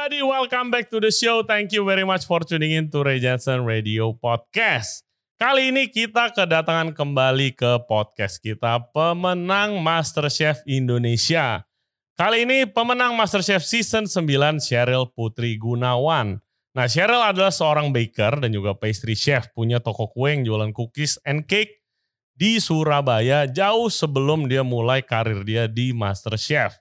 everybody, 0.00 0.24
welcome 0.24 0.72
back 0.72 0.88
to 0.88 0.96
the 0.96 1.12
show. 1.12 1.44
Thank 1.44 1.76
you 1.76 1.84
very 1.84 2.08
much 2.08 2.24
for 2.24 2.40
tuning 2.40 2.72
in 2.72 2.88
to 2.88 3.04
Ray 3.04 3.20
Jensen 3.20 3.68
Radio 3.68 4.16
Podcast. 4.16 5.04
Kali 5.36 5.68
ini 5.68 5.92
kita 5.92 6.32
kedatangan 6.32 6.96
kembali 6.96 7.52
ke 7.52 7.84
podcast 7.84 8.40
kita 8.40 8.80
pemenang 8.96 9.76
MasterChef 9.76 10.64
Indonesia. 10.64 11.68
Kali 12.16 12.48
ini 12.48 12.64
pemenang 12.64 13.12
MasterChef 13.12 13.60
Season 13.60 14.08
9 14.08 14.24
Cheryl 14.64 15.04
Putri 15.12 15.60
Gunawan. 15.60 16.40
Nah 16.72 16.88
Cheryl 16.88 17.20
adalah 17.20 17.52
seorang 17.52 17.92
baker 17.92 18.40
dan 18.40 18.56
juga 18.56 18.72
pastry 18.72 19.12
chef, 19.12 19.52
punya 19.52 19.84
toko 19.84 20.08
kue 20.08 20.32
yang 20.32 20.48
jualan 20.48 20.72
cookies 20.72 21.20
and 21.28 21.44
cake 21.44 21.84
di 22.32 22.56
Surabaya 22.56 23.44
jauh 23.44 23.92
sebelum 23.92 24.48
dia 24.48 24.64
mulai 24.64 25.04
karir 25.04 25.44
dia 25.44 25.68
di 25.68 25.92
MasterChef. 25.92 26.72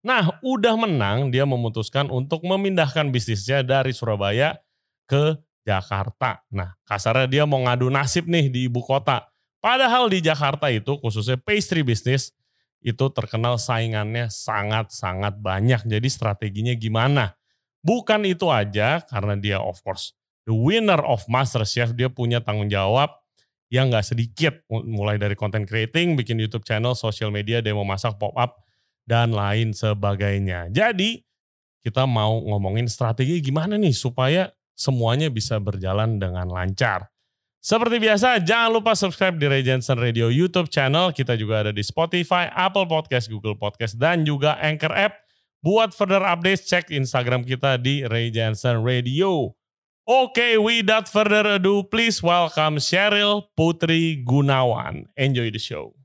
Nah, 0.00 0.40
udah 0.40 0.80
menang, 0.80 1.28
dia 1.28 1.44
memutuskan 1.44 2.08
untuk 2.08 2.40
memindahkan 2.48 3.12
bisnisnya 3.12 3.60
dari 3.60 3.92
Surabaya 3.92 4.56
ke 5.04 5.36
Jakarta. 5.60 6.40
Nah, 6.48 6.72
kasarnya 6.88 7.28
dia 7.28 7.44
mau 7.44 7.60
ngadu 7.60 7.92
nasib 7.92 8.24
nih 8.24 8.48
di 8.48 8.60
ibu 8.64 8.80
kota. 8.80 9.28
Padahal 9.60 10.08
di 10.08 10.24
Jakarta 10.24 10.72
itu, 10.72 10.96
khususnya 11.04 11.36
pastry 11.36 11.84
bisnis, 11.84 12.32
itu 12.80 13.12
terkenal 13.12 13.60
saingannya 13.60 14.32
sangat-sangat 14.32 15.36
banyak. 15.36 15.84
Jadi 15.84 16.08
strateginya 16.08 16.72
gimana? 16.72 17.36
Bukan 17.84 18.24
itu 18.24 18.48
aja, 18.48 19.04
karena 19.04 19.36
dia 19.36 19.60
of 19.60 19.84
course 19.84 20.16
the 20.48 20.56
winner 20.56 21.00
of 21.04 21.20
Master 21.28 21.68
Chef, 21.68 21.92
dia 21.92 22.08
punya 22.08 22.40
tanggung 22.40 22.72
jawab 22.72 23.12
yang 23.68 23.92
gak 23.92 24.08
sedikit. 24.08 24.64
Mulai 24.68 25.20
dari 25.20 25.36
content 25.36 25.68
creating, 25.68 26.16
bikin 26.16 26.40
YouTube 26.40 26.64
channel, 26.64 26.96
social 26.96 27.28
media, 27.28 27.60
demo 27.60 27.84
masak, 27.84 28.16
pop 28.16 28.32
up, 28.40 28.64
dan 29.10 29.34
lain 29.34 29.74
sebagainya. 29.74 30.70
Jadi 30.70 31.18
kita 31.82 32.06
mau 32.06 32.38
ngomongin 32.38 32.86
strategi 32.86 33.42
gimana 33.42 33.74
nih 33.74 33.90
supaya 33.90 34.54
semuanya 34.78 35.26
bisa 35.26 35.58
berjalan 35.58 36.22
dengan 36.22 36.46
lancar. 36.46 37.10
Seperti 37.60 38.00
biasa, 38.00 38.40
jangan 38.40 38.72
lupa 38.72 38.96
subscribe 38.96 39.36
di 39.36 39.44
Ray 39.44 39.60
Jensen 39.60 40.00
Radio 40.00 40.32
YouTube 40.32 40.72
channel. 40.72 41.12
Kita 41.12 41.36
juga 41.36 41.66
ada 41.66 41.72
di 41.74 41.84
Spotify, 41.84 42.48
Apple 42.48 42.88
Podcast, 42.88 43.28
Google 43.28 43.58
Podcast, 43.58 44.00
dan 44.00 44.24
juga 44.24 44.56
Anchor 44.62 44.96
App. 44.96 45.20
Buat 45.60 45.92
further 45.92 46.24
updates, 46.24 46.64
cek 46.64 46.88
Instagram 46.88 47.44
kita 47.44 47.76
di 47.76 48.00
Ray 48.08 48.32
Jensen 48.32 48.80
Radio. 48.80 49.52
Oke, 50.08 50.40
okay, 50.40 50.52
without 50.56 51.04
further 51.04 51.60
ado, 51.60 51.84
please 51.84 52.24
welcome 52.24 52.80
Cheryl 52.80 53.44
Putri 53.52 54.24
Gunawan. 54.24 55.04
Enjoy 55.20 55.52
the 55.52 55.60
show. 55.60 55.99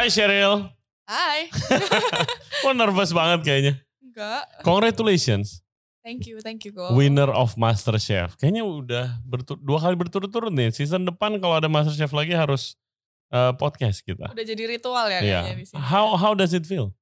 Hai 0.00 0.08
Cheryl. 0.08 0.64
Hai. 1.04 1.52
Kok 2.64 2.72
nervous 2.72 3.12
banget 3.12 3.44
kayaknya? 3.44 3.84
Enggak. 4.00 4.48
Congratulations. 4.64 5.60
Thank 6.00 6.24
you, 6.24 6.40
thank 6.40 6.64
you 6.64 6.72
Go. 6.72 6.96
Winner 6.96 7.28
of 7.28 7.52
Master 7.60 8.00
Chef. 8.00 8.32
Kayaknya 8.40 8.64
udah 8.64 9.20
bertur 9.28 9.60
dua 9.60 9.76
kali 9.76 10.00
berturut-turut 10.00 10.48
nih. 10.56 10.72
Season 10.72 11.04
depan 11.04 11.36
kalau 11.36 11.60
ada 11.60 11.68
Master 11.68 11.92
Chef 11.92 12.16
lagi 12.16 12.32
harus 12.32 12.80
uh, 13.28 13.52
podcast 13.60 14.00
kita. 14.00 14.32
Udah 14.32 14.40
jadi 14.40 14.72
ritual 14.72 15.04
ya 15.12 15.20
yeah. 15.20 15.44
kayaknya 15.44 15.54
di 15.60 15.64
sini. 15.68 15.84
How 15.84 16.16
how 16.16 16.32
does 16.32 16.56
it 16.56 16.64
feel? 16.64 16.96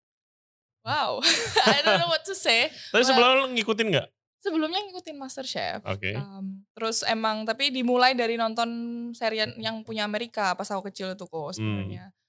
Wow, 0.82 1.22
I 1.70 1.78
don't 1.86 2.02
know 2.02 2.10
what 2.10 2.26
to 2.26 2.34
say. 2.34 2.66
Tapi 2.90 3.06
sebelumnya 3.06 3.46
ngikutin 3.46 3.86
nggak? 3.94 4.08
Sebelumnya 4.42 4.82
ngikutin 4.90 5.14
Master 5.14 5.46
Chef. 5.46 5.86
Oke. 5.86 6.02
Okay. 6.02 6.14
Um, 6.18 6.66
terus 6.74 7.06
emang 7.06 7.46
tapi 7.46 7.70
dimulai 7.70 8.18
dari 8.18 8.34
nonton 8.34 8.66
serian 9.14 9.54
yang 9.54 9.86
punya 9.86 10.02
Amerika 10.02 10.58
pas 10.58 10.66
aku 10.74 10.90
kecil 10.90 11.14
itu 11.14 11.30
kok 11.30 11.54
sebenarnya. 11.54 12.10
Hmm. 12.10 12.26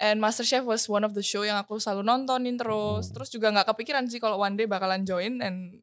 And 0.00 0.18
MasterChef 0.18 0.64
was 0.66 0.88
one 0.88 1.04
of 1.04 1.12
the 1.12 1.22
show 1.22 1.46
yang 1.46 1.60
aku 1.60 1.78
selalu 1.78 2.02
nontonin 2.06 2.58
terus. 2.58 3.10
Hmm. 3.10 3.14
Terus 3.18 3.28
juga 3.30 3.52
nggak 3.54 3.72
kepikiran 3.74 4.08
sih 4.08 4.18
kalau 4.18 4.40
one 4.40 4.58
day 4.58 4.66
bakalan 4.66 5.06
join 5.06 5.38
and 5.44 5.78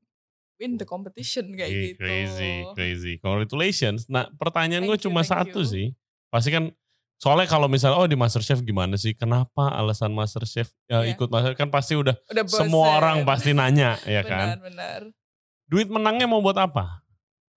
win 0.59 0.75
the 0.75 0.83
competition 0.83 1.55
kayak 1.55 1.71
yeah, 1.71 1.83
gitu. 1.95 2.03
Crazy, 2.03 2.53
crazy. 2.75 3.13
Congratulations. 3.23 4.05
Nah 4.11 4.27
pertanyaan 4.35 4.83
gue 4.83 4.99
cuma 4.99 5.23
satu 5.23 5.63
you. 5.63 5.71
sih. 5.71 5.87
Pasti 6.27 6.51
kan 6.51 6.69
soalnya 7.15 7.47
kalau 7.47 7.71
misalnya 7.71 7.95
oh 7.95 8.07
di 8.07 8.19
MasterChef 8.19 8.59
gimana 8.61 8.99
sih? 8.99 9.15
Kenapa 9.15 9.71
alasan 9.71 10.11
MasterChef 10.11 10.67
ya, 10.91 11.03
yeah. 11.03 11.15
ikut 11.15 11.31
Master 11.31 11.55
kan 11.55 11.71
pasti 11.71 11.95
udah, 11.95 12.15
udah 12.27 12.43
semua 12.47 12.99
orang 12.99 13.23
pasti 13.23 13.55
nanya 13.55 13.95
ya 14.03 14.21
kan. 14.31 14.59
Benar, 14.59 14.61
benar. 14.67 15.01
Duit 15.69 15.87
menangnya 15.87 16.27
mau 16.27 16.43
buat 16.43 16.59
apa? 16.59 17.07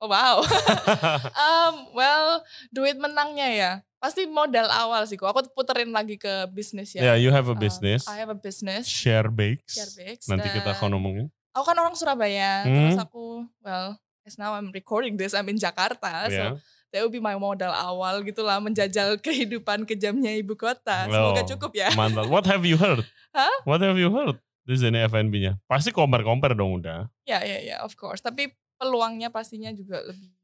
Oh 0.02 0.10
wow. 0.10 0.42
um, 1.46 1.74
well, 1.94 2.42
duit 2.74 2.98
menangnya 2.98 3.48
ya 3.54 3.72
pasti 4.02 4.26
modal 4.26 4.66
awal 4.66 5.06
sih 5.06 5.14
kok. 5.14 5.30
Aku 5.30 5.46
puterin 5.54 5.94
lagi 5.94 6.18
ke 6.18 6.50
bisnis 6.50 6.90
Yeah, 6.98 7.14
ya. 7.14 7.22
you 7.22 7.30
have 7.30 7.46
a 7.46 7.54
business. 7.54 8.10
Um, 8.10 8.18
I 8.18 8.26
have 8.26 8.34
a 8.34 8.36
business. 8.36 8.90
Share 8.90 9.30
bakes. 9.30 9.78
Share 9.78 9.94
bakes. 9.94 10.26
Nanti 10.26 10.50
kita 10.50 10.74
akan 10.74 10.98
ngomongin. 10.98 11.30
Aku 11.54 11.62
kan 11.62 11.78
orang 11.78 11.94
Surabaya, 11.94 12.66
hmm. 12.66 12.74
terus 12.74 12.98
aku 12.98 13.46
well, 13.62 13.94
as 14.26 14.40
now 14.40 14.58
I'm 14.58 14.74
recording 14.74 15.14
this, 15.20 15.36
I'm 15.36 15.46
in 15.52 15.60
Jakarta, 15.60 16.26
yeah. 16.32 16.56
so 16.56 16.64
that 16.90 17.04
will 17.04 17.12
be 17.12 17.20
my 17.20 17.36
modal 17.36 17.68
awal 17.68 18.24
gitulah 18.24 18.56
menjajal 18.56 19.16
kehidupan 19.24 19.84
kejamnya 19.84 20.32
ibu 20.40 20.56
kota. 20.58 21.06
Semoga 21.06 21.44
oh, 21.44 21.48
cukup 21.54 21.72
ya. 21.76 21.92
Mantap. 21.94 22.26
What 22.26 22.48
have 22.50 22.66
you 22.66 22.74
heard? 22.80 23.06
Huh? 23.32 23.48
What 23.64 23.80
have 23.80 23.96
you 23.96 24.12
heard? 24.12 24.36
Di 24.68 24.76
sini 24.76 25.00
FNB-nya. 25.08 25.56
Pasti 25.64 25.88
compare-compare 25.88 26.52
dong 26.52 26.84
udah. 26.84 27.08
Ya, 27.24 27.40
ya, 27.40 27.64
ya, 27.64 27.76
of 27.80 27.96
course. 27.96 28.20
Tapi 28.20 28.52
peluangnya 28.82 29.30
pastinya 29.30 29.70
juga 29.70 30.02
lebih 30.02 30.34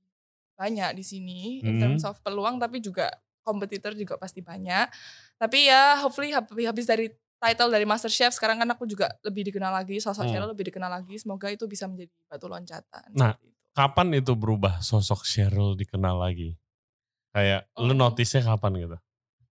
banyak 0.55 0.95
di 0.95 1.05
sini 1.07 1.41
in 1.67 1.79
hmm. 1.79 1.83
terms 1.83 2.03
of 2.07 2.15
peluang 2.23 2.63
tapi 2.63 2.79
juga 2.79 3.11
kompetitor 3.43 3.99
juga 3.99 4.15
pasti 4.15 4.39
banyak. 4.39 4.87
Tapi 5.35 5.67
ya 5.67 5.99
hopefully 5.99 6.31
habis 6.63 6.87
dari 6.87 7.11
title 7.39 7.71
dari 7.71 7.87
Master 7.87 8.11
Chef 8.11 8.35
sekarang 8.35 8.63
kan 8.63 8.69
aku 8.71 8.87
juga 8.87 9.11
lebih 9.27 9.51
dikenal 9.51 9.75
lagi, 9.75 9.99
sosok 9.99 10.27
hmm. 10.29 10.33
Cheryl 10.35 10.51
lebih 10.55 10.71
dikenal 10.71 10.91
lagi. 10.91 11.19
Semoga 11.19 11.51
itu 11.51 11.65
bisa 11.67 11.91
menjadi 11.91 12.11
batu 12.31 12.47
loncatan. 12.47 13.09
Nah, 13.15 13.35
itu. 13.35 13.51
kapan 13.75 14.07
itu 14.15 14.33
berubah 14.39 14.79
sosok 14.79 15.27
Cheryl 15.27 15.75
dikenal 15.75 16.19
lagi? 16.19 16.55
Kayak 17.33 17.71
oh. 17.79 17.87
lu 17.87 17.95
notice 17.95 18.39
kapan 18.43 18.73
gitu? 18.79 18.99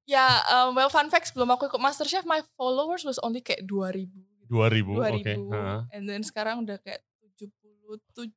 Ya, 0.08 0.40
um, 0.56 0.72
well 0.72 0.88
fun 0.88 1.12
fact 1.12 1.28
sebelum 1.32 1.52
aku 1.52 1.68
ikut 1.68 1.84
Master 1.84 2.08
Chef, 2.08 2.24
my 2.24 2.40
followers 2.56 3.04
was 3.04 3.20
only 3.24 3.44
kayak 3.44 3.68
2000. 3.68 4.08
2000, 4.48 4.88
2000 4.88 5.20
oke. 5.20 5.20
Okay. 5.20 5.36
And 5.92 6.08
then 6.08 6.24
sekarang 6.24 6.64
udah 6.64 6.80
kayak 6.80 7.04
77, 7.36 8.32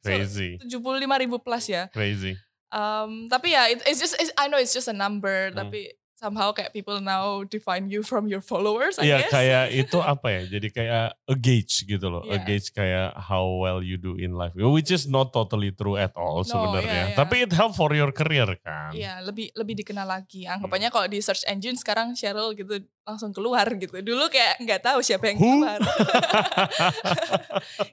Crazy. 0.00 0.56
So, 0.64 0.80
75 0.80 1.20
ribu 1.20 1.36
plus 1.36 1.68
ya. 1.68 1.92
Crazy. 1.92 2.34
Um, 2.70 3.26
tapi 3.28 3.52
ya, 3.52 3.66
it, 3.68 3.82
it's 3.84 3.98
just 4.00 4.14
it's, 4.16 4.30
I 4.38 4.46
know 4.48 4.56
it's 4.56 4.72
just 4.72 4.88
a 4.88 4.96
number, 4.96 5.50
hmm. 5.50 5.58
tapi 5.58 5.99
somehow 6.20 6.52
kayak 6.52 6.76
people 6.76 7.00
now 7.00 7.40
define 7.48 7.88
you 7.88 8.04
from 8.04 8.28
your 8.28 8.44
followers. 8.44 9.00
Iya 9.00 9.24
kayak 9.32 9.72
itu 9.72 9.96
apa 10.04 10.28
ya? 10.28 10.42
Jadi 10.52 10.68
kayak 10.68 11.16
a 11.16 11.34
gauge 11.40 11.88
gitu 11.88 12.06
loh, 12.12 12.20
yeah. 12.28 12.36
a 12.36 12.44
gauge 12.44 12.68
kayak 12.76 13.16
how 13.16 13.48
well 13.56 13.80
you 13.80 13.96
do 13.96 14.20
in 14.20 14.36
life, 14.36 14.52
which 14.52 14.92
is 14.92 15.08
not 15.08 15.32
totally 15.32 15.72
true 15.72 15.96
at 15.96 16.12
all 16.12 16.44
no, 16.44 16.46
sebenarnya. 16.46 16.92
Yeah, 16.92 17.08
yeah. 17.16 17.16
Tapi 17.16 17.48
it 17.48 17.52
help 17.56 17.72
for 17.72 17.96
your 17.96 18.12
career 18.12 18.44
kan. 18.60 18.92
Iya, 18.92 19.00
yeah, 19.00 19.16
lebih 19.24 19.48
lebih 19.56 19.80
dikenal 19.80 20.04
lagi. 20.04 20.44
Anggapannya 20.44 20.92
hmm. 20.92 20.96
kalau 21.00 21.06
di 21.08 21.24
search 21.24 21.48
engine 21.48 21.80
sekarang 21.80 22.12
Cheryl 22.12 22.52
gitu 22.52 22.84
langsung 23.08 23.32
keluar 23.32 23.64
gitu. 23.80 23.96
Dulu 24.04 24.28
kayak 24.28 24.60
nggak 24.60 24.80
tahu 24.84 25.00
siapa 25.00 25.32
yang 25.32 25.40
keluar. 25.40 25.80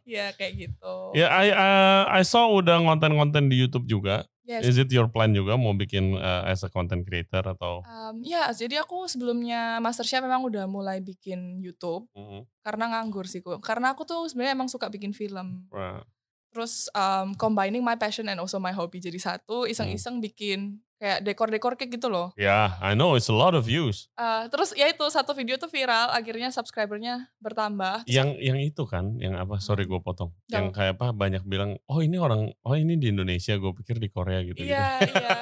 Iya 0.08 0.32
kayak 0.36 0.54
gitu. 0.56 0.96
Ya, 1.12 1.28
yeah, 1.28 1.30
I 1.32 1.48
uh, 1.52 2.04
I 2.20 2.22
saw 2.24 2.48
udah 2.52 2.80
konten-konten 2.80 3.52
di 3.52 3.60
YouTube 3.60 3.88
juga. 3.88 4.24
Yes. 4.48 4.64
Is 4.64 4.80
it 4.80 4.88
your 4.96 5.12
plan 5.12 5.36
juga 5.36 5.60
mau 5.60 5.76
bikin 5.76 6.16
uh, 6.16 6.48
as 6.48 6.64
a 6.64 6.72
content 6.72 7.04
creator 7.04 7.44
atau? 7.44 7.84
Um, 7.84 8.24
ya, 8.24 8.48
jadi 8.56 8.80
aku 8.80 9.04
sebelumnya 9.12 9.84
MasterChef 9.84 10.24
memang 10.24 10.48
udah 10.48 10.64
mulai 10.72 11.04
bikin 11.04 11.60
YouTube 11.60 12.08
mm 12.16 12.24
-hmm. 12.24 12.42
karena 12.64 12.96
nganggur 12.96 13.28
sih 13.28 13.44
kok. 13.44 13.60
Karena 13.60 13.92
aku 13.92 14.08
tuh 14.08 14.24
sebenarnya 14.32 14.56
emang 14.56 14.72
suka 14.72 14.88
bikin 14.88 15.12
film. 15.12 15.68
Right. 15.68 16.08
Terus 16.56 16.88
um, 16.96 17.36
combining 17.36 17.84
my 17.84 18.00
passion 18.00 18.32
and 18.32 18.40
also 18.40 18.56
my 18.56 18.72
hobby 18.72 19.04
jadi 19.04 19.20
satu, 19.20 19.68
iseng-iseng 19.68 20.24
mm. 20.24 20.24
bikin 20.32 20.80
kayak 20.98 21.22
dekor-dekor 21.22 21.78
kayak 21.78 22.02
gitu 22.02 22.10
loh. 22.10 22.34
Ya, 22.34 22.46
yeah, 22.46 22.66
I 22.82 22.98
know 22.98 23.14
it's 23.14 23.30
a 23.30 23.38
lot 23.38 23.54
of 23.54 23.70
views. 23.70 24.10
Uh, 24.18 24.50
terus 24.50 24.74
ya 24.74 24.90
itu 24.90 25.06
satu 25.14 25.38
video 25.38 25.56
tuh 25.62 25.70
viral, 25.70 26.10
akhirnya 26.10 26.50
subscribernya 26.50 27.30
bertambah. 27.38 28.10
Yang 28.10 28.42
yang 28.42 28.58
itu 28.58 28.84
kan, 28.90 29.18
yang 29.22 29.38
apa? 29.38 29.62
Sorry 29.62 29.86
gue 29.86 30.02
potong. 30.02 30.34
Yang, 30.50 30.58
yang 30.58 30.66
kayak 30.74 30.94
apa? 30.98 31.14
Banyak 31.14 31.44
bilang, 31.46 31.78
oh 31.86 32.02
ini 32.02 32.18
orang, 32.18 32.50
oh 32.66 32.76
ini 32.76 32.98
di 32.98 33.14
Indonesia, 33.14 33.54
gue 33.56 33.72
pikir 33.78 34.02
di 34.02 34.10
Korea 34.10 34.42
gitu. 34.42 34.58
Iya 34.58 35.06
gitu. 35.06 35.14
iya. 35.22 35.38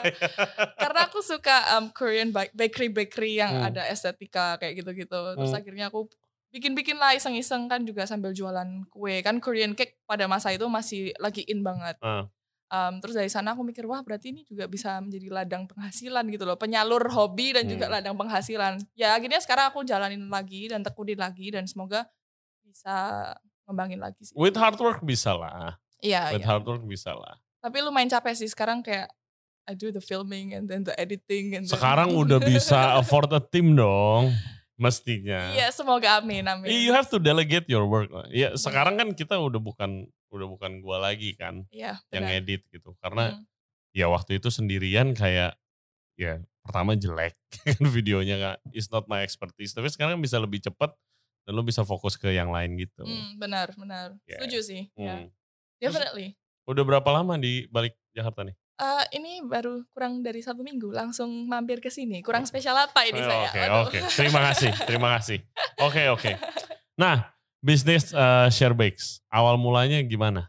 Karena 0.76 1.08
aku 1.08 1.24
suka 1.24 1.80
um, 1.80 1.90
Korean 1.96 2.36
bakery 2.36 2.92
bakery 2.92 3.40
yang 3.40 3.56
hmm. 3.56 3.68
ada 3.72 3.88
estetika 3.88 4.60
kayak 4.60 4.84
gitu-gitu. 4.84 5.20
Terus 5.40 5.52
hmm. 5.56 5.60
akhirnya 5.64 5.86
aku 5.88 6.12
bikin-bikin 6.56 6.96
lah 6.96 7.12
iseng-iseng 7.12 7.68
kan 7.68 7.84
juga 7.84 8.08
sambil 8.08 8.32
jualan 8.32 8.88
kue 8.88 9.20
kan 9.20 9.44
Korean 9.44 9.76
cake 9.76 10.00
pada 10.08 10.24
masa 10.32 10.56
itu 10.56 10.64
masih 10.72 11.12
lagi 11.20 11.44
in 11.48 11.64
banget. 11.64 12.00
Uh. 12.00 12.28
Um, 12.66 12.98
terus 12.98 13.14
dari 13.14 13.30
sana 13.30 13.54
aku 13.54 13.62
mikir 13.62 13.86
wah 13.86 14.02
berarti 14.02 14.34
ini 14.34 14.42
juga 14.42 14.66
bisa 14.66 14.98
menjadi 14.98 15.30
ladang 15.30 15.70
penghasilan 15.70 16.26
gitu 16.34 16.50
loh 16.50 16.58
penyalur 16.58 17.06
hobi 17.14 17.54
dan 17.54 17.70
hmm. 17.70 17.78
juga 17.78 17.86
ladang 17.94 18.18
penghasilan 18.18 18.82
ya 18.98 19.14
akhirnya 19.14 19.38
sekarang 19.38 19.70
aku 19.70 19.86
jalanin 19.86 20.26
lagi 20.26 20.74
dan 20.74 20.82
tekunin 20.82 21.22
lagi 21.22 21.54
dan 21.54 21.70
semoga 21.70 22.10
bisa 22.66 23.32
ngembangin 23.66 24.00
lagi 24.02 24.22
sih. 24.22 24.34
With 24.38 24.58
hard 24.58 24.78
work 24.78 25.02
bisa 25.02 25.34
lah. 25.34 25.78
Iya. 26.02 26.36
With 26.38 26.46
iya. 26.46 26.50
hard 26.50 26.66
work 26.68 26.84
bisa 26.86 27.16
lah. 27.16 27.40
Tapi 27.62 27.82
lumayan 27.82 28.10
capek 28.12 28.34
sih 28.38 28.50
sekarang 28.50 28.86
kayak 28.86 29.10
I 29.66 29.74
do 29.74 29.90
the 29.90 30.04
filming 30.04 30.54
and 30.54 30.70
then 30.70 30.86
the 30.86 30.94
editing 30.94 31.58
and 31.58 31.66
then- 31.66 31.74
Sekarang 31.74 32.14
udah 32.14 32.38
bisa 32.38 32.78
afford 33.02 33.34
a 33.34 33.42
team 33.42 33.74
dong. 33.74 34.30
Mestinya. 34.76 35.56
Iya, 35.56 35.72
semoga 35.72 36.20
amin 36.20 36.44
amin. 36.44 36.68
You 36.68 36.92
have 36.92 37.08
to 37.08 37.16
delegate 37.16 37.64
your 37.72 37.88
work. 37.88 38.12
Ya 38.28 38.52
sekarang 38.60 39.00
kan 39.00 39.16
kita 39.16 39.40
udah 39.40 39.56
bukan 39.64 40.12
udah 40.36 40.48
bukan 40.48 40.80
gua 40.80 41.00
lagi 41.02 41.34
kan 41.34 41.64
Iya, 41.70 41.98
yang 42.10 42.28
edit 42.28 42.68
gitu. 42.68 42.94
Karena 42.98 43.32
Hmm. 43.32 43.44
ya 43.92 44.06
waktu 44.06 44.38
itu 44.38 44.48
sendirian 44.48 45.12
kayak 45.12 45.56
ya 46.14 46.38
pertama 46.60 46.94
jelek 46.94 47.36
kan 47.68 47.84
videonya 47.86 48.36
kak 48.38 48.58
it's 48.70 48.88
not 48.90 49.06
my 49.06 49.20
expertise 49.20 49.72
tapi 49.72 49.88
sekarang 49.88 50.18
bisa 50.18 50.36
lebih 50.36 50.60
cepat 50.60 50.92
dan 51.44 51.52
lo 51.52 51.62
bisa 51.62 51.82
fokus 51.82 52.16
ke 52.16 52.30
yang 52.30 52.50
lain 52.50 52.76
gitu 52.76 53.02
Hmm, 53.02 53.36
benar, 53.36 53.70
benar. 53.72 54.18
Yeah. 54.26 54.40
Setuju 54.40 54.60
sih. 54.62 54.82
Ya. 54.94 55.22
Hmm. 55.22 55.28
Definitely. 55.78 56.36
udah 56.66 56.82
berapa 56.84 57.06
lama 57.08 57.36
di 57.36 57.68
balik 57.68 57.94
Jakarta 58.12 58.42
nih 58.44 58.56
Eh, 58.76 59.06
ini 59.14 59.40
baru 59.40 59.88
kurang 59.90 60.20
dari 60.20 60.44
satu 60.44 60.60
minggu 60.60 60.92
langsung 60.92 61.48
mampir 61.48 61.80
ke 61.80 61.88
sini. 61.88 62.20
Kurang 62.20 62.44
spesial 62.44 62.76
apa 62.76 63.08
ini 63.08 63.16
Oh, 63.16 63.24
saya? 63.24 63.48
oke 63.48 63.60
Waduh. 63.62 63.84
oke 63.86 64.00
terima 64.12 64.40
kasih 64.46 64.72
terima 64.84 65.10
kasih 65.16 65.40
oke 65.78 66.04
oke 66.12 66.32
nah 66.96 67.35
bisnis 67.66 68.14
eh, 68.14 68.48
Sharebakes 68.54 69.06
awal 69.34 69.56
mulanya 69.58 70.00
gimana 70.06 70.42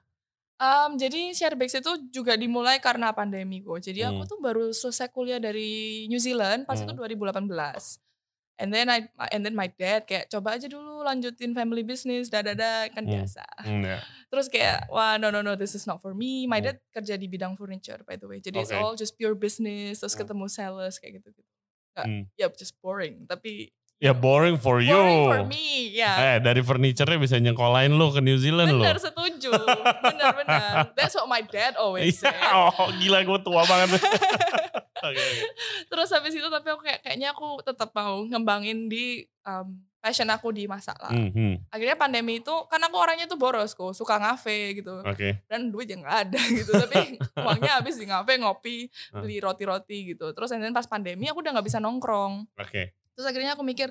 Em, 0.56 0.96
jadi 0.96 1.36
Sharebakes 1.36 1.84
itu 1.84 1.92
juga 2.08 2.32
dimulai 2.32 2.80
karena 2.80 3.12
pandemi 3.12 3.60
kok. 3.60 3.76
Jadi 3.76 4.00
aku 4.08 4.24
Hmm. 4.24 4.30
tuh 4.32 4.38
baru 4.40 4.72
selesai 4.72 5.12
kuliah 5.12 5.36
dari 5.36 6.08
New 6.08 6.16
Zealand 6.16 6.64
pas 6.64 6.80
itu 6.80 6.88
Hmm. 6.88 6.96
2018. 6.96 8.00
And 8.56 8.72
then 8.72 8.88
I 8.88 9.04
and 9.36 9.44
then 9.44 9.52
my 9.52 9.68
dad 9.68 10.08
kayak 10.08 10.32
coba 10.32 10.56
aja 10.56 10.64
dulu 10.64 11.04
lanjutin 11.04 11.52
family 11.52 11.84
business 11.84 12.32
dadada 12.32 12.88
kan 12.88 13.04
Hmm. 13.04 13.12
biasa. 13.20 13.44
Hmm, 13.60 13.84
ya. 13.84 14.00
Terus 14.32 14.48
kayak 14.48 14.88
wah 14.88 15.20
no 15.20 15.28
no 15.28 15.44
no 15.44 15.60
this 15.60 15.76
is 15.76 15.84
not 15.84 16.00
for 16.00 16.16
me. 16.16 16.48
My 16.48 16.64
Hmm. 16.64 16.72
dad 16.72 16.80
kerja 16.88 17.20
di 17.20 17.28
bidang 17.28 17.52
furniture 17.60 18.00
by 18.08 18.16
the 18.16 18.24
way. 18.24 18.40
Jadi 18.40 18.56
it's 18.64 18.72
Oke. 18.72 18.80
all 18.80 18.96
just 18.96 19.12
pure 19.20 19.36
business 19.36 20.00
terus 20.00 20.16
Hmm. 20.16 20.24
ketemu 20.24 20.48
sales 20.48 20.96
kayak 20.96 21.20
gitu-gitu. 21.20 21.44
Hmm. 21.96 22.28
ya 22.36 22.48
just 22.52 22.76
boring 22.84 23.24
tapi 23.24 23.72
ya 23.96 24.12
boring 24.12 24.56
for 24.56 24.78
you 24.78 24.92
boring 24.92 25.24
for 25.26 25.42
me 25.48 25.92
ya. 25.92 26.36
eh 26.36 26.36
dari 26.38 26.60
furniture-nya 26.60 27.16
bisa 27.16 27.36
nyekolahin 27.36 27.96
lo 27.96 28.12
ke 28.12 28.20
New 28.20 28.36
Zealand 28.36 28.72
lo 28.72 28.84
Bener 28.84 29.00
setuju. 29.00 29.50
Bener 30.02 30.30
bener. 30.36 30.92
That's 30.92 31.16
what 31.16 31.24
my 31.26 31.40
dad 31.40 31.74
always 31.76 32.12
Iya, 32.12 32.28
said. 32.28 32.36
oh 32.76 32.92
gila 32.94 33.24
gue 33.24 33.38
tua 33.40 33.62
banget 33.64 33.96
Oke, 34.96 35.16
oke. 35.16 35.44
Terus 35.86 36.08
habis 36.10 36.32
itu 36.32 36.48
tapi 36.48 36.66
aku 36.66 36.82
kayak 36.82 37.00
kayaknya 37.00 37.30
aku 37.30 37.60
tetap 37.62 37.92
mau 37.92 38.24
ngembangin 38.24 38.88
di 38.88 39.22
um, 39.44 39.76
passion 39.98 40.26
aku 40.28 40.50
di 40.50 40.64
masak 40.64 40.96
lah. 40.98 41.12
Hmm, 41.12 41.30
hmm. 41.30 41.68
Akhirnya 41.68 41.94
pandemi 41.94 42.40
itu 42.40 42.54
kan 42.66 42.80
aku 42.80 42.96
orangnya 42.96 43.28
tuh 43.28 43.36
boros 43.36 43.76
kok, 43.76 43.92
suka 43.92 44.16
ngafe 44.16 44.72
gitu. 44.74 45.04
Oke. 45.04 45.44
Dan 45.46 45.68
duit 45.68 45.86
yang 45.86 46.00
nggak 46.00 46.18
ada 46.26 46.40
gitu. 46.58 46.72
Tapi 46.72 47.20
uangnya 47.38 47.78
habis 47.78 48.00
di 48.00 48.08
ngafe, 48.08 48.40
ngopi, 48.40 48.88
beli 49.12 49.36
roti-roti 49.38 50.16
gitu. 50.16 50.32
Terus 50.32 50.48
then 50.50 50.70
pas 50.70 50.88
pandemi 50.88 51.28
aku 51.28 51.44
udah 51.44 51.54
nggak 51.54 51.66
bisa 51.68 51.78
nongkrong. 51.78 52.48
Oke. 52.56 52.96
Terus 53.16 53.26
akhirnya 53.26 53.52
aku 53.52 53.64
mikir 53.64 53.88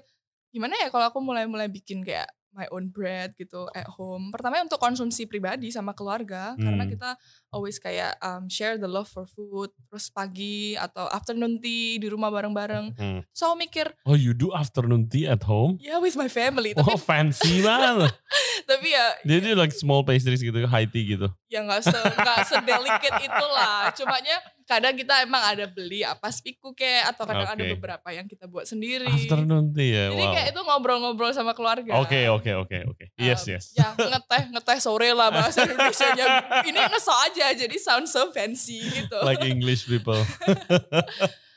gimana 0.50 0.78
ya 0.78 0.88
kalau 0.88 1.10
aku 1.10 1.20
mulai-mulai 1.20 1.68
bikin 1.68 2.00
kayak 2.00 2.26
my 2.56 2.72
own 2.72 2.88
bread 2.88 3.36
gitu 3.36 3.68
at 3.76 3.84
home. 3.92 4.32
Pertama 4.32 4.64
untuk 4.64 4.80
konsumsi 4.80 5.28
pribadi 5.28 5.68
sama 5.70 5.92
keluarga 5.92 6.56
karena 6.56 6.88
Hmm. 6.88 6.94
kita 6.96 7.10
always 7.52 7.76
kayak 7.76 8.16
um, 8.22 8.48
share 8.48 8.80
the 8.80 8.88
love 8.88 9.04
for 9.06 9.28
food. 9.28 9.76
Terus 9.92 10.08
pagi 10.08 10.72
atau 10.74 11.04
afternoon 11.06 11.60
tea 11.60 12.00
di 12.00 12.08
rumah 12.08 12.32
bareng-bareng. 12.32 12.96
Hmm. 12.96 13.20
So 13.36 13.52
aku 13.52 13.60
mikir 13.60 13.92
Oh 14.08 14.16
you 14.16 14.32
do 14.32 14.56
afternoon 14.56 15.04
tea 15.06 15.28
at 15.28 15.44
home? 15.44 15.76
ya 15.84 16.00
with 16.00 16.16
my 16.16 16.32
family. 16.32 16.72
Tapi 16.72 16.88
Oh 16.88 16.96
fancy 16.96 17.60
banget. 17.68 18.16
tapi 18.64 18.88
ya 18.88 19.06
Jadi 19.28 19.52
like 19.52 19.76
small 19.76 20.02
pastries 20.02 20.40
gitu, 20.40 20.56
high 20.64 20.88
tea 20.88 21.12
gitu. 21.12 21.28
ya 21.46 21.60
nggak 21.60 21.84
se 21.84 21.92
nggak 21.92 22.40
sedelicate 22.48 23.20
itulah. 23.20 23.92
Cumanya 23.92 24.40
kadang 24.66 24.98
kita 24.98 25.22
emang 25.22 25.42
ada 25.46 25.70
beli 25.70 26.02
apa 26.02 26.34
spiku 26.34 26.74
kayak 26.74 27.14
atau 27.14 27.24
kadang 27.30 27.50
ada 27.54 27.64
Oke. 27.64 27.78
beberapa 27.78 28.08
yang 28.10 28.26
kita 28.26 28.50
buat 28.50 28.66
sendiri. 28.66 29.06
Afternoon 29.06 29.72
tea 29.72 29.94
ya, 29.94 30.06
Jadi 30.10 30.26
wow. 30.26 30.34
kayak 30.34 30.48
itu 30.52 30.62
ngobrol-ngobrol 30.66 31.32
sama 31.38 31.54
keluarga. 31.54 31.94
Oke 32.02 32.26
oke 32.28 32.52
oke 32.66 32.78
oke. 32.90 33.06
Yes 33.22 33.46
Um, 33.46 33.54
yes. 33.54 33.66
Ya 33.78 33.94
ngeteh 33.94 34.44
ngeteh 34.50 34.78
sore 34.82 35.14
lah 35.14 35.30
bahasa 35.30 35.64
Indonesia 35.70 36.10
nya. 36.18 36.26
Ini 36.66 36.80
ngeso 36.90 37.14
aja 37.14 37.54
jadi 37.54 37.78
sound 37.78 38.10
so 38.10 38.34
fancy 38.34 38.82
gitu. 38.90 39.22
Like 39.22 39.46
English 39.46 39.86
people. 39.86 40.20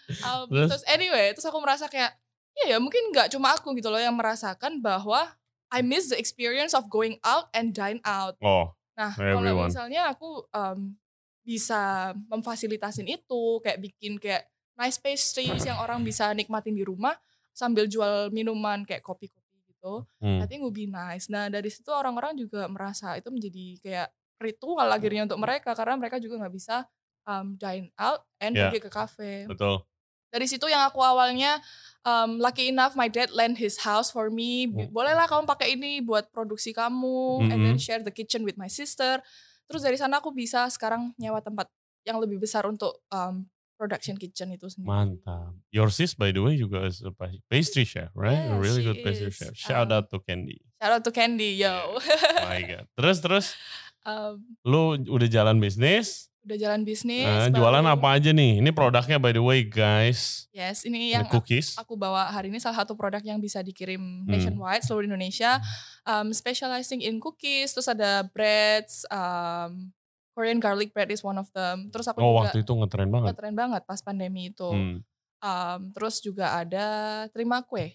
Um, 0.08 0.48
Terus? 0.48 0.72
terus? 0.72 0.84
anyway, 0.88 1.36
terus 1.36 1.44
aku 1.44 1.60
merasa 1.60 1.84
kayak 1.84 2.16
ya 2.56 2.72
ya 2.72 2.76
mungkin 2.80 3.12
nggak 3.12 3.28
cuma 3.28 3.52
aku 3.52 3.76
gitu 3.76 3.92
loh 3.92 4.00
yang 4.00 4.16
merasakan 4.16 4.80
bahwa 4.80 5.36
I 5.68 5.84
miss 5.84 6.08
the 6.08 6.16
experience 6.16 6.72
of 6.72 6.88
going 6.88 7.20
out 7.20 7.52
and 7.52 7.76
dine 7.76 8.00
out. 8.08 8.40
Oh, 8.40 8.72
Nah, 8.98 9.14
kalau 9.14 9.70
misalnya 9.70 10.10
aku 10.10 10.42
um, 10.50 10.98
bisa 11.48 12.12
memfasilitasin 12.28 13.08
itu 13.08 13.42
kayak 13.64 13.80
bikin 13.80 14.20
kayak 14.20 14.44
nice 14.76 15.00
pastries 15.00 15.64
yang 15.64 15.80
orang 15.80 16.04
bisa 16.04 16.28
nikmatin 16.36 16.76
di 16.76 16.84
rumah 16.84 17.16
sambil 17.56 17.88
jual 17.88 18.28
minuman 18.28 18.84
kayak 18.84 19.00
kopi-kopi 19.00 19.56
gitu. 19.64 20.04
hmm. 20.20 20.38
I 20.38 20.46
think 20.46 20.60
would 20.60 20.76
be 20.76 20.84
nice. 20.84 21.32
Nah 21.32 21.48
dari 21.48 21.72
situ 21.72 21.88
orang-orang 21.88 22.36
juga 22.36 22.68
merasa 22.68 23.16
itu 23.16 23.32
menjadi 23.32 23.64
kayak 23.80 24.08
ritual 24.38 24.86
akhirnya 24.86 25.24
untuk 25.24 25.40
mereka 25.40 25.72
karena 25.72 25.96
mereka 25.96 26.20
juga 26.20 26.38
nggak 26.38 26.54
bisa 26.54 26.84
um, 27.24 27.56
dine 27.56 27.88
out 27.96 28.22
and 28.38 28.52
Ya. 28.54 28.68
pergi 28.68 28.84
ke 28.84 28.90
cafe. 28.92 29.32
betul. 29.48 29.82
Dari 30.28 30.44
situ 30.44 30.68
yang 30.68 30.84
aku 30.84 31.00
awalnya 31.00 31.56
um, 32.04 32.36
lucky 32.36 32.68
enough 32.68 32.92
my 32.92 33.08
dad 33.08 33.32
lend 33.32 33.56
his 33.56 33.80
house 33.80 34.12
for 34.12 34.28
me. 34.28 34.68
Hmm. 34.68 34.92
Bolehlah 34.92 35.24
kamu 35.24 35.48
pakai 35.48 35.72
ini 35.74 36.04
buat 36.04 36.28
produksi 36.28 36.76
kamu 36.76 37.48
and 37.48 37.58
then 37.64 37.74
Mhm. 37.74 37.82
share 37.82 38.04
the 38.04 38.12
kitchen 38.12 38.44
with 38.44 38.60
my 38.60 38.68
sister. 38.68 39.24
Terus 39.68 39.82
dari 39.84 39.94
sana 39.94 40.18
aku 40.18 40.32
bisa 40.32 40.66
sekarang 40.68 41.12
nyewa 41.14 41.38
tempat 41.38 41.68
yang 42.02 42.16
lebih 42.16 42.40
besar 42.40 42.64
untuk 42.64 43.04
um, 43.08 43.44
production 43.76 44.16
kitchen 44.16 44.50
itu 44.50 44.66
sendiri. 44.66 44.88
Mantap. 44.90 45.52
Your 45.70 45.92
sis 45.92 46.16
by 46.16 46.32
the 46.32 46.40
way 46.40 46.56
juga 46.56 46.82
is 46.82 46.98
a 47.00 47.12
pa- 47.12 47.30
pastry 47.46 47.84
chef, 47.84 48.08
right? 48.16 48.34
a 48.34 48.56
Yeah, 48.56 48.58
really 48.58 48.82
she 48.82 48.88
good 48.88 49.00
pastry 49.04 49.28
is. 49.28 49.36
chef. 49.36 49.52
Shout 49.54 49.92
Um, 49.92 49.94
out 49.94 50.06
to 50.10 50.18
Candy. 50.18 50.58
Shout 50.80 50.92
out 50.98 51.04
to 51.04 51.12
Candy, 51.12 51.60
yo. 51.60 52.00
My 52.42 52.64
God. 52.64 52.88
Terus 52.96 53.16
terus 53.20 53.46
um, 54.08 54.40
lu 54.64 54.96
udah 54.98 55.28
jalan 55.28 55.60
bisnis. 55.60 56.27
Udah 56.40 56.56
jalan 56.56 56.80
bisnis. 56.82 57.24
Nah, 57.24 57.50
jualan 57.50 57.82
apa 57.82 58.08
aja 58.14 58.30
nih? 58.30 58.58
Ini 58.58 58.70
produknya 58.70 59.16
by 59.16 59.32
the 59.32 59.40
way 59.40 59.60
guys. 59.62 60.46
Yes, 60.50 60.82
ini 60.82 61.10
Ini 61.10 61.20
yang 61.20 61.26
cookies. 61.26 61.74
aku 61.74 61.94
bawa 61.94 62.26
hari 62.26 62.48
ini 62.48 62.56
salah 62.56 62.78
satu 62.78 62.94
produk 62.94 63.20
yang 63.20 63.36
bisa 63.36 63.60
dikirim 63.60 63.98
Hmm. 63.98 64.24
nationwide 64.24 64.80
seluruh 64.80 65.04
Indonesia. 65.04 65.60
Um, 66.02 66.30
specializing 66.30 67.00
in 67.00 67.18
cookies, 67.18 67.70
terus 67.70 67.86
ada 67.86 68.24
breads, 68.24 69.04
um, 69.08 69.92
Korean 70.32 70.56
garlic 70.56 70.94
bread 70.94 71.10
is 71.10 71.20
one 71.20 71.34
of 71.34 71.50
them. 71.50 71.90
Terus 71.90 72.06
aku 72.06 72.18
Oh 72.18 72.30
juga 72.32 72.48
waktu 72.48 72.62
itu 72.62 72.72
ngetren 72.72 73.10
banget. 73.10 73.34
keren 73.34 73.54
banget 73.54 73.82
pas 73.82 73.98
pandemi 73.98 74.48
itu. 74.48 74.70
Hmm. 74.70 75.02
Um, 75.38 75.80
terus 75.90 76.18
juga 76.18 76.50
ada 76.56 76.86
terima 77.28 77.58
kue, 77.60 77.94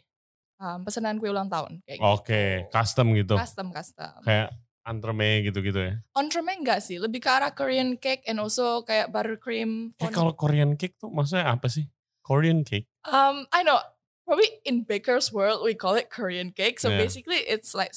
um, 0.58 0.84
pesanan 0.84 1.18
kue 1.18 1.28
ulang 1.28 1.48
tahun 1.48 1.80
kayak 1.82 2.00
Oke, 2.02 2.44
gitu. 2.62 2.70
custom 2.70 3.08
gitu. 3.14 3.36
Custom 3.36 3.72
custom. 3.72 4.20
Kayak 4.22 4.52
entreme 4.84 5.44
gitu-gitu 5.44 5.80
ya. 5.80 5.94
Entremet 6.14 6.60
enggak 6.60 6.80
sih, 6.80 7.00
lebih 7.00 7.20
ke 7.20 7.30
arah 7.30 7.52
Korean 7.52 7.96
cake 7.96 8.24
and 8.28 8.38
also 8.38 8.84
kayak 8.84 9.10
buttercream. 9.10 9.96
Fondant. 9.96 10.12
kalau 10.12 10.32
Korean 10.34 10.76
cake 10.76 10.96
tuh 10.98 11.08
maksudnya 11.08 11.48
apa 11.50 11.68
sih? 11.68 11.88
Korean 12.22 12.64
cake. 12.64 12.88
Um, 13.04 13.48
I 13.50 13.64
know. 13.64 13.80
Probably 14.24 14.48
in 14.64 14.88
baker's 14.88 15.36
world 15.36 15.60
we 15.62 15.76
call 15.76 15.96
it 15.96 16.08
Korean 16.08 16.52
cake. 16.52 16.80
So 16.80 16.88
Yeah. 16.88 17.04
basically 17.04 17.44
it's 17.44 17.76
like 17.76 17.92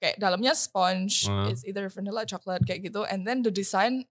kayak 0.00 0.16
dalamnya 0.16 0.52
sponge, 0.52 1.24
Uh. 1.24 1.48
it's 1.48 1.64
either 1.64 1.84
vanilla 1.88 2.24
chocolate 2.24 2.64
kayak 2.64 2.84
gitu, 2.84 3.04
and 3.04 3.24
then 3.24 3.44
the 3.44 3.52
design 3.52 4.08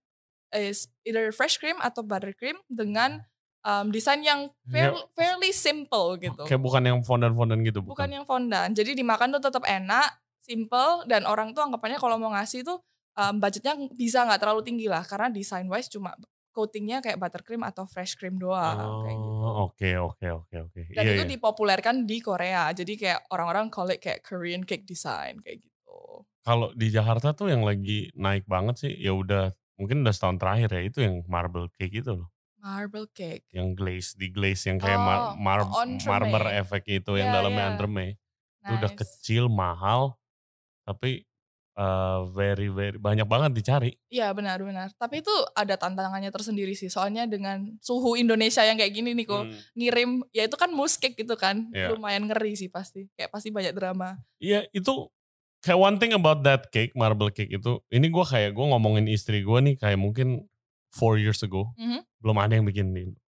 is 0.53 0.89
either 1.03 1.33
fresh 1.33 1.57
cream 1.57 1.77
atau 1.77 2.01
buttercream 2.01 2.57
dengan 2.69 3.25
um, 3.61 3.89
desain 3.89 4.21
yang 4.21 4.53
fair- 4.69 4.93
fairly 5.13 5.49
simple 5.49 6.13
gitu. 6.17 6.45
Kayak 6.45 6.61
bukan 6.61 6.81
yang 6.85 6.99
fondant-fondant 7.01 7.65
gitu, 7.65 7.81
Bukan 7.81 7.97
bukan. 7.97 8.09
yang 8.13 8.25
fondant. 8.25 8.71
Jadi 8.71 8.93
dimakan 8.93 9.33
tuh 9.33 9.41
tetap 9.41 9.65
enak, 9.65 10.09
simple, 10.45 11.03
dan 11.09 11.25
orang 11.25 11.51
tuh 11.51 11.65
anggapannya 11.65 11.97
kalau 11.97 12.21
mau 12.21 12.29
ngasih 12.31 12.61
tuh 12.61 12.77
um, 13.17 13.41
budgetnya 13.41 13.73
bisa 13.97 14.21
nggak 14.23 14.37
terlalu 14.37 14.61
tinggi 14.61 14.85
lah, 14.85 15.01
karena 15.01 15.33
design 15.33 15.65
wise 15.65 15.89
cuma 15.89 16.13
coatingnya 16.55 17.03
kayak 17.03 17.19
buttercream 17.19 17.67
atau 17.67 17.83
fresh 17.83 18.15
cream 18.15 18.39
doang 18.39 19.03
kayak 19.03 19.17
gitu. 19.19 19.43
Oh, 19.43 19.67
oke 19.67 19.89
oke 19.99 20.27
oke 20.39 20.55
oke. 20.71 20.81
Dan 20.95 21.03
Iya 21.03 21.11
itu 21.19 21.23
iya. 21.27 21.31
dipopulerkan 21.35 22.07
di 22.07 22.23
Korea. 22.23 22.71
Jadi 22.71 22.95
kayak 22.95 23.27
orang-orang 23.27 23.67
call 23.67 23.91
it 23.91 23.99
kayak 23.99 24.23
Korean 24.23 24.63
cake 24.63 24.87
design 24.87 25.35
kayak 25.43 25.59
gitu. 25.59 26.23
Kalau 26.47 26.71
di 26.71 26.87
Jakarta 26.87 27.35
tuh 27.35 27.51
yang 27.51 27.67
lagi 27.67 28.07
naik 28.15 28.47
banget 28.47 28.87
sih, 28.87 28.93
ya 28.95 29.11
udah 29.11 29.51
mungkin 29.75 30.07
udah 30.07 30.15
setahun 30.15 30.39
terakhir 30.39 30.69
ya 30.71 30.81
itu 30.87 31.03
yang 31.03 31.27
marble 31.27 31.67
cake 31.75 31.99
itu 31.99 32.23
loh. 32.23 32.31
Marble 32.63 33.11
cake. 33.11 33.43
Yang 33.51 33.69
glaze, 33.75 34.09
di 34.15 34.31
glaze 34.31 34.63
yang 34.71 34.79
kayak 34.79 34.95
mar- 34.97 35.35
Oh, 35.35 35.35
mar- 35.35 35.67
entremet. 35.67 36.07
marmer 36.07 36.43
efek 36.55 36.87
itu 36.87 37.19
yang 37.19 37.29
Iya, 37.29 37.35
dalamnya 37.35 37.65
iya. 37.67 37.71
entremet. 37.75 38.15
Itu 38.63 38.73
udah 38.79 38.91
Nice. 38.95 38.99
kecil, 39.03 39.43
mahal, 39.51 40.15
tapi 40.87 41.25
eh, 41.75 42.19
very 42.31 42.71
very 42.71 42.95
banyak 42.95 43.27
banget 43.27 43.51
dicari. 43.51 43.91
Iya 44.07 44.31
benar-benar. 44.31 44.95
Tapi 44.95 45.19
itu 45.19 45.33
ada 45.51 45.75
tantangannya 45.75 46.31
tersendiri 46.31 46.71
sih. 46.71 46.87
Soalnya 46.87 47.27
dengan 47.27 47.75
suhu 47.83 48.15
Indonesia 48.15 48.63
yang 48.63 48.79
kayak 48.79 48.95
gini 48.95 49.11
nih 49.11 49.27
kok. 49.27 49.43
Hmm. 49.43 49.57
Ngirim, 49.75 50.09
ya 50.31 50.47
itu 50.47 50.55
kan 50.55 50.71
mousse 50.71 50.95
cake 50.95 51.19
gitu 51.19 51.35
kan. 51.35 51.67
Iya. 51.75 51.91
Lumayan 51.91 52.31
ngeri 52.31 52.55
sih 52.55 52.71
pasti. 52.71 53.11
Kayak 53.19 53.33
pasti 53.35 53.51
banyak 53.51 53.75
drama. 53.75 54.15
Iya 54.39 54.63
itu 54.71 55.11
kayak 55.65 55.79
one 55.81 55.97
thing 55.97 56.13
about 56.13 56.45
that 56.45 56.69
cake, 56.69 56.93
marble 56.93 57.33
cake 57.33 57.49
itu, 57.49 57.81
ini 57.89 58.05
gue 58.13 58.21
kayak 58.21 58.53
gue 58.53 58.65
ngomongin 58.69 59.09
istri 59.09 59.41
gue 59.41 59.59
nih 59.65 59.75
kayak 59.81 59.97
mungkin 59.97 60.45
four 60.93 61.17
years 61.17 61.41
ago. 61.41 61.73
Mhm. 61.75 62.05
Belum 62.21 62.37
ada 62.39 62.53
yang 62.53 62.63
bikin 62.63 62.93
Indo. 62.93 63.19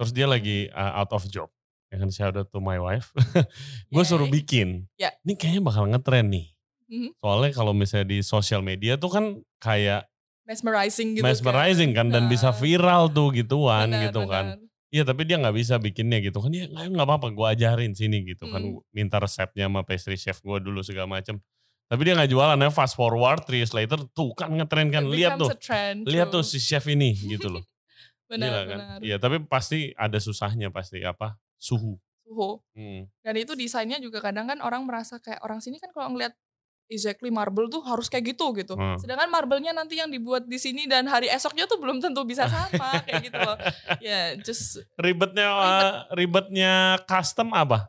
Terus 0.00 0.10
dia 0.10 0.24
Hmm. 0.26 0.34
lagi 0.34 0.66
uh, 0.72 0.98
out 0.98 1.12
of 1.12 1.28
job. 1.30 1.46
Ya 1.92 2.00
kan 2.02 2.10
shout 2.10 2.34
out 2.34 2.50
to 2.50 2.58
my 2.58 2.80
wife. 2.80 3.12
gue 3.94 4.02
suruh 4.02 4.26
bikin. 4.26 4.88
Ya. 4.98 5.14
Ini 5.22 5.38
kayaknya 5.38 5.62
bakal 5.62 5.86
ngetren 5.86 6.26
nih. 6.26 6.53
Mhm. 6.94 7.10
Soalnya 7.18 7.50
kalau 7.50 7.72
misalnya 7.72 8.06
di 8.06 8.22
sosial 8.22 8.62
media 8.62 8.94
tuh 8.94 9.10
kan 9.10 9.24
kayak 9.58 10.06
mesmerizing 10.44 11.16
gitu 11.16 11.24
mesmerizing 11.24 11.90
kan, 11.90 12.06
dan 12.08 12.28
bisa 12.28 12.48
Nah, 12.48 12.56
viral 12.56 13.08
tuh 13.08 13.32
gituan 13.32 13.90
benar, 13.90 14.02
gitu 14.06 14.22
kan. 14.24 14.46
benar. 14.54 14.70
Iya 14.88 15.02
tapi 15.02 15.26
dia 15.26 15.36
nggak 15.36 15.56
bisa 15.56 15.74
bikinnya 15.76 16.22
gitu 16.22 16.38
kan. 16.38 16.54
Ya 16.54 16.70
nggak 16.70 17.02
apa-apa 17.02 17.34
gue 17.34 17.46
ajarin 17.50 17.92
sini 17.92 18.22
gitu 18.24 18.46
kan. 18.46 18.62
Hmm. 18.62 18.78
Minta 18.90 19.18
resepnya 19.18 19.66
sama 19.66 19.82
pastry 19.82 20.14
chef 20.14 20.38
gue 20.38 20.62
dulu 20.62 20.80
segala 20.80 21.10
macem. 21.10 21.42
Tapi 21.84 22.00
dia 22.00 22.14
nggak 22.14 22.30
jualan 22.30 22.54
ya 22.54 22.70
fast 22.70 22.94
forward 22.94 23.42
three 23.42 23.58
years 23.60 23.74
later 23.74 23.98
tuh 24.14 24.30
kan 24.32 24.54
ngetren 24.54 24.88
kan. 24.88 25.02
Lihat 25.04 25.34
tuh. 25.36 25.50
trend, 25.58 26.06
Lihat 26.06 26.30
tuh 26.30 26.46
si 26.46 26.62
chef 26.62 26.86
ini 26.86 27.10
gitu 27.34 27.50
loh. 27.50 27.64
benar 28.24 28.48
Gila 28.48 28.62
kan. 28.64 28.78
benar 28.78 28.98
Iya 29.02 29.16
tapi 29.18 29.36
pasti 29.44 29.92
ada 29.94 30.16
susahnya 30.16 30.70
pasti 30.70 31.02
apa 31.02 31.34
suhu. 31.58 31.98
suhu 32.24 32.56
Hmm. 32.72 33.04
dan 33.20 33.34
itu 33.36 33.52
desainnya 33.52 34.00
juga 34.00 34.16
kadang 34.18 34.48
kan 34.48 34.56
orang 34.58 34.88
merasa 34.88 35.20
kayak 35.20 35.44
orang 35.44 35.60
sini 35.60 35.76
kan 35.76 35.92
kalau 35.92 36.08
ngeliat 36.08 36.32
exactly 36.86 37.28
marble 37.28 37.66
tuh 37.66 37.80
harus 37.80 38.06
kayak 38.06 38.32
gitu 38.32 38.52
gitu 38.52 38.74
Hmm. 38.74 38.96
sedangkan 38.96 39.26
marble-nya 39.26 39.70
nanti 39.70 39.96
yang 39.96 40.08
dibuat 40.08 40.44
di 40.44 40.56
sini 40.56 40.84
dan 40.84 41.04
hari 41.04 41.26
esoknya 41.26 41.64
tuh 41.64 41.76
belum 41.76 41.98
tentu 41.98 42.22
bisa 42.22 42.44
sama 42.44 42.68
kayak 43.06 43.24
gitu 43.24 43.38
loh 43.38 43.56
ya 43.98 44.36
just 44.38 44.84
Ribetnya 44.94 45.48
uh, 45.48 45.92
ribetnya 46.12 46.72
custom 47.04 47.50
apa? 47.50 47.88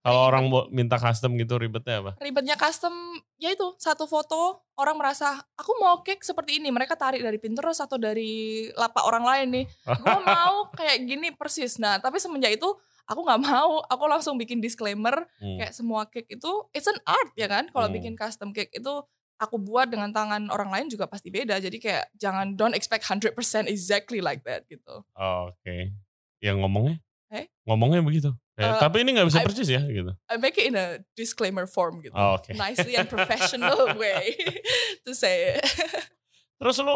Kalau 0.00 0.20
Ribet. 0.20 0.28
orang 0.28 0.44
mau 0.46 0.62
minta 0.68 0.96
custom 0.96 1.32
gitu 1.34 1.56
ribetnya 1.56 2.04
apa? 2.04 2.12
ribetnya 2.20 2.54
custom 2.54 2.92
ya 3.36 3.48
itu 3.48 3.72
satu 3.76 4.04
foto 4.04 4.60
orang 4.76 5.00
merasa 5.00 5.32
aku 5.56 5.72
mau 5.80 6.04
cake 6.04 6.20
seperti 6.20 6.60
ini 6.60 6.68
mereka 6.68 6.92
tarik 6.92 7.24
dari 7.24 7.40
Pinterest 7.40 7.80
atau 7.80 7.96
dari 7.96 8.68
lapak 8.70 9.00
orang 9.00 9.24
lain 9.24 9.48
nih 9.50 9.64
gue 10.04 10.18
mau 10.20 10.68
kayak 10.70 10.98
gini 11.04 11.32
persis 11.32 11.80
nah 11.80 11.96
tapi 11.96 12.20
semenjak 12.20 12.52
itu 12.52 12.68
aku 13.04 13.20
nggak 13.20 13.40
mau 13.42 13.84
aku 13.84 14.04
langsung 14.06 14.34
bikin 14.34 14.58
disclaimer 14.58 15.28
Hmm. 15.36 15.58
kayak 15.58 15.72
semua 15.72 16.04
cake 16.06 16.28
itu 16.30 16.50
it's 16.70 16.86
an 16.86 16.96
art 17.04 17.30
ya 17.34 17.46
kan 17.46 17.68
kalau 17.68 17.86
Hmm. 17.86 17.96
bikin 17.96 18.14
custom 18.14 18.50
cake 18.50 18.72
itu 18.72 18.92
aku 19.34 19.58
buat 19.58 19.86
dengan 19.86 20.08
tangan 20.08 20.48
orang 20.48 20.70
lain 20.70 20.86
juga 20.86 21.04
pasti 21.04 21.28
beda 21.28 21.58
jadi 21.58 21.74
kayak 21.74 22.04
jangan 22.14 22.54
don't 22.54 22.72
expect 22.72 23.02
100% 23.02 23.34
exactly 23.66 24.18
like 24.18 24.40
that 24.42 24.64
gitu 24.66 25.02
Oh, 25.12 25.50
Oke. 25.50 25.92
Yang 26.38 26.56
ngomongnya? 26.60 26.96
Eh? 27.28 27.48
Ngomongnya 27.64 28.00
begitu. 28.00 28.30
Ya, 28.54 28.70
Eh, 28.70 28.78
tapi 28.78 29.02
ini 29.02 29.10
nggak 29.12 29.26
bisa 29.26 29.42
I- 29.42 29.44
persis 29.44 29.66
ya 29.66 29.82
gitu. 29.82 30.14
I 30.30 30.38
make 30.38 30.54
it 30.54 30.70
in 30.70 30.78
a 30.78 31.02
disclaimer 31.12 31.66
form 31.66 31.98
gitu 31.98 32.14
Oh, 32.14 32.38
Oke. 32.38 32.54
nicely 32.62 32.94
and 32.94 33.10
professional 33.10 33.90
way 33.96 34.38
to 35.02 35.10
say 35.12 35.58
it 35.58 35.66
Terus 36.54 36.78
lu 36.78 36.94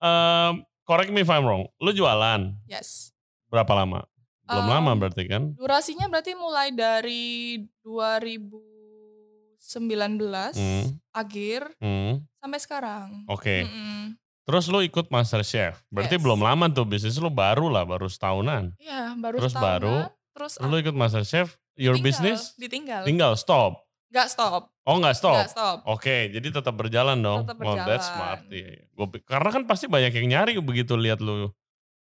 um, 0.00 0.52
correct 0.82 1.10
me 1.10 1.20
if 1.20 1.28
I'm 1.28 1.44
wrong. 1.44 1.68
Lu 1.78 1.92
jualan 1.92 2.56
yes 2.64 3.12
berapa 3.46 3.68
lama? 3.76 4.08
Belum 4.42 4.60
Um, 4.60 4.70
lama 4.70 4.90
berarti 4.96 5.24
kan? 5.24 5.54
durasinya 5.54 6.06
berarti 6.06 6.32
mulai 6.34 6.68
dari 6.70 7.56
2019 7.80 10.52
Hmm. 10.52 10.84
akhir 11.10 11.60
Hmm. 11.78 12.20
sampai 12.36 12.58
sekarang 12.58 13.08
Oke. 13.26 13.62
Mm-mm. 13.62 14.14
Terus 14.42 14.66
lu 14.66 14.82
ikut 14.82 15.06
Master 15.08 15.40
Chef. 15.42 15.80
Berarti 15.88 16.18
Yes. 16.18 16.20
belum 16.20 16.38
lama 16.38 16.66
tuh 16.68 16.82
bisnis 16.82 17.14
lu 17.14 17.30
baru 17.30 17.68
lah, 17.68 17.82
baru 17.82 18.06
setahunan. 18.06 18.74
Iya, 18.76 19.14
baru 19.14 19.38
Terus 19.38 19.54
setahunan, 19.54 19.78
baru, 19.78 19.94
terus 20.32 20.52
lu 20.58 20.74
ikut 20.76 20.92
Master 20.92 21.22
Chef, 21.22 21.56
your 21.74 21.94
ditinggal, 21.94 22.02
business 22.02 22.38
ditinggal. 22.58 23.02
tinggal 23.06 23.32
stop. 23.34 23.86
Gak 24.10 24.26
stop. 24.28 24.68
Oh 24.82 24.98
nggak 24.98 25.14
stop? 25.14 25.38
Gak 25.38 25.48
stop. 25.48 25.76
Oke, 25.86 26.26
jadi 26.28 26.44
tetap 26.50 26.74
berjalan 26.74 27.16
dong. 27.16 27.46
Tetap 27.46 27.56
Oh, 27.56 27.62
that's 27.78 27.80
berjalan. 28.02 28.02
smart. 28.02 28.40
Iya. 28.50 28.70
Gua 28.92 29.06
karena 29.22 29.48
kan 29.48 29.62
pasti 29.64 29.86
banyak 29.86 30.10
yang 30.12 30.26
nyari 30.28 30.50
begitu 30.58 30.98
lihat 30.98 31.22
lu 31.22 31.48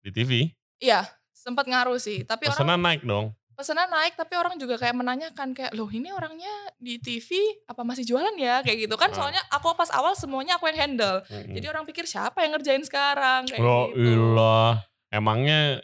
di 0.01 0.09
TV. 0.11 0.49
Iya, 0.81 1.05
sempat 1.45 1.69
ngaruh 1.69 2.01
sih. 2.01 2.25
Tapi 2.25 2.49
orang 2.49 2.57
Pesanan 2.57 2.81
naik 2.81 3.03
dong. 3.05 3.37
pesanan 3.55 3.87
naik, 3.87 4.19
tapi 4.19 4.35
orang 4.35 4.59
juga 4.59 4.75
kayak 4.75 4.97
menanyakan 4.97 5.55
kayak, 5.55 5.71
loh 5.73 5.87
ini 5.87 6.11
orangnya 6.11 6.51
di 6.75 6.99
TV 6.99 7.31
apa 7.65 7.87
masih 7.87 8.03
jualan 8.03 8.35
ya 8.35 8.65
kayak 8.67 8.83
gitu 8.83 8.97
kan? 8.97 9.13
Ah. 9.13 9.15
Soalnya 9.15 9.43
aku 9.47 9.71
pas 9.75 9.95
awal 9.95 10.17
semuanya 10.17 10.59
aku 10.59 10.67
yang 10.67 10.81
handle. 10.81 11.23
Mm-mm. 11.23 11.55
Jadi 11.55 11.67
orang 11.69 11.85
pikir 11.85 12.03
siapa 12.03 12.43
yang 12.43 12.59
ngerjain 12.59 12.83
sekarang 12.83 13.47
kayak 13.47 13.63
Oh 13.63 13.95
gitu. 13.95 14.11
ilah, 14.11 14.83
emangnya 15.07 15.79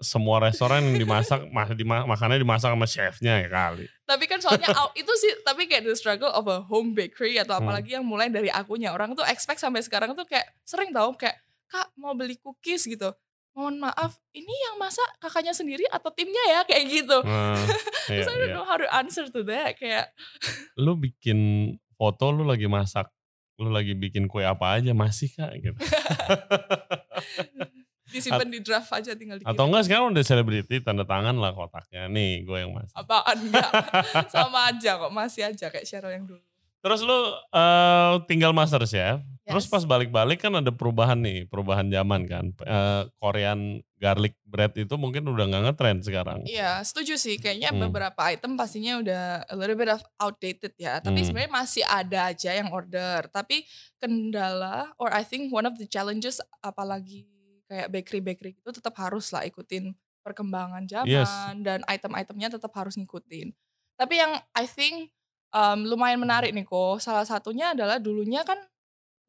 semua 0.00 0.40
restoran 0.40 0.80
yang 0.80 0.96
dimasak, 0.96 1.44
mah, 1.52 1.68
dima- 1.70 2.08
makannya 2.08 2.40
dimasak 2.40 2.72
sama 2.72 2.88
chefnya 2.88 3.36
ya 3.36 3.52
kali. 3.52 3.84
Tapi 4.08 4.24
kan 4.24 4.40
soalnya 4.40 4.72
itu 4.96 5.12
sih, 5.12 5.44
tapi 5.44 5.68
kayak 5.68 5.84
the 5.84 5.92
struggle 5.92 6.32
of 6.32 6.48
a 6.48 6.64
home 6.64 6.96
bakery 6.96 7.36
atau 7.36 7.52
Hmm. 7.52 7.68
apalagi 7.68 8.00
yang 8.00 8.04
mulai 8.08 8.32
dari 8.32 8.48
akunya 8.48 8.96
orang 8.96 9.12
tuh 9.12 9.28
expect 9.28 9.60
sampai 9.60 9.84
sekarang 9.84 10.16
tuh 10.16 10.24
kayak 10.24 10.48
sering 10.64 10.88
tau 10.88 11.12
kayak 11.12 11.36
kak 11.68 11.92
mau 11.94 12.16
beli 12.16 12.40
cookies 12.40 12.88
gitu. 12.88 13.12
Mohon 13.50 13.90
maaf, 13.90 14.14
ini 14.30 14.54
yang 14.70 14.78
masak 14.78 15.06
kakaknya 15.18 15.50
sendiri 15.50 15.82
atau 15.90 16.14
timnya 16.14 16.44
ya 16.46 16.60
kayak 16.62 16.84
gitu. 16.86 17.18
Nah, 17.26 17.58
iya, 18.12 18.22
Terus 18.22 18.30
I 18.30 18.36
don't 18.38 18.48
iya. 18.50 18.56
know 18.56 18.66
how 18.66 18.78
to 18.78 18.86
answer 18.94 19.26
to 19.26 19.42
that 19.50 19.74
kayak 19.74 20.14
Lu 20.84 20.94
bikin 20.94 21.72
foto 21.98 22.30
lu 22.30 22.46
lagi 22.46 22.70
masak, 22.70 23.10
lu 23.58 23.68
lagi 23.68 23.92
bikin 23.98 24.30
kue 24.30 24.46
apa 24.46 24.78
aja 24.78 24.94
masih 24.94 25.34
kak 25.34 25.52
gitu. 25.58 25.76
disimpan 28.10 28.50
di 28.50 28.58
draft 28.58 28.90
aja 28.90 29.14
tinggal 29.14 29.38
dikirim. 29.38 29.54
Atau 29.54 29.70
enggak 29.70 29.86
sekarang 29.86 30.10
udah 30.10 30.24
selebriti 30.26 30.82
tanda 30.82 31.06
tangan 31.06 31.38
lah 31.38 31.54
kotaknya. 31.54 32.10
Nih 32.10 32.42
gue 32.42 32.58
yang 32.58 32.74
masak. 32.74 32.94
Apaan 32.98 33.38
enggak? 33.38 33.70
Sama 34.34 34.66
aja 34.66 34.98
kok, 34.98 35.14
masih 35.14 35.46
aja 35.46 35.70
kayak 35.70 35.86
Cheryl 35.86 36.10
yang 36.10 36.26
dulu. 36.26 36.42
Terus 36.80 37.00
lu 37.04 37.18
eh, 37.52 38.14
tinggal 38.24 38.52
master 38.56 38.84
chef. 38.88 39.20
Terus 39.50 39.66
pas 39.66 39.82
balik-balik 39.82 40.38
kan 40.38 40.54
ada 40.54 40.70
perubahan 40.70 41.18
nih, 41.18 41.42
perubahan 41.50 41.90
zaman 41.90 42.22
kan. 42.30 42.54
Eh, 42.62 43.02
Korean 43.18 43.82
garlic 43.98 44.38
bread 44.46 44.78
itu 44.78 44.94
mungkin 44.94 45.26
udah 45.26 45.44
nggak 45.50 45.64
ngetrend 45.66 46.00
sekarang. 46.06 46.40
Iya, 46.46 46.78
setuju 46.86 47.18
sih. 47.18 47.34
Kayaknya 47.36 47.74
Hmm. 47.74 47.82
beberapa 47.90 48.30
item 48.30 48.54
pastinya 48.54 49.02
udah 49.02 49.22
a 49.44 49.54
little 49.58 49.74
bit 49.74 49.90
of 49.90 50.00
outdated 50.22 50.72
ya. 50.78 51.02
Tapi 51.02 51.20
Hmm. 51.20 51.26
sebenarnya 51.26 51.52
masih 51.52 51.82
ada 51.82 52.30
aja 52.30 52.50
yang 52.54 52.70
order. 52.70 53.26
Tapi 53.28 53.66
kendala, 53.98 54.88
or 54.96 55.10
I 55.10 55.26
think 55.26 55.50
one 55.50 55.66
of 55.66 55.74
the 55.76 55.84
challenges, 55.84 56.38
apalagi 56.62 57.26
kayak 57.66 57.90
bakery-bakery 57.90 58.54
itu 58.56 58.70
tetap 58.70 58.94
harus 58.98 59.30
lah 59.30 59.42
ikutin 59.42 59.92
perkembangan 60.22 60.86
zaman 60.86 61.06
Yes. 61.06 61.30
dan 61.60 61.82
item-itemnya 61.86 62.54
tetap 62.54 62.70
harus 62.74 62.94
ngikutin. 62.94 63.50
Tapi 63.94 64.14
yang 64.14 64.32
I 64.54 64.64
think 64.64 65.12
um, 65.50 65.86
lumayan 65.86 66.18
menarik 66.18 66.50
nih 66.50 66.66
kok. 66.66 66.98
Salah 67.02 67.26
satunya 67.26 67.72
adalah 67.74 67.98
dulunya 67.98 68.42
kan 68.42 68.58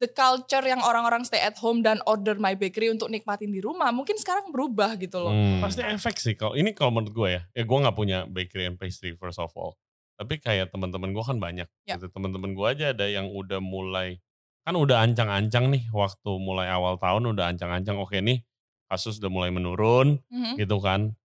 the 0.02 0.10
culture 0.10 0.66
yang 0.66 0.82
orang-orang 0.82 1.22
stay 1.22 1.38
at 1.38 1.54
home 1.62 1.78
dan 1.86 2.02
order 2.10 2.34
my 2.34 2.58
bakery 2.58 2.90
untuk 2.90 3.06
nikmatin 3.06 3.54
di 3.54 3.62
rumah 3.62 3.94
mungkin 3.94 4.18
sekarang 4.18 4.50
berubah 4.50 4.98
gitu 4.98 5.22
loh. 5.22 5.30
Hmm. 5.30 5.62
Pasti 5.62 5.86
efek 5.86 6.18
sih 6.18 6.34
kalau 6.34 6.58
ini 6.58 6.74
kalau 6.74 6.90
menurut 6.90 7.14
gue 7.14 7.28
ya. 7.38 7.42
Ya 7.54 7.62
gue 7.62 7.78
nggak 7.78 7.94
punya 7.94 8.26
bakery 8.26 8.66
and 8.66 8.78
pastry 8.78 9.14
first 9.14 9.38
of 9.38 9.54
all. 9.54 9.78
Tapi 10.18 10.42
kayak 10.42 10.74
teman-teman 10.74 11.14
gue 11.14 11.22
kan 11.22 11.38
banyak. 11.38 11.68
Ya. 11.86 11.94
Gitu. 11.98 12.10
Teman-teman 12.10 12.50
gue 12.54 12.66
aja 12.66 12.90
ada 12.90 13.06
yang 13.06 13.30
udah 13.30 13.62
mulai 13.62 14.18
kan 14.62 14.78
udah 14.78 15.02
ancang-ancang 15.02 15.74
nih 15.74 15.90
waktu 15.90 16.30
mulai 16.38 16.70
awal 16.70 16.94
tahun 16.94 17.34
udah 17.34 17.50
ancang-ancang 17.50 17.98
oke 17.98 18.14
nih 18.14 18.46
kasus 18.86 19.18
udah 19.18 19.26
mulai 19.26 19.50
menurun 19.50 20.22
Mhm. 20.30 20.54
gitu 20.54 20.78
kan 20.78 21.18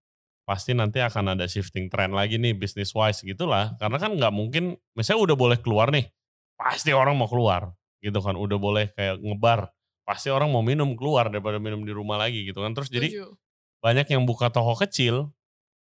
pasti 0.46 0.72
nanti 0.72 1.02
akan 1.02 1.34
ada 1.34 1.44
shifting 1.44 1.90
trend 1.90 2.14
lagi 2.14 2.38
nih 2.38 2.54
business 2.54 2.94
wise 2.94 3.20
gitulah 3.20 3.74
karena 3.76 3.98
kan 3.98 4.14
nggak 4.14 4.30
mungkin 4.30 4.78
misalnya 4.94 5.26
udah 5.26 5.36
boleh 5.36 5.58
keluar 5.58 5.90
nih 5.90 6.06
pasti 6.54 6.94
orang 6.94 7.18
mau 7.18 7.26
keluar 7.26 7.74
gitu 7.98 8.22
kan 8.22 8.38
udah 8.38 8.54
boleh 8.54 8.94
kayak 8.94 9.18
ngebar 9.18 9.74
pasti 10.06 10.30
orang 10.30 10.46
mau 10.48 10.62
minum 10.62 10.94
keluar 10.94 11.26
daripada 11.26 11.58
minum 11.58 11.82
di 11.82 11.90
rumah 11.90 12.14
lagi 12.16 12.46
gitu 12.46 12.62
kan 12.62 12.70
terus 12.72 12.86
jadi 12.86 13.10
Setuju. 13.10 13.34
banyak 13.82 14.06
yang 14.06 14.22
buka 14.22 14.48
toko 14.48 14.78
kecil 14.78 15.34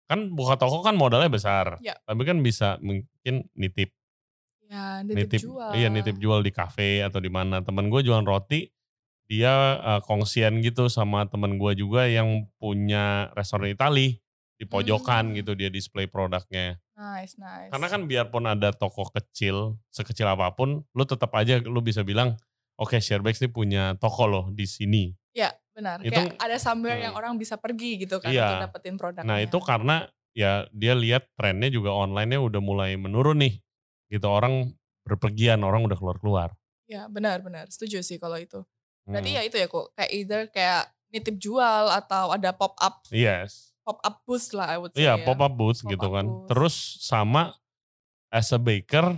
kan 0.08 0.32
buka 0.32 0.56
toko 0.56 0.80
kan 0.80 0.96
modalnya 0.96 1.28
besar 1.28 1.76
Ya. 1.84 2.00
tapi 2.08 2.24
kan 2.24 2.40
bisa 2.40 2.80
mungkin 2.80 3.52
nitip 3.54 3.92
Ya, 4.72 5.04
nitip, 5.04 5.28
nitip 5.28 5.42
jual. 5.44 5.72
iya 5.76 5.92
nitip 5.92 6.18
jual 6.18 6.40
di 6.40 6.50
kafe 6.50 7.04
atau 7.04 7.20
di 7.20 7.28
mana 7.28 7.60
temen 7.62 7.92
gue 7.92 8.00
jualan 8.00 8.24
roti 8.24 8.72
dia 9.28 9.54
eh, 9.78 10.02
kongsian 10.02 10.64
gitu 10.64 10.88
sama 10.88 11.28
temen 11.28 11.60
gue 11.60 11.76
juga 11.76 12.08
yang 12.08 12.48
punya 12.58 13.28
restoran 13.36 13.70
Itali 13.70 14.23
di 14.64 14.66
pojokan 14.66 15.30
Hmm. 15.30 15.36
gitu 15.36 15.52
dia 15.54 15.68
display 15.68 16.08
produknya 16.08 16.80
Nice, 16.96 17.36
nice. 17.36 17.68
karena 17.68 17.88
kan 17.88 18.02
biarpun 18.04 18.44
ada 18.46 18.72
toko 18.72 19.04
kecil 19.10 19.76
sekecil 19.90 20.24
apa 20.26 20.56
pun 20.56 20.88
lu 20.88 21.04
tetap 21.04 21.36
aja 21.36 21.60
lu 21.60 21.80
bisa 21.80 22.00
bilang 22.02 22.40
oke 22.74 22.96
Sharebags 22.96 23.38
ini 23.38 23.52
punya 23.52 23.84
toko 23.98 24.24
loh 24.24 24.46
di 24.50 24.64
sini 24.64 25.12
ya 25.30 25.52
benar. 25.74 26.00
Itu- 26.00 26.14
Kayak 26.14 26.38
ada 26.38 26.58
somewhere 26.58 27.02
yang 27.02 27.12
Hmm. 27.12 27.20
orang 27.20 27.34
bisa 27.36 27.58
pergi 27.58 27.98
gitu 27.98 28.22
kan 28.22 28.30
Iya. 28.30 28.46
untuk 28.46 28.62
dapetin 28.70 28.94
produknya. 28.94 29.26
Nah 29.26 29.42
itu 29.42 29.58
karena 29.58 30.06
ya 30.32 30.70
dia 30.70 30.94
lihat 30.94 31.26
trennya 31.34 31.66
juga 31.68 31.90
online-nya 31.90 32.38
udah 32.38 32.62
mulai 32.62 32.94
menurun 32.94 33.42
nih. 33.42 33.58
Gitu 34.06 34.22
orang 34.24 34.70
berpergian, 35.02 35.66
orang 35.66 35.82
udah 35.82 35.98
keluar-keluar. 35.98 36.54
Ya 36.86 37.10
benar, 37.10 37.42
benar. 37.42 37.66
Setuju 37.68 38.06
sih 38.06 38.22
kalau 38.22 38.38
itu. 38.38 38.62
Berarti 39.04 39.34
Hmm. 39.34 39.38
ya 39.38 39.42
itu 39.42 39.58
ya 39.58 39.66
kok. 39.66 39.98
Kayak 39.98 40.12
either 40.14 40.42
kayak 40.48 40.84
nitip 41.10 41.42
jual 41.42 41.90
atau 41.90 42.30
ada 42.30 42.54
pop 42.54 42.78
up 42.78 43.02
Yes. 43.10 43.73
Pop 43.84 44.00
up 44.00 44.24
booth 44.24 44.50
lah 44.56 44.68
I 44.72 44.78
would 44.80 44.92
say 44.96 45.04
Iya 45.04 45.20
ya. 45.20 45.26
pop 45.28 45.40
up 45.40 45.54
booth 45.54 45.84
Pop-up 45.84 45.92
gitu 45.92 46.08
kan. 46.10 46.26
booth. 46.26 46.48
Terus 46.50 46.76
sama 47.04 47.54
as 48.32 48.50
a 48.50 48.60
baker, 48.60 49.14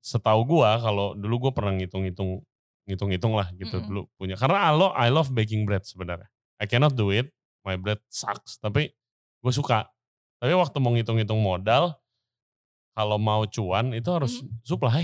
setahu 0.00 0.42
gua 0.48 0.80
kalau 0.80 1.12
dulu 1.14 1.48
gua 1.48 1.52
pernah 1.52 1.76
ngitung-ngitung 1.76 2.42
ngitung-ngitung 2.86 3.34
lah 3.34 3.50
gitu 3.52 3.76
Mm-mm. 3.82 3.88
dulu 3.90 4.02
punya. 4.14 4.38
Karena 4.38 4.62
I 4.62 4.72
love, 4.72 4.94
I 4.94 5.08
love 5.10 5.28
baking 5.30 5.66
bread 5.66 5.82
sebenarnya. 5.82 6.30
I 6.56 6.64
cannot 6.70 6.94
do 6.94 7.10
it, 7.10 7.28
my 7.66 7.74
bread 7.74 7.98
sucks. 8.06 8.62
Tapi 8.62 8.94
gue 9.42 9.52
suka. 9.52 9.90
Tapi 10.38 10.54
waktu 10.54 10.78
mau 10.78 10.94
ngitung-ngitung 10.94 11.42
modal, 11.42 11.98
kalau 12.94 13.18
mau 13.18 13.42
cuan 13.50 13.90
itu 13.90 14.06
harus 14.08 14.38
supply. 14.62 15.02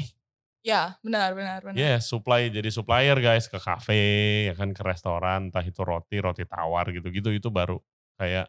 Ya, 0.63 0.95
benar, 1.03 1.35
benar, 1.35 1.59
benar. 1.59 1.75
Ya, 1.75 1.99
supply 1.99 2.47
jadi 2.47 2.71
supplier 2.71 3.19
guys 3.19 3.51
ke 3.51 3.59
kafe, 3.59 3.99
ya 4.47 4.55
kan 4.55 4.71
ke 4.71 4.83
restoran, 4.87 5.51
entah 5.51 5.67
itu 5.67 5.83
roti, 5.83 6.23
roti 6.23 6.47
tawar 6.47 6.87
gitu-gitu 6.95 7.35
itu 7.35 7.51
baru 7.51 7.83
kayak 8.15 8.47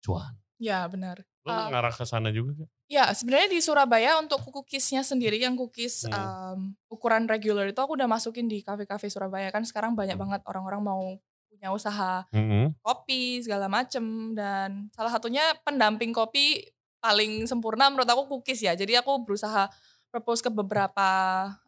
cuan. 0.00 0.32
Ya, 0.60 0.84
benar. 0.84 1.24
Lu 1.40 1.48
Uh, 1.48 1.72
ngarah 1.72 1.88
ke 1.88 2.04
sana 2.04 2.28
juga 2.28 2.52
kan? 2.52 2.68
Ya, 2.84 3.08
sebenarnya 3.16 3.48
di 3.48 3.64
Surabaya 3.64 4.20
untuk 4.20 4.44
cookiesnya 4.44 5.00
sendiri 5.00 5.40
yang 5.40 5.56
cookies 5.56 6.04
Hmm. 6.04 6.12
um, 6.12 6.60
ukuran 6.88 7.24
regular 7.24 7.64
itu 7.64 7.80
aku 7.80 7.96
udah 7.96 8.04
masukin 8.04 8.44
di 8.44 8.60
kafe-kafe 8.60 9.08
Surabaya 9.08 9.48
kan 9.48 9.64
sekarang 9.64 9.96
banyak 9.96 10.20
Hmm. 10.20 10.28
banget 10.28 10.40
orang-orang 10.44 10.82
mau 10.84 11.02
punya 11.48 11.72
usaha 11.72 12.24
Mm-mm. 12.30 12.76
kopi 12.80 13.40
segala 13.40 13.72
macem 13.72 14.36
dan 14.36 14.92
salah 14.92 15.10
satunya 15.10 15.42
pendamping 15.64 16.12
kopi 16.12 16.60
paling 17.00 17.48
sempurna 17.48 17.88
menurut 17.88 18.06
aku 18.06 18.28
cookies 18.28 18.60
ya. 18.60 18.76
Jadi 18.76 18.92
aku 19.00 19.24
berusaha 19.24 19.72
propose 20.12 20.44
ke 20.44 20.50
beberapa 20.52 21.08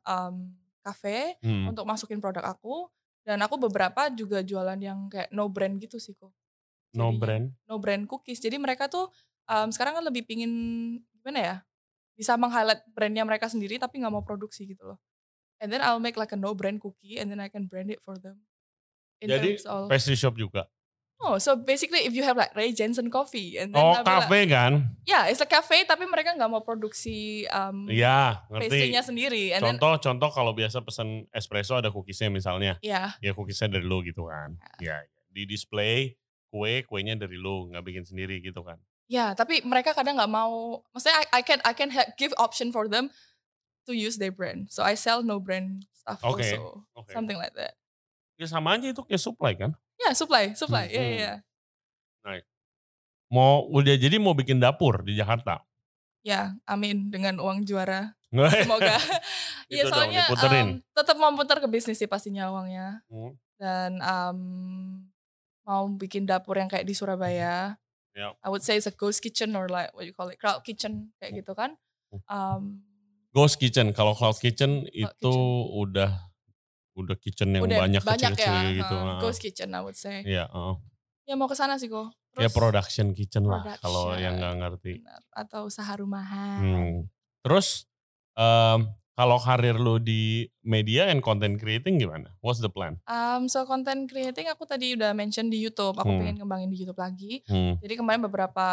um, 0.05 0.53
kafe 0.85 1.41
Hmm. 1.41 1.73
untuk 1.73 1.89
masukin 1.89 2.21
produk 2.21 2.45
aku 2.45 2.91
dan 3.25 3.41
aku 3.41 3.57
beberapa 3.57 4.11
juga 4.12 4.43
jualan 4.43 4.77
yang 4.77 5.07
kayak 5.09 5.31
no 5.33 5.49
brand 5.49 5.79
gitu 5.79 5.97
sih 5.97 6.12
kok. 6.12 6.35
No 6.93 7.09
Jadinya 7.09 7.21
brand. 7.21 7.47
no 7.67 7.75
brand 7.79 8.05
cookies. 8.05 8.39
Jadi 8.39 8.57
mereka 8.57 8.87
tuh 8.87 9.09
um, 9.47 9.69
sekarang 9.69 9.97
kan 9.97 10.05
lebih 10.05 10.25
pingin 10.25 10.53
gimana 11.15 11.39
ya? 11.41 11.57
Bisa 12.13 12.37
meng-highlight 12.37 12.85
brandnya 12.93 13.25
mereka 13.25 13.49
sendiri 13.49 13.77
tapi 13.77 13.99
nggak 13.99 14.13
mau 14.13 14.23
produksi 14.23 14.69
gitu 14.69 14.85
loh. 14.85 14.99
And 15.59 15.71
then 15.71 15.81
I'll 15.81 16.03
make 16.03 16.19
like 16.19 16.35
a 16.35 16.39
no 16.39 16.53
brand 16.53 16.79
cookie 16.79 17.17
and 17.17 17.31
then 17.31 17.41
I 17.41 17.49
can 17.49 17.65
brand 17.65 17.89
it 17.89 18.03
for 18.03 18.19
them. 18.19 18.45
In 19.23 19.31
Jadi 19.31 19.63
of 19.65 19.87
pastry 19.89 20.19
shop 20.19 20.35
juga. 20.35 20.67
Oh, 21.23 21.39
so 21.39 21.55
basically 21.55 22.03
if 22.03 22.11
you 22.11 22.27
have 22.27 22.35
like 22.35 22.51
Ray 22.51 22.75
Jensen 22.75 23.07
coffee 23.07 23.55
and 23.55 23.71
then 23.71 23.79
Oh 23.79 23.95
be 23.95 24.03
like- 24.03 24.51
kan? 24.51 24.91
yeah, 25.07 25.31
it's 25.31 25.39
a 25.39 25.47
cafe 25.47 25.87
tapi 25.87 26.03
mereka 26.03 26.35
nggak 26.35 26.51
mau 26.51 26.67
produksi 26.67 27.47
um, 27.47 27.87
Iya 27.87 28.43
ngerti. 28.51 28.67
pastry-nya 28.67 29.03
sendiri. 29.07 29.55
And 29.55 29.63
then 29.63 29.79
Contoh 29.79 30.03
contoh 30.03 30.31
kalau 30.35 30.51
biasa 30.51 30.83
pesan 30.83 31.31
espresso 31.31 31.79
ada 31.79 31.95
cookiesnya 31.95 32.27
misalnya. 32.27 32.75
ya, 32.83 33.15
Ya 33.23 33.31
cookiesnya 33.33 33.71
dari 33.71 33.87
lu 33.87 34.03
gitu 34.03 34.27
kan. 34.27 34.59
Ya 34.83 34.99
di 35.31 35.47
display 35.47 36.19
kue 36.53 36.85
kuenya 36.85 37.17
dari 37.17 37.41
lu 37.41 37.73
nggak 37.73 37.81
bikin 37.81 38.05
sendiri 38.05 38.45
gitu 38.45 38.61
kan. 38.61 38.77
ya, 39.09 39.33
tapi 39.33 39.65
mereka 39.65 39.97
kadang 39.97 40.21
nggak 40.21 40.29
mau. 40.29 40.85
Maksudnya 40.93 41.17
I, 41.33 41.41
I 41.41 41.43
can 41.43 41.59
I 41.65 41.73
can 41.73 41.89
give 42.21 42.33
option 42.37 42.69
for 42.69 42.85
them 42.87 43.09
to 43.89 43.97
use 43.97 44.21
their 44.21 44.33
brand. 44.33 44.69
So 44.69 44.85
I 44.85 44.93
sell 44.95 45.25
no 45.25 45.41
brand 45.41 45.89
stuff 45.97 46.21
Oke, 46.23 46.45
also, 46.45 46.85
oke. 46.93 47.09
something 47.13 47.37
like 47.41 47.53
that. 47.57 47.77
Ya 48.37 48.45
sama 48.45 48.77
aja 48.77 48.93
itu 48.93 49.01
kayak 49.01 49.21
supply 49.21 49.53
kan. 49.57 49.73
Ya, 49.97 50.13
supply, 50.13 50.53
supply. 50.53 50.89
Hmm, 50.89 50.97
Ya, 50.97 51.03
ya, 51.03 51.09
hmm. 51.09 51.19
ya. 51.19 51.35
Mau 53.33 53.65
udah 53.73 53.97
jadi 53.97 54.21
mau 54.21 54.37
bikin 54.37 54.61
dapur 54.61 55.01
di 55.09 55.17
Jakarta. 55.17 55.65
Ya, 56.21 56.53
amin 56.69 57.09
dengan 57.09 57.41
uang 57.41 57.65
juara. 57.65 58.13
Semoga. 58.65 58.97
ya 59.73 59.89
dong, 59.89 59.93
soalnya 59.93 60.25
um, 60.29 60.69
tetap 60.93 61.17
mau 61.17 61.33
putar 61.33 61.61
ke 61.61 61.69
bisnis 61.69 61.97
sih 61.97 62.09
pastinya 62.09 62.49
uangnya. 62.53 63.01
Hmm. 63.09 63.33
dan 63.57 63.93
um, 64.03 64.39
mau 65.62 65.87
bikin 65.90 66.26
dapur 66.26 66.59
yang 66.59 66.71
kayak 66.71 66.87
di 66.87 66.95
Surabaya. 66.95 67.78
Yep. 68.12 68.33
I 68.45 68.49
would 68.52 68.61
say 68.61 68.76
it's 68.76 68.90
a 68.90 68.95
ghost 68.95 69.25
kitchen 69.25 69.57
or 69.57 69.66
like 69.73 69.88
what 69.97 70.04
you 70.04 70.12
call 70.12 70.28
it 70.28 70.37
crowd 70.37 70.61
kitchen 70.66 71.16
kayak 71.16 71.42
gitu 71.42 71.57
kan. 71.57 71.81
Um, 72.28 72.85
Ghost 73.33 73.57
Kitchen. 73.57 73.97
Kalau 73.97 74.12
Cloud 74.12 74.37
Kitchen 74.37 74.85
itu 74.92 75.09
Kitchen. 75.09 75.81
udah 75.81 76.11
udah 76.92 77.16
kitchen 77.16 77.57
yang 77.57 77.64
udah 77.64 77.88
banyak, 77.88 78.02
banyak 78.04 78.37
kecil-kecil 78.37 78.52
ya, 78.52 78.76
gitu. 78.85 78.97
uh, 79.00 79.16
ghost 79.16 79.40
kitchen 79.40 79.73
I 79.73 79.81
would 79.81 79.97
say. 79.97 80.21
Iya, 80.28 80.45
heeh. 80.52 80.75
Ya 81.25 81.35
mau 81.40 81.49
ke 81.49 81.57
sana 81.57 81.81
sih 81.81 81.88
kok. 81.88 82.12
ya 82.37 82.49
production 82.49 83.12
kitchen 83.12 83.45
lah 83.45 83.76
kalau 83.81 84.16
yang 84.16 84.40
nggak 84.40 84.57
ngerti. 84.61 85.05
benar. 85.05 85.20
atau 85.33 85.68
usaha 85.68 85.92
rumahan. 85.96 86.61
Hmm. 86.61 86.96
Terus 87.44 87.88
em, 88.37 88.88
kalau 89.12 89.37
karir 89.37 89.77
lu 89.77 89.96
di 89.96 90.44
media 90.61 91.07
and 91.07 91.20
content 91.20 91.57
creating 91.57 92.01
gimana? 92.01 92.33
What's 92.40 92.59
the 92.59 92.66
plan? 92.66 92.96
Um, 93.05 93.44
so 93.44 93.62
content 93.62 94.09
creating 94.09 94.48
aku 94.48 94.64
tadi 94.64 94.96
udah 94.96 95.12
mention 95.12 95.46
di 95.46 95.59
YouTube. 95.59 95.94
Aku 95.94 96.09
Hmm. 96.09 96.18
pengen 96.18 96.37
kembangin 96.38 96.68
di 96.68 96.81
YouTube 96.81 96.96
lagi. 96.96 97.44
Hmm. 97.44 97.77
Jadi 97.79 97.94
kemarin 97.94 98.20
beberapa 98.20 98.66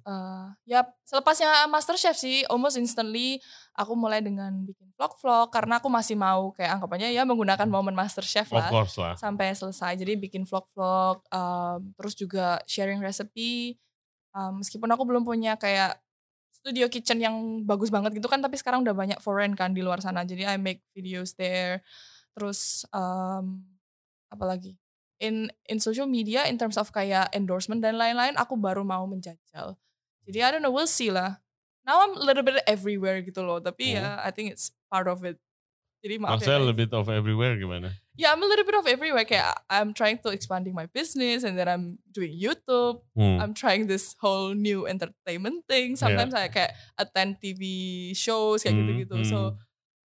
eh, 0.00 0.44
ya 0.64 0.80
selepasnya 1.04 1.66
MasterChef 1.66 2.16
sih 2.16 2.42
almost 2.46 2.74
instantly 2.74 3.36
aku 3.72 3.92
mulai 3.92 4.20
dengan 4.20 4.52
bikin 4.62 4.92
vlog-vlog 4.94 5.48
karena 5.48 5.76
aku 5.76 5.88
masih 5.88 6.16
mau 6.16 6.52
kayak 6.52 6.76
anggapannya 6.76 7.12
ya 7.12 7.24
menggunakan 7.24 7.64
momen 7.66 7.92
MasterChef 7.92 8.48
Of 8.48 8.56
lah 8.56 8.68
course 8.68 8.96
lah. 8.96 9.14
sampai 9.16 9.52
selesai. 9.52 9.92
Jadi 9.94 10.16
bikin 10.16 10.44
vlog-vlog 10.44 11.20
um, 11.28 11.80
terus 11.94 12.14
juga 12.14 12.60
sharing 12.64 13.00
recipe. 13.00 13.76
Um, 14.30 14.62
meskipun 14.62 14.86
aku 14.86 15.02
belum 15.02 15.22
punya 15.22 15.58
kayak 15.58 15.98
studio 16.60 16.86
kitchen 16.92 17.18
yang 17.18 17.64
bagus 17.64 17.88
banget 17.88 18.16
gitu 18.16 18.28
kan 18.28 18.44
tapi 18.44 18.60
sekarang 18.60 18.84
udah 18.84 18.92
banyak 18.92 19.18
foreign 19.24 19.56
kan 19.56 19.72
di 19.72 19.80
luar 19.80 19.98
sana. 20.04 20.22
Jadi 20.24 20.44
I 20.44 20.60
make 20.60 20.84
videos 20.92 21.34
there. 21.34 21.80
Terus 22.36 22.84
um, 22.92 23.64
apa 24.30 24.44
lagi? 24.44 24.78
in 25.20 25.52
in 25.68 25.78
social 25.78 26.08
media 26.08 26.48
in 26.48 26.56
terms 26.56 26.80
of 26.80 26.88
kayak 26.90 27.28
endorsement 27.36 27.84
dan 27.84 28.00
lain-lain 28.00 28.34
aku 28.40 28.56
baru 28.56 28.82
mau 28.82 29.04
menjajal. 29.04 29.76
Jadi 30.24 30.38
I 30.40 30.48
don't 30.50 30.64
know 30.64 30.72
we'll 30.72 30.90
see 30.90 31.12
lah. 31.12 31.38
Now 31.84 32.00
I'm 32.00 32.16
a 32.16 32.24
little 32.24 32.42
bit 32.42 32.64
everywhere 32.64 33.20
gitu 33.20 33.44
loh, 33.44 33.60
tapi 33.60 33.94
ya 34.00 34.20
I 34.24 34.32
think 34.32 34.56
it's 34.56 34.72
part 34.88 35.06
of 35.06 35.22
it. 35.22 35.36
Jadi 36.00 36.16
maaf 36.16 36.40
Maksudnya 36.40 36.48
ya 36.48 36.56
a 36.56 36.60
guys. 36.60 36.64
little 36.64 36.80
bit 36.80 36.92
of 36.92 37.06
everywhere 37.12 37.54
gimana? 37.60 37.88
Yeah, 38.16 38.32
I'm 38.32 38.40
a 38.40 38.48
little 38.48 38.64
bit 38.64 38.72
of 38.72 38.88
everywhere. 38.88 39.24
Kayak 39.24 39.52
I'm 39.68 39.92
trying 39.92 40.16
to 40.24 40.32
expanding 40.32 40.72
my 40.72 40.88
business 40.88 41.44
and 41.44 41.60
then 41.60 41.68
I'm 41.68 42.00
doing 42.08 42.32
YouTube. 42.32 43.04
Hmm. 43.12 43.36
I'm 43.36 43.52
trying 43.52 43.84
this 43.84 44.16
whole 44.16 44.56
new 44.56 44.88
entertainment 44.88 45.68
thing. 45.68 46.00
Sometimes 46.00 46.32
I 46.32 46.48
kayak 46.48 46.72
attend 46.96 47.36
TV 47.40 47.62
shows 48.16 48.64
kayak 48.64 48.76
Hmm, 48.76 48.80
gitu-gitu. 48.88 49.16
hmm. 49.20 49.28
So 49.28 49.38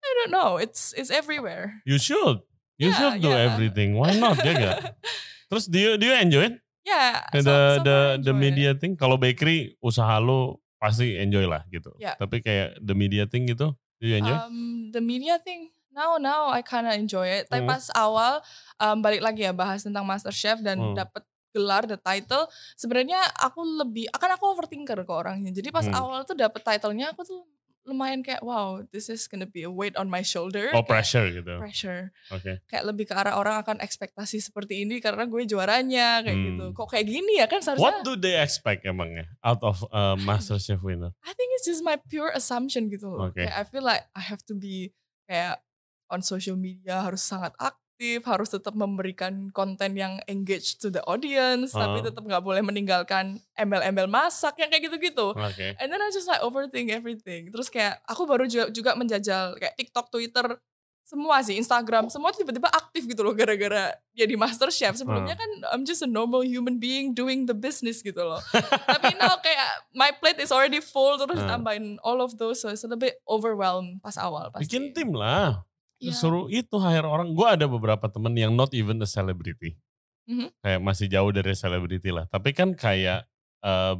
I 0.02 0.10
don't 0.22 0.30
know. 0.30 0.58
It's 0.58 0.94
it's 0.94 1.10
everywhere. 1.10 1.82
You 1.82 1.98
should. 1.98 2.42
You 2.78 2.90
Yeah, 2.90 2.98
should 2.98 3.14
do 3.22 3.30
yeah. 3.30 3.46
everything. 3.50 3.94
Why 3.94 4.14
not? 4.14 4.38
ya 4.42 4.54
gak? 4.54 4.78
Terus 5.50 5.66
do 5.66 5.78
you, 5.78 5.90
do 5.98 6.06
you 6.06 6.14
enjoy 6.14 6.50
it? 6.50 6.56
yeah. 6.82 7.22
the 7.30 7.42
so- 7.42 7.50
so 7.78 7.82
the 7.82 7.98
the 8.22 8.30
enjoy 8.30 8.34
it. 8.34 8.42
media 8.42 8.70
thing 8.74 8.94
kalau 8.98 9.14
bakery 9.14 9.74
usaha 9.78 10.18
lu 10.18 10.58
pasti 10.78 11.14
enjoy 11.14 11.46
lah 11.46 11.62
gitu. 11.70 11.94
Ya. 11.98 12.18
Tapi 12.18 12.42
kayak 12.42 12.78
the 12.82 12.94
media 12.94 13.26
thing 13.30 13.46
gitu, 13.46 13.74
do 14.02 14.08
you 14.08 14.16
enjoy? 14.16 14.42
Um, 14.50 14.90
the 14.94 15.00
media 15.00 15.38
thing 15.42 15.70
now 15.92 16.16
now 16.16 16.48
I 16.48 16.62
kinda 16.64 16.94
enjoy 16.96 17.28
it. 17.42 17.50
Tapi 17.52 17.62
Hmm. 17.62 17.68
pas 17.68 17.84
awal 17.94 18.40
um, 18.80 18.98
balik 19.04 19.20
lagi 19.24 19.44
ya 19.46 19.52
bahas 19.52 19.84
tentang 19.84 20.04
MasterChef 20.08 20.62
dan 20.64 20.78
Hmm. 20.78 20.94
dapet 20.96 21.22
gelar 21.52 21.84
the 21.84 22.00
title. 22.00 22.48
Sebenarnya 22.80 23.20
aku 23.44 23.60
lebih 23.84 24.08
akan 24.16 24.30
aku 24.40 24.44
overthinker 24.56 24.96
ke 25.04 25.12
orangnya. 25.12 25.52
Jadi 25.52 25.68
pas 25.68 25.84
Hmm. 25.84 25.92
awal 25.92 26.24
tuh 26.24 26.32
dapet 26.38 26.64
titlenya 26.64 27.12
aku 27.12 27.22
tuh 27.28 27.44
lumayan 27.82 28.22
kayak 28.22 28.40
wow 28.40 28.78
this 28.94 29.10
is 29.10 29.26
gonna 29.26 29.44
be 29.44 29.66
a 29.66 29.70
weight 29.70 29.98
on 29.98 30.06
my 30.06 30.22
shoulder. 30.22 30.70
oh 30.70 30.82
Kayak 30.82 30.90
pressure 30.90 31.26
gitu. 31.28 31.52
Pressure. 31.58 32.02
Oke. 32.30 32.62
Kayak 32.66 32.84
lebih 32.86 33.04
ke 33.10 33.14
arah 33.14 33.34
orang 33.34 33.58
akan 33.58 33.82
ekspektasi 33.82 34.38
seperti 34.38 34.86
ini 34.86 35.02
karena 35.02 35.26
gue 35.26 35.42
juaranya 35.44 36.22
kayak 36.22 36.38
Hmm. 36.38 36.46
gitu. 36.54 36.64
Kok 36.72 36.88
kayak 36.88 37.06
gini 37.06 37.42
ya 37.42 37.50
kan 37.50 37.58
seharusnya. 37.58 37.82
What 37.82 38.06
do 38.06 38.14
they 38.14 38.38
expect 38.38 38.86
emangnya 38.86 39.26
out 39.42 39.58
of 39.60 39.82
uh, 39.90 40.14
MasterChef 40.26 40.78
winner? 40.80 41.10
I 41.22 41.34
think 41.34 41.50
it's 41.58 41.66
just 41.66 41.82
my 41.82 41.98
pure 42.06 42.30
assumption 42.30 42.86
gitu 42.86 43.10
loh. 43.10 43.28
Oke. 43.28 43.42
Kayak 43.42 43.54
I 43.58 43.64
feel 43.66 43.82
like 43.82 44.06
I 44.14 44.22
have 44.22 44.46
to 44.46 44.54
be 44.54 44.94
kayak 45.26 45.58
on 46.06 46.20
social 46.20 46.54
media 46.54 47.00
harus 47.00 47.24
sangat 47.24 47.56
aktif, 47.56 47.81
harus 48.20 48.48
tetap 48.48 48.72
memberikan 48.72 49.48
konten 49.50 49.94
yang 49.94 50.18
engage 50.26 50.76
to 50.76 50.88
the 50.88 51.00
audience, 51.04 51.70
tapi 51.72 51.98
Ah. 51.98 52.04
tetap 52.06 52.22
nggak 52.22 52.40
boleh 52.40 52.60
meninggalkan 52.60 53.38
embel-embel 53.54 54.06
masak 54.06 54.56
yang 54.56 54.68
kayak 54.68 54.86
gitu-gitu. 54.86 55.32
Oke. 55.32 55.74
And 55.76 55.88
then 55.88 55.98
I 55.98 56.10
just 56.10 56.26
like 56.26 56.40
overthink 56.40 56.88
everything. 56.88 57.48
Terus 57.48 57.66
kayak 57.66 58.02
aku 58.04 58.22
baru 58.24 58.44
juga, 58.44 58.68
juga 58.68 58.90
menjajal 58.92 59.56
kayak 59.56 59.74
TikTok, 59.74 60.08
Twitter, 60.08 60.58
semua 61.02 61.42
sih, 61.42 61.58
Instagram, 61.58 62.08
semua 62.08 62.30
tiba-tiba 62.30 62.70
aktif 62.70 63.04
gitu 63.04 63.20
loh 63.20 63.34
gara-gara 63.34 63.92
dia 64.10 64.24
di 64.24 64.32
MasterChef. 64.32 64.96
Sebelumnya 64.96 65.34
kan 65.34 65.50
I'm 65.70 65.82
just 65.82 66.00
a 66.00 66.08
normal 66.08 66.40
human 66.40 66.78
being 66.78 67.12
doing 67.12 67.44
the 67.44 67.52
business 67.52 68.00
gitu 68.00 68.22
loh. 68.22 68.40
Tapi 68.86 69.12
now 69.16 69.36
kayak 69.38 69.68
my 69.92 70.14
plate 70.14 70.40
is 70.40 70.48
already 70.48 70.78
full 70.78 71.18
terus 71.18 71.42
Ah. 71.42 71.58
tambahin 71.58 71.98
all 72.00 72.22
of 72.22 72.38
those 72.38 72.58
so 72.58 72.70
it's 72.70 72.80
a 72.80 72.88
little 72.88 72.96
bit 72.96 73.18
overwhelmed 73.26 73.98
pas 74.00 74.16
awal 74.16 74.48
pasti. 74.50 74.70
Bikin 74.70 74.94
tim 74.94 75.10
lah. 75.12 75.66
Iya. 76.02 76.12
Suruh 76.12 76.50
itu 76.50 76.76
hire 76.76 77.06
orang. 77.06 77.30
Gue 77.30 77.46
ada 77.46 77.70
beberapa 77.70 78.10
temen 78.10 78.34
yang 78.34 78.50
not 78.52 78.74
even 78.74 78.98
a 78.98 79.06
celebrity. 79.06 79.78
Mhm. 80.26 80.50
Kayak 80.58 80.80
masih 80.82 81.06
jauh 81.06 81.30
dari 81.30 81.54
celebrity 81.54 82.10
lah. 82.10 82.26
Tapi 82.26 82.50
kan 82.50 82.74
kayak 82.74 83.22
uh, 83.62 83.94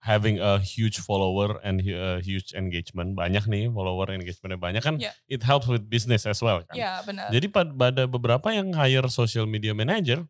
having 0.00 0.36
a 0.40 0.60
huge 0.60 1.00
follower 1.00 1.60
and 1.60 1.80
hu- 1.80 1.96
uh, 1.96 2.20
huge 2.20 2.52
engagement. 2.52 3.12
Banyak 3.12 3.44
nih 3.44 3.68
follower 3.68 4.08
engagementnya 4.08 4.56
banyak 4.56 4.80
kan. 4.80 4.96
Iya. 4.96 5.12
It 5.28 5.44
helps 5.44 5.68
with 5.68 5.84
business 5.84 6.24
as 6.24 6.40
well 6.40 6.64
kan. 6.64 6.72
Iya 6.72 7.04
benar. 7.04 7.28
Jadi 7.28 7.46
pad- 7.48 7.72
pada 7.72 8.04
beberapa 8.04 8.48
yang 8.48 8.72
hire 8.72 9.08
social 9.08 9.44
media 9.44 9.72
manager, 9.72 10.24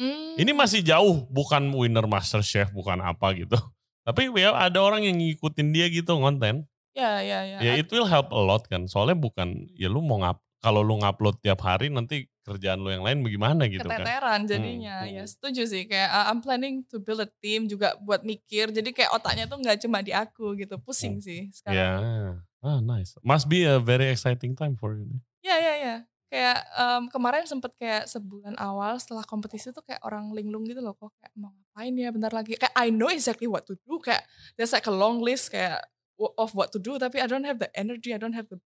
Hmm, 0.00 0.32
ini 0.40 0.56
masih 0.56 0.80
jauh, 0.80 1.28
bukan 1.28 1.60
winner 1.76 2.08
master 2.08 2.40
chef, 2.40 2.72
bukan 2.72 3.04
apa 3.04 3.36
gitu. 3.36 3.60
Tapi 4.00 4.32
ya 4.32 4.56
ada 4.56 4.80
orang 4.80 5.04
yang 5.04 5.20
ngikutin 5.20 5.76
dia 5.76 5.92
gitu 5.92 6.16
konten. 6.16 6.64
ya 6.90 7.20
ya 7.20 7.44
ya. 7.44 7.58
Ya 7.60 7.72
it 7.76 7.86
will 7.92 8.08
help 8.08 8.32
a 8.32 8.40
lot 8.40 8.64
kan. 8.64 8.88
Soalnya 8.88 9.14
bukan, 9.14 9.68
ya 9.76 9.92
lu 9.92 10.00
mau 10.00 10.24
ngap, 10.24 10.40
kalau 10.60 10.84
lu 10.84 11.00
ngupload 11.00 11.40
tiap 11.40 11.64
hari 11.64 11.88
nanti 11.88 12.28
kerjaan 12.44 12.80
lu 12.80 12.92
yang 12.92 13.00
lain 13.00 13.24
bagaimana 13.24 13.64
gitu 13.64 13.84
kan. 13.84 14.04
Keteteran 14.04 14.40
jadinya. 14.44 15.04
Hmm, 15.04 15.12
Ya 15.12 15.24
hmm. 15.24 15.30
setuju 15.32 15.62
sih 15.64 15.88
kayak 15.88 16.08
uh, 16.08 16.24
I'm 16.28 16.40
planning 16.40 16.84
to 16.92 17.00
build 17.00 17.24
a 17.24 17.28
team 17.40 17.64
juga 17.64 17.96
buat 18.00 18.20
mikir. 18.22 18.68
Jadi 18.68 18.92
kayak 18.92 19.16
otaknya 19.16 19.48
tuh 19.48 19.56
nggak 19.56 19.80
cuma 19.80 20.04
di 20.04 20.12
aku 20.12 20.52
gitu. 20.54 20.76
Pusing 20.76 21.18
sih 21.18 21.48
Ya, 21.48 21.96
sekarang. 21.96 22.44
ah 22.60 22.78
nice. 22.78 23.16
Must 23.20 23.48
be 23.48 23.64
a 23.64 23.80
very 23.80 24.12
exciting 24.12 24.52
time 24.52 24.76
for 24.76 24.96
you. 24.96 25.08
Ya 25.40 25.56
ya 25.56 25.74
ya. 25.80 25.96
Kayak 26.30 26.62
em, 26.78 27.02
kemarin 27.10 27.42
sempet 27.42 27.72
kayak 27.74 28.06
sebulan 28.06 28.54
awal 28.54 28.94
setelah 29.00 29.26
kompetisi 29.26 29.72
tuh 29.72 29.82
kayak 29.82 29.98
orang 30.04 30.30
linglung 30.30 30.62
gitu 30.62 30.78
loh 30.78 30.94
kok 30.94 31.10
kayak 31.18 31.34
mau 31.34 31.50
ngapain 31.50 31.90
ya 31.90 32.12
bentar 32.14 32.30
lagi 32.30 32.54
kayak 32.54 32.70
I 32.78 32.94
know 32.94 33.10
exactly 33.10 33.50
what 33.50 33.66
to 33.66 33.74
do 33.82 33.98
kayak 33.98 34.22
there's 34.54 34.70
like 34.70 34.86
a 34.86 34.94
long 34.94 35.18
list 35.18 35.50
kayak 35.50 35.82
of 36.20 36.54
what 36.54 36.70
to 36.70 36.78
do 36.78 37.02
tapi 37.02 37.18
I 37.18 37.26
don't 37.26 37.42
have 37.42 37.58
the 37.58 37.66
energy 37.74 38.14
I 38.14 38.20
don't 38.22 38.36
have 38.36 38.46
the 38.46 38.62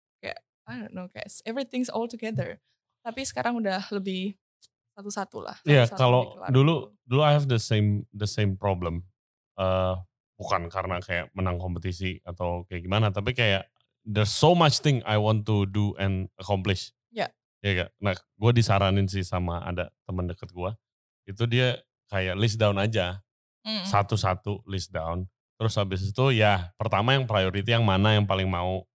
I 0.68 0.85
don't 0.85 0.92
know 0.92 1.09
kayak 1.09 1.33
everything's 1.48 1.88
all 1.88 2.04
together 2.04 2.61
tapi 3.00 3.24
sekarang 3.24 3.57
udah 3.57 3.88
lebih 3.90 4.37
satu-satu 4.92 5.38
lah 5.40 5.57
Iya, 5.64 5.88
satu-satu 5.88 5.96
kalau 5.96 6.22
dulu 6.52 6.92
dulu 7.09 7.20
I 7.24 7.33
have 7.33 7.48
the 7.48 7.57
same 7.62 8.04
the 8.12 8.28
same 8.28 8.54
problem. 8.54 9.07
eh 9.59 9.94
bukan 10.38 10.70
karena 10.70 11.02
kayak 11.02 11.35
menang 11.35 11.59
kompetisi 11.59 12.22
atau 12.22 12.62
kayak 12.70 12.87
gimana, 12.87 13.11
tapi 13.11 13.35
kayak 13.35 13.66
there's 14.07 14.31
so 14.31 14.54
much 14.54 14.78
thing 14.78 15.02
I 15.02 15.18
want 15.18 15.42
to 15.50 15.66
do 15.66 15.98
and 15.98 16.31
accomplish. 16.38 16.94
Ya. 17.11 17.26
Iya 17.59 17.87
gak? 17.87 17.90
Nah, 17.98 18.14
gue 18.14 18.52
disaranin 18.54 19.11
sih 19.11 19.26
sama 19.26 19.59
ada 19.66 19.90
teman 20.07 20.31
deket 20.31 20.54
gue, 20.54 20.70
itu 21.26 21.42
dia 21.50 21.83
kayak 22.07 22.38
list 22.38 22.54
down 22.54 22.78
aja, 22.78 23.18
satu-satu 23.83 24.62
list 24.70 24.94
down. 24.94 25.26
Terus 25.59 25.74
habis 25.74 26.07
itu 26.07 26.24
ya 26.31 26.70
pertama 26.78 27.18
yang 27.18 27.26
priority 27.26 27.74
yang 27.74 27.83
mana 27.83 28.14
yang 28.14 28.22
paling 28.22 28.46
mau. 28.46 28.87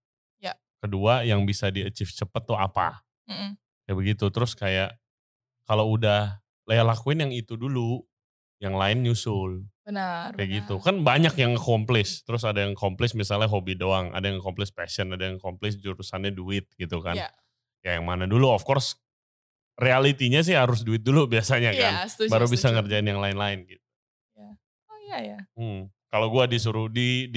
Ya. 0.83 0.85
Kedua 0.85 1.13
yang 1.23 1.47
bisa 1.47 1.71
di 1.71 1.79
achieve 1.81 2.11
cepet 2.11 2.43
tuh 2.43 2.59
apa. 2.59 2.99
Mm-mm. 3.25 3.55
Kayak 3.87 3.95
begitu. 3.95 4.25
Terus 4.27 4.51
kayak 4.51 4.99
kalau 5.63 5.87
udah 5.89 6.43
ya 6.67 6.83
lakuin 6.83 7.23
yang 7.23 7.31
itu 7.31 7.55
dulu, 7.55 8.03
yang 8.59 8.75
lain 8.75 8.99
nyusul. 9.01 9.63
benar 9.83 10.31
Kayak 10.35 10.47
benar. 10.47 10.57
gitu. 10.63 10.75
Kan 10.79 10.95
banyak 11.03 11.35
yang 11.35 11.55
accomplish. 11.55 12.23
Terus 12.23 12.43
ada 12.43 12.63
yang 12.63 12.75
accomplish 12.75 13.15
misalnya 13.15 13.47
hobi 13.47 13.75
doang. 13.75 14.11
Ada 14.11 14.31
yang 14.31 14.39
accomplish 14.39 14.71
passion. 14.71 15.11
Ada 15.11 15.31
yang 15.31 15.35
accomplish 15.39 15.79
jurusannya 15.79 16.31
duit 16.31 16.67
gitu 16.75 16.99
kan. 16.99 17.15
Iya. 17.15 17.29
Ya 17.83 17.99
yang 17.99 18.07
mana 18.07 18.23
dulu 18.23 18.47
of 18.47 18.63
course 18.63 18.95
realitinya 19.75 20.39
sih 20.39 20.55
harus 20.55 20.83
duit 20.83 21.03
dulu 21.03 21.27
biasanya 21.33 21.71
kan. 21.75 21.93
Iya, 21.99 22.07
setuju, 22.07 22.29
Baru 22.31 22.45
bisa 22.47 22.67
setuju. 22.67 22.75
ngerjain 22.79 23.07
yang 23.07 23.19
lain-lain 23.19 23.67
gitu. 23.67 23.83
oh 24.39 24.97
iya 25.03 25.17
ya 25.19 25.39
Hmm. 25.55 25.87
Kalau 26.07 26.29
gue 26.29 26.45
disuruh 26.47 26.87
di 26.87 27.27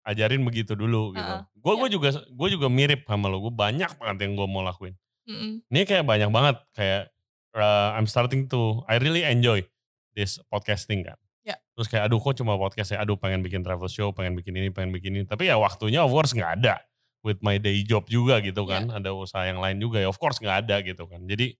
diajarin 0.00 0.42
begitu 0.42 0.72
dulu 0.74 1.12
gitu. 1.12 1.34
Gue 1.60 1.74
iya. 1.76 1.80
gue 1.84 1.88
juga 1.92 2.08
gue 2.24 2.48
juga 2.50 2.66
mirip 2.72 3.04
sama 3.04 3.28
lo. 3.28 3.38
Gue 3.44 3.54
banyak 3.54 4.00
banget 4.00 4.16
yang 4.26 4.32
gue 4.34 4.46
mau 4.48 4.64
lakuin. 4.64 4.96
Mm-mm. 5.28 5.62
Ini 5.68 5.80
kayak 5.86 6.04
banyak 6.08 6.30
banget 6.32 6.56
kayak 6.74 7.02
uh, 7.54 7.94
I'm 7.94 8.08
starting 8.08 8.48
to 8.50 8.82
I 8.88 8.96
really 8.98 9.22
enjoy 9.22 9.62
this 10.16 10.40
podcasting 10.48 11.04
kan. 11.04 11.20
Ya. 11.44 11.60
Terus 11.76 11.86
kayak 11.86 12.08
aduh 12.10 12.18
kok 12.18 12.34
cuma 12.40 12.56
podcast 12.56 12.96
ya. 12.96 13.04
Aduh 13.04 13.20
pengen 13.20 13.44
bikin 13.44 13.60
travel 13.60 13.86
show, 13.86 14.10
pengen 14.10 14.34
bikin 14.34 14.56
ini, 14.56 14.68
pengen 14.72 14.90
bikin 14.90 15.12
ini. 15.20 15.24
Tapi 15.28 15.46
ya 15.52 15.60
waktunya 15.60 16.00
of 16.02 16.10
course 16.10 16.32
nggak 16.32 16.64
ada. 16.64 16.80
With 17.20 17.44
my 17.44 17.60
day 17.60 17.84
job 17.84 18.08
juga 18.08 18.40
gitu 18.40 18.64
Ya. 18.64 18.80
kan. 18.80 18.96
Ada 18.96 19.12
usaha 19.12 19.44
yang 19.44 19.60
lain 19.60 19.76
juga 19.76 20.00
ya 20.00 20.08
of 20.08 20.16
course 20.16 20.40
nggak 20.40 20.64
ada 20.66 20.80
gitu 20.80 21.04
kan. 21.04 21.20
Jadi 21.28 21.52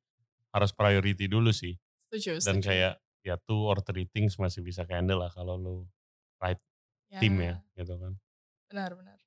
harus 0.50 0.72
priority 0.72 1.29
dulu 1.29 1.53
sih. 1.53 1.76
setuju 2.11 2.42
Dan 2.42 2.59
setuju. 2.59 2.66
kayak 2.66 2.92
ya 3.20 3.37
two 3.44 3.68
or 3.68 3.79
three 3.85 4.09
things 4.09 4.35
masih 4.40 4.64
bisa 4.64 4.83
handle 4.88 5.20
lah 5.20 5.29
kalau 5.31 5.61
lu 5.61 5.85
tim 7.18 7.35
ya 7.42 7.59
gitu 7.74 7.94
kan. 7.98 8.14
Benar 8.70 8.94
benar 8.94 9.18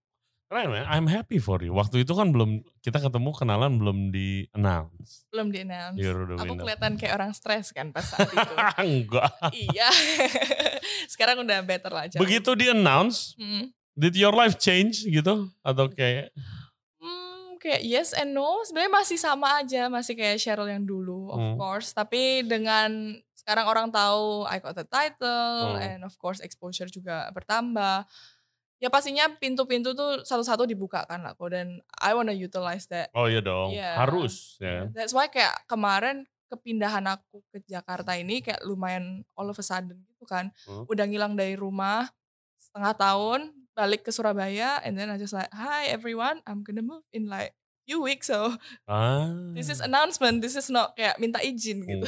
Keren 0.45 0.69
man, 0.69 0.86
I'm 0.86 1.10
happy 1.10 1.41
for 1.41 1.58
you. 1.60 1.73
Waktu 1.73 2.06
itu 2.06 2.13
kan 2.13 2.29
belum, 2.29 2.62
kita 2.77 3.01
ketemu 3.01 3.34
kenalan 3.34 3.82
belum 3.82 4.13
di 4.13 4.45
announce. 4.53 5.25
belum 5.34 5.49
di 5.49 5.65
announce 5.65 5.97
aku 6.38 6.53
kelihatan 6.56 6.93
kayak 6.93 7.17
orang 7.17 7.34
stres 7.34 7.73
kan 7.73 7.89
pas 7.89 8.06
saat 8.06 8.29
itu 8.29 8.53
Enggak. 8.86 9.34
iya 9.49 9.89
sekarang 11.13 11.41
udah 11.41 11.58
better 11.63 11.89
lah 11.89 12.06
jauh. 12.06 12.21
Begitu 12.21 12.53
di 12.53 12.69
announce, 12.69 13.34
Hmm. 13.34 13.73
did 13.91 14.13
your 14.13 14.29
life 14.29 14.56
change 14.56 15.01
gitu? 15.03 15.49
Atau 15.62 15.89
kayak, 15.89 16.29
Hmm, 17.01 17.58
kayak 17.58 17.82
yes 17.82 18.13
and 18.13 18.32
no 18.32 18.62
sebenarnya 18.62 18.93
masih 18.93 19.17
sama 19.17 19.58
aja 19.58 19.89
masih 19.89 20.13
kayak 20.13 20.38
Cheryl 20.38 20.69
yang 20.69 20.86
dulu 20.86 21.34
of 21.34 21.39
Hmm. 21.39 21.56
course 21.58 21.91
tapi 21.91 22.45
dengan 22.45 23.12
sekarang 23.34 23.65
orang 23.65 23.88
tahu 23.89 24.45
I 24.45 24.62
got 24.62 24.77
the 24.77 24.86
title 24.86 25.75
Hmm. 25.75 25.82
and 25.82 25.99
of 26.01 26.13
course 26.15 26.39
exposure 26.39 26.88
juga 26.88 27.27
bertambah 27.34 28.06
ya 28.83 28.91
pastinya 28.91 29.31
pintu-pintu 29.31 29.95
tuh 29.95 30.19
satu-satu 30.21 30.67
dibuka 30.67 31.07
kan 31.07 31.23
lah 31.23 31.31
kok 31.31 31.47
dan 31.49 31.79
I 31.95 32.11
wanna 32.11 32.35
utilize 32.35 32.83
that 32.91 33.07
oh 33.15 33.31
iya 33.31 33.39
dong, 33.39 33.71
Iya. 33.71 33.95
harus 33.95 34.59
ya. 34.59 34.91
that's 34.91 35.15
why 35.15 35.31
kayak 35.31 35.55
kemarin 35.65 36.27
kepindahan 36.51 37.07
aku 37.07 37.39
ke 37.47 37.63
Jakarta 37.63 38.11
ini 38.13 38.43
kayak 38.43 38.59
lumayan 38.61 39.23
all 39.33 39.47
of 39.47 39.55
a 39.55 39.63
sudden 39.63 40.03
gitu 40.03 40.27
kan 40.27 40.51
Hmm. 40.67 40.83
udah 40.85 41.07
ngilang 41.07 41.33
dari 41.33 41.55
rumah 41.55 42.11
setengah 42.59 42.93
tahun 42.93 43.39
balik 43.71 44.03
ke 44.03 44.11
Surabaya 44.11 44.83
and 44.83 44.93
then 44.93 45.07
I 45.07 45.15
just 45.15 45.31
like 45.31 45.47
hi 45.49 45.87
everyone 45.87 46.43
I'm 46.43 46.59
gonna 46.61 46.83
move 46.83 47.07
in 47.09 47.25
like 47.25 47.55
few 47.83 47.99
weeks 47.99 48.27
so 48.27 48.55
Ah. 48.85 49.27
this 49.51 49.67
is 49.67 49.79
announcement 49.79 50.39
this 50.39 50.53
is 50.53 50.67
not 50.67 50.91
kayak 50.93 51.15
minta 51.17 51.39
izin 51.39 51.83
gitu 51.83 52.07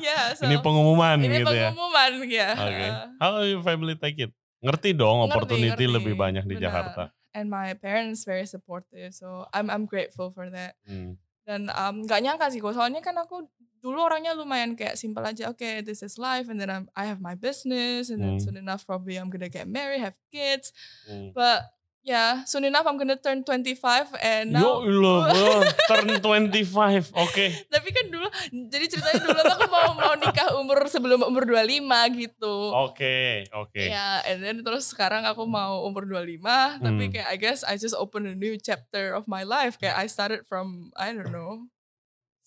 ya 0.00 0.34
so 0.34 0.46
ini 0.46 0.58
pengumuman 0.58 1.16
ini 1.20 1.42
gitu 1.42 1.52
ya. 1.52 1.70
pengumuman 1.70 2.12
ya 2.26 2.50
Oke. 2.54 2.86
How 3.18 3.30
your 3.42 3.62
family 3.62 3.94
take 3.94 4.18
it? 4.18 4.32
Ngerti 4.60 4.92
dong 4.92 5.24
Ngerti, 5.24 5.30
opportunity 5.32 5.84
ngerti. 5.86 5.94
lebih 5.96 6.14
banyak 6.14 6.44
di 6.44 6.56
Benar. 6.56 6.64
Jakarta. 6.68 7.02
and 7.30 7.46
my 7.46 7.70
parents 7.78 8.26
very 8.26 8.42
supportive 8.42 9.14
so 9.14 9.46
I'm 9.54 9.70
I'm 9.70 9.86
grateful 9.86 10.34
for 10.34 10.50
that 10.50 10.74
Hmm. 10.82 11.14
dan 11.46 11.70
um, 11.70 12.02
nggak 12.02 12.20
nyangka 12.20 12.50
sih 12.50 12.58
kok 12.58 12.74
soalnya 12.74 12.98
kan 12.98 13.14
aku 13.16 13.46
dulu 13.80 14.02
orangnya 14.02 14.34
lumayan 14.34 14.74
kayak 14.74 14.98
simpel 14.98 15.22
aja 15.22 15.48
oke 15.48 15.86
this 15.86 16.02
is 16.02 16.18
life 16.18 16.50
and 16.50 16.58
then 16.58 16.68
I'm, 16.68 16.84
I 16.92 17.06
have 17.06 17.22
my 17.22 17.32
business 17.32 18.10
and 18.10 18.18
then 18.18 18.36
Hmm. 18.36 18.42
soon 18.42 18.58
enough 18.58 18.82
probably 18.82 19.14
I'm 19.14 19.30
gonna 19.30 19.48
get 19.48 19.64
married 19.64 20.02
have 20.02 20.18
kids 20.28 20.74
Hmm. 21.06 21.30
but 21.30 21.70
yeah 22.00 22.40
soon 22.44 22.64
enough 22.64 22.84
I'm 22.84 22.96
gonna 22.96 23.16
turn 23.16 23.44
25 23.44 24.16
and 24.18 24.50
Yo 24.50 24.56
now 24.56 24.80
lo, 24.80 25.14
bro, 25.32 25.52
turn 25.86 26.08
25. 26.16 27.12
Oke. 27.12 27.46
tapi 27.68 27.88
kan 27.92 28.08
dulu 28.08 28.24
jadi 28.50 28.84
ceritanya 28.88 29.20
dulu 29.20 29.40
aku 29.40 29.64
mau 29.68 29.88
mau 29.94 30.14
nikah 30.16 30.48
umur 30.56 30.84
sebelum 30.86 31.20
umur 31.22 31.44
25 31.44 31.84
gitu 32.16 32.56
Oke, 32.72 33.44
oke. 33.52 33.82
Ya, 33.84 34.24
and 34.24 34.40
then 34.40 34.64
terus 34.64 34.88
sekarang 34.88 35.24
aku 35.24 35.44
mau 35.44 35.84
umur 35.84 36.08
25, 36.08 36.80
tapi 36.80 37.02
Hmm. 37.06 37.12
kayak 37.12 37.28
I 37.28 37.36
guess 37.36 37.60
I 37.62 37.76
just 37.76 37.94
open 37.94 38.24
a 38.24 38.34
new 38.34 38.56
chapter 38.56 39.12
of 39.12 39.28
my 39.28 39.44
life. 39.44 39.76
Kayak 39.76 39.96
I 40.00 40.06
started 40.08 40.44
from 40.48 40.90
I 40.96 41.12
don't 41.12 41.30
know 41.30 41.68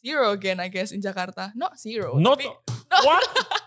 zero 0.03 0.35
again 0.35 0.59
I 0.59 0.67
guess 0.67 0.91
in 0.91 0.99
Jakarta. 0.99 1.53
Not 1.53 1.77
zero. 1.77 2.17
Not 2.17 2.41
tapi, 2.41 2.49
what? 3.07 3.23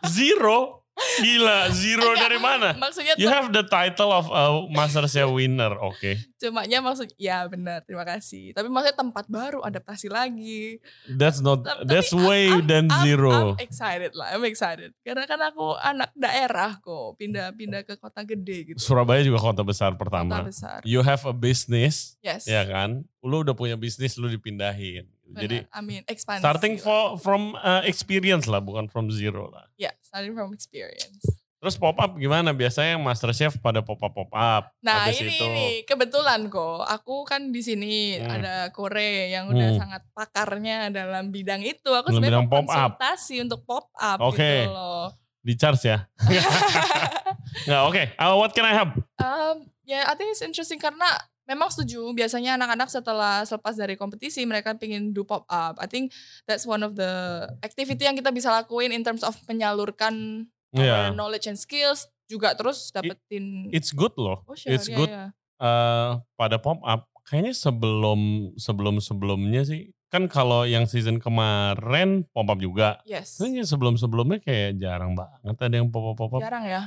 Zero? 0.07 0.86
Gila, 0.97 1.69
zero 1.71 2.13
Enggak, 2.13 2.23
dari 2.25 2.39
mana? 2.41 2.69
maksudnya 2.73 3.15
You 3.17 3.29
have 3.29 3.49
the 3.49 3.61
title 3.63 4.09
of 4.09 4.29
a 4.29 4.45
Master 4.69 5.05
Chef 5.05 5.29
winner, 5.29 5.77
oke. 5.77 6.17
cumanya 6.37 6.81
maksud 6.81 7.13
ya 7.17 7.45
benar, 7.47 7.81
terima 7.83 8.05
kasih. 8.05 8.53
Tapi 8.53 8.69
maksudnya 8.69 8.97
tempat 8.97 9.25
baru, 9.27 9.61
adaptasi 9.61 10.09
lagi. 10.09 10.81
That's 11.09 11.41
not, 11.41 11.65
Tapi 11.65 11.85
that's 11.85 12.13
I'm- 12.13 12.25
way 12.25 12.45
I'm- 12.49 12.65
than 12.65 12.85
I'm- 12.89 13.01
zero. 13.03 13.57
I'm 13.57 13.61
excited 13.61 14.13
lah, 14.13 14.33
I'm 14.33 14.45
excited. 14.45 14.93
Karena 15.01 15.25
kan 15.25 15.41
aku 15.43 15.77
anak 15.77 16.13
daerah 16.13 16.77
kok, 16.79 17.17
pindah-pindah 17.17 17.85
ke 17.85 17.97
kota 17.97 18.21
gede 18.23 18.73
gitu. 18.73 18.79
Surabaya 18.79 19.21
juga 19.21 19.41
kota 19.41 19.65
besar 19.65 19.93
Kota 19.93 20.01
pertama. 20.01 20.45
besar. 20.45 20.81
You 20.85 21.01
have 21.01 21.25
a 21.25 21.33
business, 21.33 22.17
Yes. 22.21 22.45
ya 22.45 22.65
kan? 22.65 23.05
Lu 23.21 23.41
udah 23.41 23.53
punya 23.53 23.77
bisnis, 23.77 24.17
lu 24.17 24.29
dipindahin. 24.29 25.09
Benar. 25.27 25.41
Jadi 25.43 25.57
I 25.67 25.81
mean, 25.83 26.03
expansi 26.07 26.43
starting 26.43 26.75
for, 26.79 27.19
from 27.19 27.55
uh, 27.57 27.83
experience 27.83 28.47
lah, 28.47 28.59
bukan 28.59 28.87
from 28.87 29.11
zero 29.11 29.51
lah. 29.51 29.67
Ya, 29.75 29.91
starting 30.01 30.33
from 30.33 30.55
experience. 30.55 31.27
Terus 31.57 31.75
pop 31.75 31.97
up 31.97 32.15
gimana? 32.15 32.53
Biasanya 32.53 32.95
yang 32.95 33.03
Master 33.03 33.33
Chef 33.33 33.59
pada 33.59 33.83
pop 33.83 33.99
up 33.99 34.12
pop 34.12 34.31
up. 34.31 34.71
Nah 34.79 35.09
Habis 35.09 35.19
ini 35.19 35.35
itu, 35.35 35.45
ini 35.45 35.67
kebetulan 35.83 36.47
kok 36.47 36.85
aku 36.85 37.25
kan 37.25 37.51
di 37.51 37.59
sini 37.59 38.15
Hmm. 38.15 38.29
ada 38.39 38.55
Kore 38.71 39.33
yang 39.33 39.51
udah 39.51 39.75
Hmm. 39.75 39.81
sangat 39.81 40.03
pakarnya 40.12 40.93
dalam 40.95 41.35
bidang 41.35 41.65
itu. 41.65 41.91
Aku 41.91 42.12
sebenarnya 42.12 42.47
pop 42.47 42.69
up. 42.69 42.95
konsultasi 42.95 43.43
untuk 43.43 43.67
pop 43.67 43.89
up 43.95 44.21
Oke. 44.23 44.39
gitu 44.39 44.71
loh. 44.71 45.11
di 45.43 45.55
charge 45.55 45.87
ya? 45.87 45.99
Nggak, 47.67 47.83
oke. 47.83 48.03
Uh, 48.15 48.35
what 48.37 48.51
can 48.51 48.67
I 48.67 48.75
help? 48.75 48.93
um, 49.17 49.57
ya, 49.83 50.07
I 50.07 50.15
think 50.15 50.31
it's 50.31 50.43
interesting 50.43 50.79
karena 50.79 51.07
memang 51.47 51.71
setuju. 51.71 52.13
Biasanya 52.13 52.59
anak-anak 52.61 52.91
setelah 52.91 53.43
selepas 53.47 53.75
dari 53.79 53.95
kompetisi 53.95 54.43
mereka 54.45 54.75
pengen 54.77 55.15
do 55.15 55.23
pop 55.23 55.47
up. 55.49 55.79
I 55.81 55.87
think 55.87 56.13
that's 56.45 56.67
one 56.67 56.83
of 56.83 56.99
the 56.99 57.47
activity 57.63 58.05
yang 58.05 58.19
kita 58.19 58.35
bisa 58.35 58.51
lakuin 58.53 58.91
in 58.93 59.07
terms 59.07 59.23
of 59.23 59.33
menyalurkan 59.47 60.47
our 60.77 61.15
knowledge 61.17 61.49
and 61.49 61.57
skills 61.57 62.05
juga 62.27 62.53
terus 62.53 62.93
dapetin 62.93 63.71
It's 63.73 63.95
good 63.95 64.13
loh. 64.19 64.43
oh, 64.45 64.53
sure, 64.59 64.75
It's 64.75 64.91
ya, 64.91 64.97
good 64.99 65.09
ya. 65.09 65.25
eh 65.57 66.11
pada 66.37 66.61
pop 66.61 66.83
up 66.85 67.09
kayaknya 67.25 67.57
sebelum 67.57 68.53
sebelum 68.61 69.01
sebelumnya 69.01 69.65
sih 69.65 69.96
kan 70.07 70.31
kalau 70.31 70.62
yang 70.62 70.87
season 70.87 71.19
kemarin 71.19 72.23
pop 72.31 72.47
up 72.47 72.57
juga. 72.57 73.03
Yes. 73.03 73.37
Sebenarnya 73.37 73.66
sebelum-sebelumnya 73.66 74.38
kayak 74.38 74.79
jarang 74.79 75.12
banget 75.12 75.57
ada 75.59 75.75
yang 75.75 75.90
pop 75.90 76.14
up 76.14 76.16
pop 76.16 76.33
up. 76.35 76.40
Jarang 76.40 76.62
ya. 76.62 76.79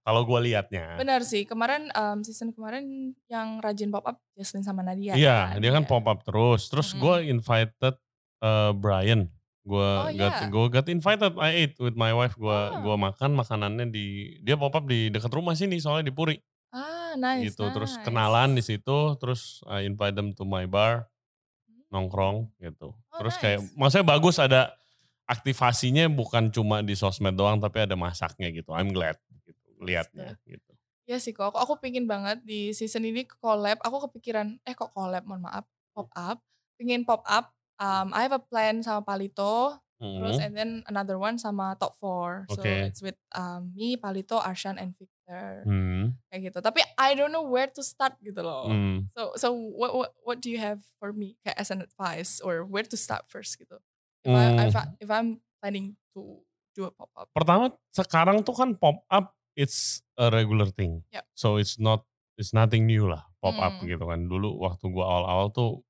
Kalau 0.00 0.22
gue 0.22 0.38
liatnya. 0.46 0.94
Benar 0.96 1.26
sih. 1.26 1.42
Kemarin 1.42 1.90
um, 1.92 2.22
season 2.22 2.54
kemarin 2.54 3.12
yang 3.26 3.58
rajin 3.58 3.90
pop 3.90 4.06
up 4.06 4.22
Jaslyn 4.32 4.62
sama 4.62 4.80
Nadia. 4.80 5.14
Iya, 5.14 5.58
dia 5.58 5.70
kan 5.70 5.82
Iya. 5.82 5.90
pop 5.90 6.06
up 6.06 6.22
terus. 6.22 6.70
Terus 6.70 6.94
Mm-mm. 6.94 7.02
gue 7.02 7.16
invited 7.28 7.94
uh, 8.40 8.70
Brian. 8.72 9.26
Gue 9.60 9.90
Oh, 10.00 10.08
got 10.08 10.34
iya. 10.40 10.46
gue 10.46 10.64
got 10.70 10.86
invited. 10.88 11.32
I 11.36 11.50
ate 11.60 11.76
with 11.76 11.94
my 11.94 12.14
wife. 12.14 12.32
Gue 12.34 12.48
Oh. 12.48 12.80
gua 12.80 12.96
makan 12.96 13.34
makanannya 13.34 13.90
di 13.90 14.06
dia 14.40 14.54
pop 14.54 14.72
up 14.72 14.86
di 14.86 15.10
dekat 15.10 15.28
rumah 15.30 15.52
sini 15.52 15.76
soalnya 15.76 16.08
di 16.08 16.14
Puri 16.14 16.38
Ah, 16.70 17.12
nice. 17.12 17.50
gitu. 17.50 17.66
Terus 17.68 17.98
nice. 17.98 18.04
kenalan 18.06 18.54
di 18.54 18.62
situ. 18.62 18.98
Terus 19.18 19.58
I 19.66 19.84
invite 19.84 20.14
them 20.14 20.32
to 20.32 20.46
my 20.46 20.64
bar 20.64 21.10
nongkrong 21.90 22.48
gitu. 22.62 22.94
Oh, 22.94 23.18
Terus 23.20 23.34
kayak 23.36 23.58
nice. 23.60 23.74
maksudnya 23.74 24.06
bagus 24.06 24.36
ada 24.38 24.74
aktivasinya 25.26 26.10
bukan 26.10 26.50
cuma 26.50 26.82
di 26.82 26.98
sosmed 26.98 27.38
doang 27.38 27.58
tapi 27.58 27.86
ada 27.86 27.94
masaknya 27.94 28.50
gitu. 28.50 28.74
I'm 28.74 28.90
glad 28.90 29.18
gitu 29.46 29.66
liatnya 29.82 30.38
gitu. 30.46 30.70
Iya 31.10 31.18
sih 31.18 31.34
kok, 31.34 31.50
aku, 31.50 31.58
aku 31.58 31.74
pingin 31.82 32.06
banget 32.06 32.38
di 32.46 32.70
season 32.70 33.02
ini 33.02 33.26
collab. 33.26 33.82
Aku 33.82 33.98
kepikiran, 34.06 34.62
eh 34.62 34.78
kok 34.78 34.94
collab, 34.94 35.26
mohon 35.26 35.42
maaf, 35.42 35.66
pop 35.90 36.06
up. 36.14 36.38
Pingin 36.78 37.02
pop 37.02 37.26
up, 37.26 37.50
um, 37.82 38.14
I 38.14 38.22
have 38.22 38.36
a 38.36 38.38
plan 38.38 38.78
sama 38.78 39.02
Palito, 39.02 39.74
terus 40.00 40.40
Mhm. 40.40 40.44
and 40.48 40.52
then 40.56 40.70
another 40.88 41.20
one 41.20 41.36
sama 41.36 41.76
Top 41.76 41.92
4. 42.00 42.48
So 42.48 42.64
Oke. 42.64 42.88
it's 42.88 43.04
with 43.04 43.20
um, 43.36 43.76
me, 43.76 43.94
Palito, 43.94 44.40
Arshan, 44.40 44.80
and 44.80 44.96
Victor. 44.96 45.60
Hmm. 45.62 46.16
Kayak 46.26 46.40
gitu. 46.48 46.58
Tapi 46.64 46.80
I 46.96 47.12
don't 47.12 47.28
know 47.28 47.44
where 47.44 47.68
to 47.68 47.84
start 47.84 48.16
gitu 48.24 48.40
loh. 48.40 48.66
Hmm. 48.66 49.04
So 49.12 49.36
so 49.36 49.52
what, 49.52 49.92
what 49.92 50.10
what 50.24 50.38
do 50.40 50.48
you 50.48 50.56
have 50.56 50.80
for 50.96 51.12
me 51.12 51.36
kayak 51.44 51.60
as 51.60 51.68
an 51.68 51.84
advice 51.84 52.40
or 52.40 52.64
where 52.64 52.82
to 52.82 52.96
start 52.96 53.28
first 53.28 53.60
gitu? 53.60 53.76
If 54.24 54.32
I 54.32 54.44
if, 54.68 54.76
I, 54.76 54.84
if 55.00 55.08
I'm 55.08 55.44
planning 55.60 56.00
to 56.16 56.40
do 56.72 56.88
a 56.88 56.92
pop 56.92 57.12
up. 57.14 57.28
Pertama 57.36 57.68
sekarang 57.92 58.40
tuh 58.40 58.56
kan 58.56 58.72
pop 58.74 59.04
up 59.12 59.36
it's 59.52 60.00
a 60.16 60.32
regular 60.32 60.72
thing. 60.72 61.04
Yep. 61.12 61.24
So 61.36 61.60
it's 61.60 61.76
not 61.76 62.08
it's 62.40 62.56
nothing 62.56 62.88
new 62.88 63.04
lah 63.04 63.20
pop 63.38 63.52
up 63.60 63.84
Hmm. 63.84 63.86
gitu 63.86 64.08
kan. 64.08 64.24
Dulu 64.24 64.64
waktu 64.64 64.88
gua 64.88 65.04
awal-awal 65.04 65.52
tuh 65.52 65.84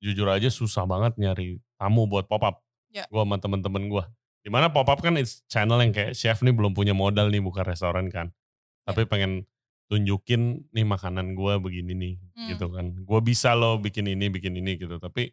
jujur 0.00 0.28
aja 0.28 0.48
susah 0.48 0.88
banget 0.88 1.20
nyari 1.20 1.60
tamu 1.76 2.08
buat 2.08 2.24
pop 2.24 2.40
up. 2.40 2.56
Yep. 2.94 3.06
Gua 3.10 3.22
sama 3.26 3.36
temen-temen 3.36 3.90
gua. 3.90 4.06
Di 4.40 4.52
mana 4.52 4.70
pop 4.70 4.86
up 4.86 5.00
kan 5.00 5.18
it's 5.18 5.42
channel 5.50 5.80
yang 5.80 5.90
kayak 5.90 6.14
chef 6.14 6.40
nih 6.40 6.54
belum 6.54 6.72
punya 6.72 6.94
modal 6.94 7.28
nih 7.28 7.42
buka 7.42 7.66
restoran 7.66 8.06
kan. 8.08 8.30
Tapi 8.86 9.04
pengen 9.04 9.44
tunjukin 9.88 10.64
nih 10.72 10.86
makanan 10.86 11.36
gua 11.36 11.60
begini 11.60 11.92
nih 11.92 12.14
Hmm. 12.38 12.48
gitu 12.54 12.66
kan. 12.70 12.94
Gua 13.04 13.20
bisa 13.20 13.52
loh 13.52 13.76
bikin 13.76 14.06
ini 14.06 14.30
bikin 14.30 14.54
ini 14.56 14.78
gitu. 14.78 14.96
Tapi 14.96 15.32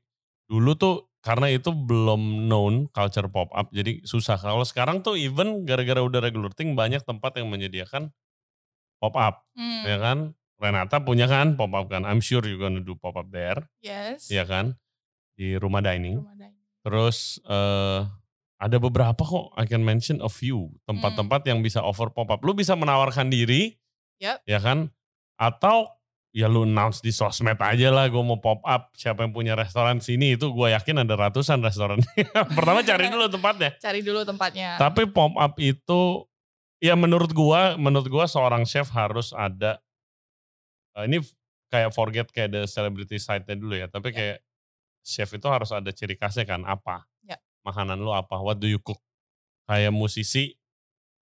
dulu 0.50 0.76
tuh 0.76 0.96
karena 1.22 1.48
itu 1.48 1.70
belum 1.70 2.50
known 2.50 2.90
culture 2.90 3.30
pop 3.30 3.54
up 3.54 3.70
jadi 3.70 4.02
susah. 4.04 4.36
Kalau 4.36 4.66
sekarang 4.66 5.06
tuh 5.06 5.16
even 5.16 5.64
gara-gara 5.64 6.02
udah 6.02 6.20
regular 6.20 6.50
thing 6.52 6.74
banyak 6.74 7.06
tempat 7.06 7.38
yang 7.38 7.48
menyediakan 7.48 8.10
pop 8.98 9.14
up 9.16 9.46
Hmm. 9.54 9.86
ya 9.86 9.98
kan. 9.98 10.20
Renata 10.62 11.02
punya 11.02 11.26
kan 11.26 11.58
pop 11.58 11.74
up 11.74 11.90
kan. 11.90 12.06
I'm 12.06 12.22
sure 12.22 12.46
you 12.46 12.56
gonna 12.56 12.80
do 12.80 12.94
pop 12.94 13.18
up 13.18 13.30
there 13.30 13.66
Yes. 13.82 14.30
ya 14.30 14.46
kan 14.46 14.78
di 15.34 15.58
rumah 15.58 15.82
dining. 15.82 16.22
Rumah 16.22 16.38
dining. 16.38 16.61
Terus 16.82 17.38
eh 17.46 18.02
ada 18.62 18.78
beberapa 18.78 19.18
kok 19.18 19.58
I 19.58 19.66
can 19.66 19.82
mention 19.82 20.22
a 20.22 20.30
few 20.30 20.70
tempat-tempat 20.86 21.42
yang 21.50 21.66
bisa 21.66 21.82
offer 21.82 22.14
pop 22.14 22.30
up. 22.30 22.46
Lu 22.46 22.54
bisa 22.54 22.78
menawarkan 22.78 23.28
diri, 23.28 23.74
Yep. 24.22 24.38
ya 24.46 24.60
kan? 24.62 24.94
Atau 25.34 25.90
ya 26.32 26.46
lu 26.46 26.64
announce 26.64 27.02
di 27.02 27.10
sosmed 27.10 27.58
aja 27.58 27.90
lah 27.90 28.06
gue 28.06 28.22
mau 28.22 28.38
pop 28.38 28.62
up. 28.62 28.94
Siapa 28.94 29.26
yang 29.26 29.34
punya 29.34 29.58
restoran 29.58 29.98
sini 29.98 30.38
itu 30.38 30.54
gue 30.54 30.68
yakin 30.72 31.02
ada 31.02 31.18
ratusan 31.18 31.58
restoran. 31.60 32.06
Pertama 32.58 32.86
cari 32.86 33.10
dulu 33.10 33.26
tempatnya. 33.28 33.74
Cari 33.82 34.06
dulu 34.06 34.22
tempatnya. 34.22 34.78
Tapi 34.78 35.10
pop 35.10 35.34
up 35.36 35.58
itu 35.58 36.30
ya 36.78 36.94
menurut 36.94 37.34
gua, 37.34 37.78
menurut 37.82 38.10
gua 38.10 38.26
seorang 38.26 38.66
chef 38.66 38.94
harus 38.94 39.34
ada 39.34 39.82
eh, 40.98 41.10
ini 41.10 41.18
kayak 41.74 41.94
forget 41.94 42.30
kayak 42.30 42.50
the 42.54 42.62
celebrity 42.70 43.18
side-nya 43.18 43.58
dulu 43.58 43.74
ya. 43.74 43.90
Tapi 43.90 44.14
Ya. 44.14 44.16
kayak 44.18 44.38
chef 45.02 45.30
itu 45.34 45.48
harus 45.50 45.70
ada 45.74 45.90
ciri 45.94 46.18
khasnya 46.18 46.46
kan 46.46 46.66
apa? 46.66 47.06
Ya. 47.26 47.38
Makanan 47.66 48.02
lu 48.02 48.14
apa? 48.14 48.38
What 48.42 48.62
do 48.62 48.70
you 48.70 48.82
cook? 48.82 49.02
Kayak 49.70 49.94
musisi, 49.94 50.58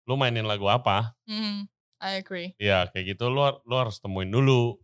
lu 0.07 0.15
mainin 0.15 0.47
lagu 0.47 0.67
apa? 0.71 1.15
Hmm, 1.27 1.67
I 2.03 2.19
agree. 2.23 2.55
Ya 2.59 2.87
kayak 2.91 3.19
gitu 3.19 3.31
lu, 3.31 3.43
lu 3.43 3.75
harus 3.75 3.99
temuin 3.99 4.31
dulu. 4.31 4.79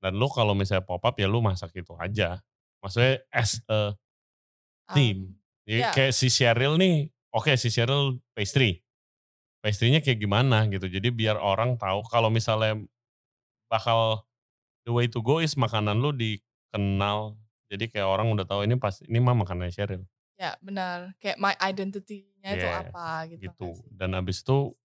Dan 0.00 0.20
lu 0.20 0.28
kalau 0.28 0.52
misalnya 0.52 0.84
pop 0.84 1.02
up 1.02 1.16
ya 1.16 1.26
lu 1.26 1.40
masak 1.40 1.72
itu 1.76 1.96
aja. 1.96 2.40
Maksudnya 2.84 3.24
as 3.32 3.58
a 3.66 3.96
Um, 4.86 4.94
Tim. 4.94 5.18
Ya, 5.66 5.90
ya. 5.90 5.90
Kayak 5.90 6.12
si 6.14 6.30
Cheryl 6.30 6.78
nih, 6.78 7.10
oke 7.34 7.50
si 7.58 7.74
Cheryl 7.74 8.22
pastry. 8.38 8.86
Pastry-nya 9.58 9.98
kayak 9.98 10.22
gimana 10.22 10.62
gitu. 10.70 10.86
Jadi 10.86 11.10
biar 11.10 11.42
orang 11.42 11.74
tahu 11.74 12.06
kalau 12.06 12.30
misalnya 12.30 12.78
bakal 13.66 14.22
the 14.86 14.94
way 14.94 15.10
to 15.10 15.18
go 15.18 15.42
is 15.42 15.58
makanan 15.58 15.98
lu 15.98 16.14
dikenal. 16.14 17.34
Jadi 17.66 17.90
kayak 17.90 18.06
orang 18.06 18.30
udah 18.30 18.46
tahu 18.46 18.62
ini 18.62 18.78
pas 18.78 18.94
ini 19.02 19.18
mah 19.18 19.34
makanannya 19.34 19.74
Cheryl 19.74 20.02
Ya 20.36 20.54
benar. 20.60 21.16
Kayak 21.16 21.40
my 21.40 21.56
identity-nya 21.58 22.50
itu 22.54 22.68
Yeah, 22.68 22.84
apa 22.84 23.06
gitu. 23.32 23.42
gitu. 23.48 23.68
Dan 23.88 24.12
abis 24.12 24.44
itu 24.44 24.76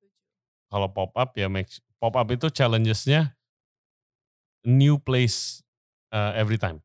kalau 0.72 0.88
pop 0.90 1.12
up 1.14 1.36
ya 1.36 1.52
make 1.52 1.68
pop 2.00 2.16
up 2.16 2.28
itu 2.32 2.48
challenges-nya 2.48 3.36
new 4.64 4.96
place 5.02 5.60
uh, 6.16 6.32
every 6.38 6.56
time. 6.58 6.80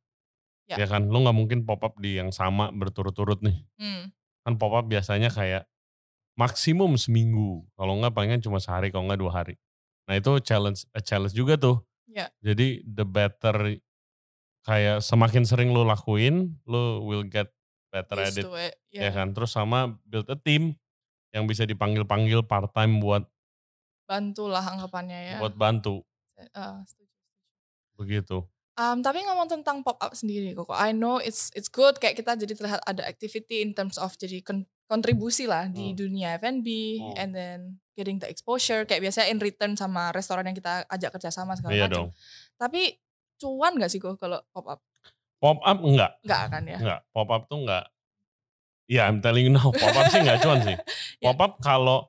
Ya. 0.67 0.83
Ya 0.83 0.87
kan, 0.91 1.07
lu 1.07 1.23
nggak 1.23 1.37
mungkin 1.37 1.59
pop 1.63 1.79
up 1.87 1.95
di 2.03 2.19
yang 2.19 2.35
sama 2.35 2.75
berturut-turut 2.75 3.39
nih. 3.39 3.63
Hmm, 3.79 4.11
kan 4.43 4.55
pop 4.59 4.75
up 4.75 4.87
biasanya 4.87 5.31
kayak 5.31 5.67
maksimum 6.39 6.95
seminggu 6.95 7.65
kalau 7.75 7.99
nggak 7.99 8.13
palingan 8.15 8.39
cuma 8.39 8.61
sehari 8.63 8.93
kalau 8.95 9.11
nggak 9.11 9.19
dua 9.19 9.33
hari 9.43 9.55
nah 10.07 10.15
itu 10.15 10.39
challenge 10.45 10.87
a 10.95 11.01
challenge 11.03 11.35
juga 11.35 11.59
tuh 11.59 11.83
Ya. 12.07 12.33
jadi 12.41 12.81
the 12.87 13.05
better 13.05 13.77
kayak 14.67 14.99
semakin 15.01 15.43
sering 15.43 15.71
lu 15.71 15.83
lakuin 15.83 16.59
lu 16.65 16.83
will 17.01 17.23
get 17.23 17.47
better 17.89 18.19
at 18.19 18.29
used 18.29 18.41
it 18.41 18.45
to 18.45 18.55
it. 18.55 18.75
ya 18.91 19.09
Ya. 19.09 19.11
kan 19.15 19.31
terus 19.31 19.51
sama 19.51 19.79
build 20.03 20.27
a 20.27 20.37
team 20.37 20.75
yang 21.31 21.47
bisa 21.47 21.63
dipanggil 21.63 22.03
panggil 22.03 22.43
part 22.43 22.69
time 22.73 22.99
buat 22.99 23.23
Bantulah 24.05 24.63
anggapannya 24.63 25.19
ya. 25.29 25.37
buat 25.37 25.55
bantu 25.55 26.03
setuju, 26.35 26.51
setuju. 26.85 27.15
begitu 27.97 28.39
Um, 28.77 29.01
tapi 29.01 29.25
ngomong 29.25 29.49
tentang 29.49 29.81
pop 29.81 29.97
up 29.97 30.13
sendiri 30.13 30.53
kok, 30.53 30.69
I 30.71 30.93
know 30.93 31.17
it's 31.17 31.49
it's 31.55 31.65
good 31.67 31.97
kayak 31.97 32.13
kita 32.15 32.37
jadi 32.37 32.53
terlihat 32.53 32.85
ada 32.85 33.03
activity 33.03 33.65
in 33.65 33.73
terms 33.73 33.97
of 33.97 34.13
jadi 34.15 34.45
kon- 34.45 34.69
kontribusi 34.85 35.49
lah 35.49 35.65
di 35.67 35.91
Hmm. 35.91 35.97
dunia 35.97 36.37
F&B 36.37 36.69
Hmm. 37.01 37.17
and 37.17 37.31
then 37.33 37.59
getting 37.95 38.21
the 38.21 38.29
exposure 38.29 38.85
kayak 38.85 39.01
biasanya 39.01 39.33
in 39.33 39.41
return 39.41 39.73
sama 39.75 40.13
restoran 40.13 40.45
yang 40.45 40.53
kita 40.53 40.85
ajak 40.87 41.09
kerjasama 41.11 41.57
segala 41.57 41.73
iya 41.73 41.89
macam. 41.89 41.97
dong 41.97 42.09
Tapi 42.55 42.93
cuan 43.37 43.73
gak 43.77 43.89
sih 43.89 43.99
kok 43.99 44.17
kalau 44.17 44.41
pop 44.51 44.67
up? 44.67 44.81
pop 45.37 45.61
up 45.61 45.79
enggak 45.81 46.17
Enggak 46.23 46.43
kan 46.49 46.63
ya? 46.65 46.79
enggak 46.79 47.01
pop 47.11 47.29
up 47.29 47.43
tuh 47.45 47.61
enggak 47.61 47.85
ya 48.87 49.05
I'm 49.05 49.19
telling 49.19 49.45
you 49.45 49.53
now 49.53 49.69
pop 49.69 49.93
up 49.93 50.07
sih 50.09 50.21
enggak 50.21 50.41
cuan 50.41 50.61
sih 50.63 50.77
Ya. 51.23 51.33
pop 51.33 51.39
up 51.41 51.53
kalau 51.59 52.09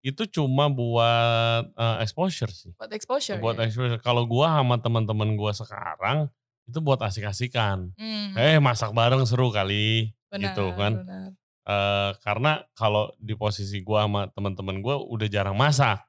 itu 0.00 0.26
cuma 0.26 0.66
buat 0.66 1.70
uh, 1.72 1.96
exposure 2.00 2.50
sih 2.50 2.74
Buat 2.74 2.90
exposure. 2.90 3.38
buat 3.38 3.54
ya? 3.54 3.66
exposure. 3.66 3.98
Kalau 3.98 4.26
gua 4.26 4.58
sama 4.58 4.74
teman-teman 4.76 5.38
gua 5.38 5.50
sekarang 5.52 6.26
itu 6.62 6.78
buat 6.78 6.98
asik-asikan. 6.98 7.94
Hmm, 7.94 8.34
Eh 8.34 8.58
masak 8.58 8.90
bareng 8.90 9.22
seru 9.22 9.50
kali 9.50 10.10
benar, 10.26 10.50
gitu 10.50 10.74
kan. 10.74 10.92
benar. 10.98 11.30
Eh 11.62 12.10
karena 12.18 12.66
kalau 12.72 13.14
di 13.14 13.34
posisi 13.34 13.78
gua 13.78 14.06
sama 14.06 14.26
teman-teman 14.28 14.82
gua 14.82 14.98
udah 14.98 15.26
jarang 15.26 15.54
masak. 15.54 16.02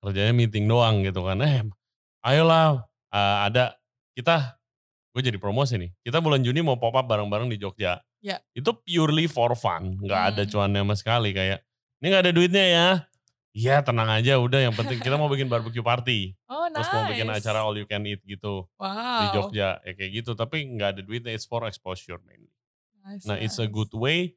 Kerjanya 0.00 0.32
meeting 0.32 0.64
doang 0.64 1.04
gitu 1.04 1.20
kan. 1.20 1.36
Eh 1.40 1.60
ayolah 2.22 2.87
eh, 3.10 3.38
ada 3.48 3.76
kita 4.14 4.58
gue 5.14 5.22
jadi 5.24 5.38
promosi 5.40 5.74
nih. 5.80 5.90
Kita 6.04 6.22
bulan 6.22 6.44
Juni 6.44 6.60
mau 6.62 6.78
pop 6.78 6.94
up 6.94 7.06
bareng-bareng 7.06 7.48
di 7.50 7.58
Jogja. 7.58 7.98
Ya. 8.18 8.42
Itu 8.50 8.74
purely 8.82 9.30
for 9.30 9.54
fun, 9.54 9.98
nggak 10.02 10.22
ada 10.34 10.42
Hmm. 10.42 10.50
cuannya 10.50 10.82
sama 10.82 10.94
sekali 10.98 11.30
kayak 11.30 11.62
ini 11.98 12.06
nggak 12.10 12.22
ada 12.26 12.32
duitnya 12.34 12.66
ya. 12.66 12.88
Iya 13.58 13.82
tenang 13.82 14.06
aja 14.06 14.38
udah 14.38 14.60
yang 14.62 14.74
penting 14.76 15.02
kita 15.02 15.18
mau 15.18 15.26
bikin 15.26 15.50
barbecue 15.50 15.82
party. 15.82 16.36
Oh 16.46 16.70
Terus 16.70 16.86
nice. 16.86 16.94
mau 16.94 17.04
bikin 17.10 17.26
acara 17.26 17.58
all 17.66 17.74
you 17.74 17.88
can 17.88 18.06
eat 18.06 18.22
gitu 18.22 18.70
wow. 18.78 19.18
di 19.22 19.26
Jogja 19.34 19.82
ya 19.82 19.92
kayak 19.98 20.10
gitu 20.22 20.38
tapi 20.38 20.62
nggak 20.68 20.88
ada 20.94 21.00
duitnya 21.02 21.34
it's 21.34 21.48
for 21.48 21.66
exposure 21.66 22.20
mainly. 22.22 22.50
Nice, 23.02 23.24
Nah 23.26 23.34
it's 23.40 23.58
a 23.58 23.66
nice. 23.66 23.72
good 23.72 23.90
way 23.96 24.36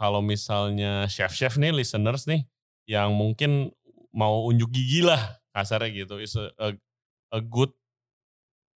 kalau 0.00 0.24
misalnya 0.24 1.04
chef-chef 1.10 1.60
nih 1.60 1.74
listeners 1.74 2.24
nih 2.24 2.46
yang 2.88 3.12
mungkin 3.12 3.74
mau 4.14 4.46
unjuk 4.46 4.72
gigi 4.72 5.04
lah 5.04 5.20
kasarnya 5.52 6.06
gitu 6.06 6.16
it's 6.22 6.38
a 6.38 6.48
a, 6.56 6.68
a 7.34 7.40
good 7.44 7.72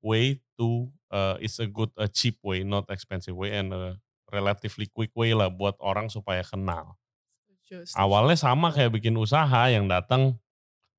way 0.03 0.43
to 0.59 0.91
uh, 1.15 1.39
it's 1.39 1.63
a 1.63 1.67
good 1.71 1.89
a 1.97 2.11
cheap 2.11 2.37
way 2.43 2.67
not 2.67 2.91
expensive 2.91 3.35
way 3.39 3.55
and 3.55 3.73
a 3.73 3.97
relatively 4.33 4.89
quick 4.89 5.13
way 5.13 5.37
lah 5.37 5.53
buat 5.53 5.77
orang 5.79 6.09
supaya 6.09 6.41
kenal. 6.41 6.97
Setuju. 7.37 7.93
Awalnya 7.95 8.41
sama 8.41 8.73
kayak 8.73 8.97
bikin 8.97 9.15
usaha 9.21 9.69
yang 9.69 9.87
datang 9.87 10.41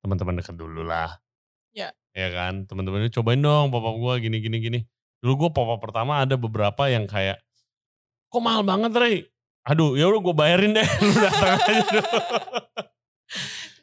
teman-teman 0.06 0.38
dekat 0.38 0.54
dulu 0.54 0.86
lah. 0.86 1.18
Ya. 1.74 1.90
Ya 2.14 2.30
kan, 2.30 2.70
teman-teman 2.70 3.10
cobain 3.10 3.42
dong 3.42 3.74
pop 3.74 3.82
up 3.82 3.98
gue 3.98 4.30
gini 4.30 4.38
gini 4.38 4.58
gini. 4.62 4.80
Dulu 5.26 5.50
gue 5.50 5.50
up 5.50 5.82
pertama 5.82 6.22
ada 6.22 6.38
beberapa 6.38 6.86
yang 6.86 7.10
kayak 7.10 7.42
kok 8.30 8.42
mahal 8.42 8.62
banget 8.62 8.94
Ray? 8.94 9.18
Aduh 9.66 9.98
ya 9.98 10.06
udah 10.12 10.22
gue 10.22 10.36
bayarin 10.38 10.78
deh, 10.78 10.86
lu 11.06 11.14
datang 11.18 11.58
aja 11.58 11.82
dulu. 11.90 12.20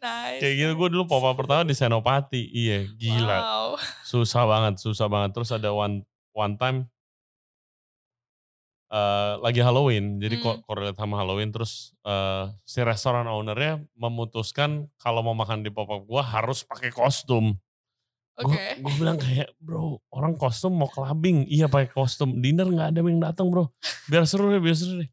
Nice. 0.01 0.41
Kayak 0.41 0.55
gitu 0.57 0.73
gue 0.75 0.89
dulu 0.97 1.05
pop 1.05 1.25
pertama 1.37 1.61
di 1.61 1.77
Senopati, 1.77 2.41
iya 2.49 2.89
gila, 2.89 3.39
Wow. 3.39 3.69
susah 4.01 4.49
banget, 4.49 4.81
susah 4.81 5.07
banget. 5.07 5.37
Terus 5.37 5.53
ada 5.53 5.69
one 5.71 6.01
one 6.33 6.57
time 6.57 6.89
eh 8.91 9.33
lagi 9.39 9.63
Halloween, 9.63 10.19
jadi 10.19 10.43
kok 10.43 10.57
Hmm. 10.61 10.65
korelate 10.67 10.99
sama 10.99 11.21
Halloween. 11.21 11.55
Terus 11.55 11.95
eh 12.03 12.51
si 12.65 12.83
restoran 12.83 13.29
ownernya 13.29 13.79
memutuskan 13.95 14.91
kalau 14.99 15.23
mau 15.23 15.37
makan 15.37 15.63
di 15.63 15.71
pop 15.71 15.87
up 15.87 16.03
gue 16.03 16.19
harus 16.19 16.67
pakai 16.67 16.91
kostum. 16.91 17.55
Oke. 18.35 18.51
Gue 18.51 18.83
gue 18.83 18.93
bilang 18.99 19.15
kayak 19.15 19.53
bro 19.61 20.01
orang 20.11 20.35
kostum 20.35 20.75
mau 20.75 20.89
clubbing, 20.89 21.45
iya 21.47 21.69
pakai 21.69 21.93
kostum. 21.93 22.41
Dinner 22.41 22.67
nggak 22.67 22.89
ada 22.91 23.01
yang 23.01 23.21
datang 23.21 23.47
bro, 23.47 23.69
biar 24.09 24.25
seru 24.27 24.49
deh, 24.49 24.59
biar 24.59 24.75
seru 24.75 25.05
deh. 25.05 25.11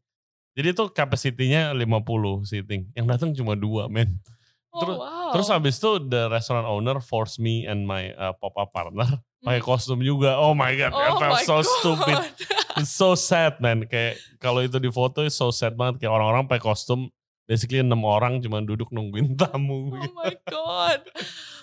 Jadi 0.58 0.74
itu 0.74 0.84
capacity-nya 0.90 1.70
50 1.70 2.42
seating, 2.42 2.90
yang 2.98 3.06
datang 3.06 3.30
cuma 3.30 3.54
dua 3.54 3.86
men. 3.86 4.18
Oh, 4.78 4.80
terus- 4.80 5.00
wow. 5.00 5.30
Terus 5.34 5.48
habis 5.50 5.74
itu 5.76 5.90
the 6.06 6.30
restaurant 6.30 6.64
owner 6.64 7.02
force 7.02 7.36
me 7.36 7.66
and 7.66 7.82
my 7.82 8.14
uh, 8.14 8.32
pop-up 8.32 8.70
partner 8.70 9.18
pakai 9.38 9.58
Hmm. 9.58 9.66
kostum 9.66 9.98
juga. 10.00 10.38
Oh 10.38 10.54
my 10.54 10.72
god, 10.72 10.94
I 10.94 11.10
Oh 11.10 11.18
felt 11.18 11.34
my 11.36 11.44
so 11.44 11.56
God. 11.58 11.68
stupid. 11.68 12.16
It's 12.78 12.90
so 12.90 13.12
sad 13.12 13.58
man. 13.58 13.84
Kayak 13.84 14.16
kalau 14.38 14.62
itu 14.62 14.78
di 14.78 14.88
foto 14.88 15.20
it's 15.20 15.34
so 15.34 15.50
sad 15.50 15.74
banget. 15.74 16.00
Kayak 16.00 16.14
orang-orang 16.14 16.46
pakai 16.46 16.62
kostum. 16.64 17.10
Basically 17.44 17.80
enam 17.80 18.02
orang 18.02 18.38
cuma 18.38 18.60
duduk 18.60 18.88
nungguin 18.88 19.34
tamu. 19.40 19.92
Oh 19.94 20.12
my 20.14 20.32
god. 20.44 21.00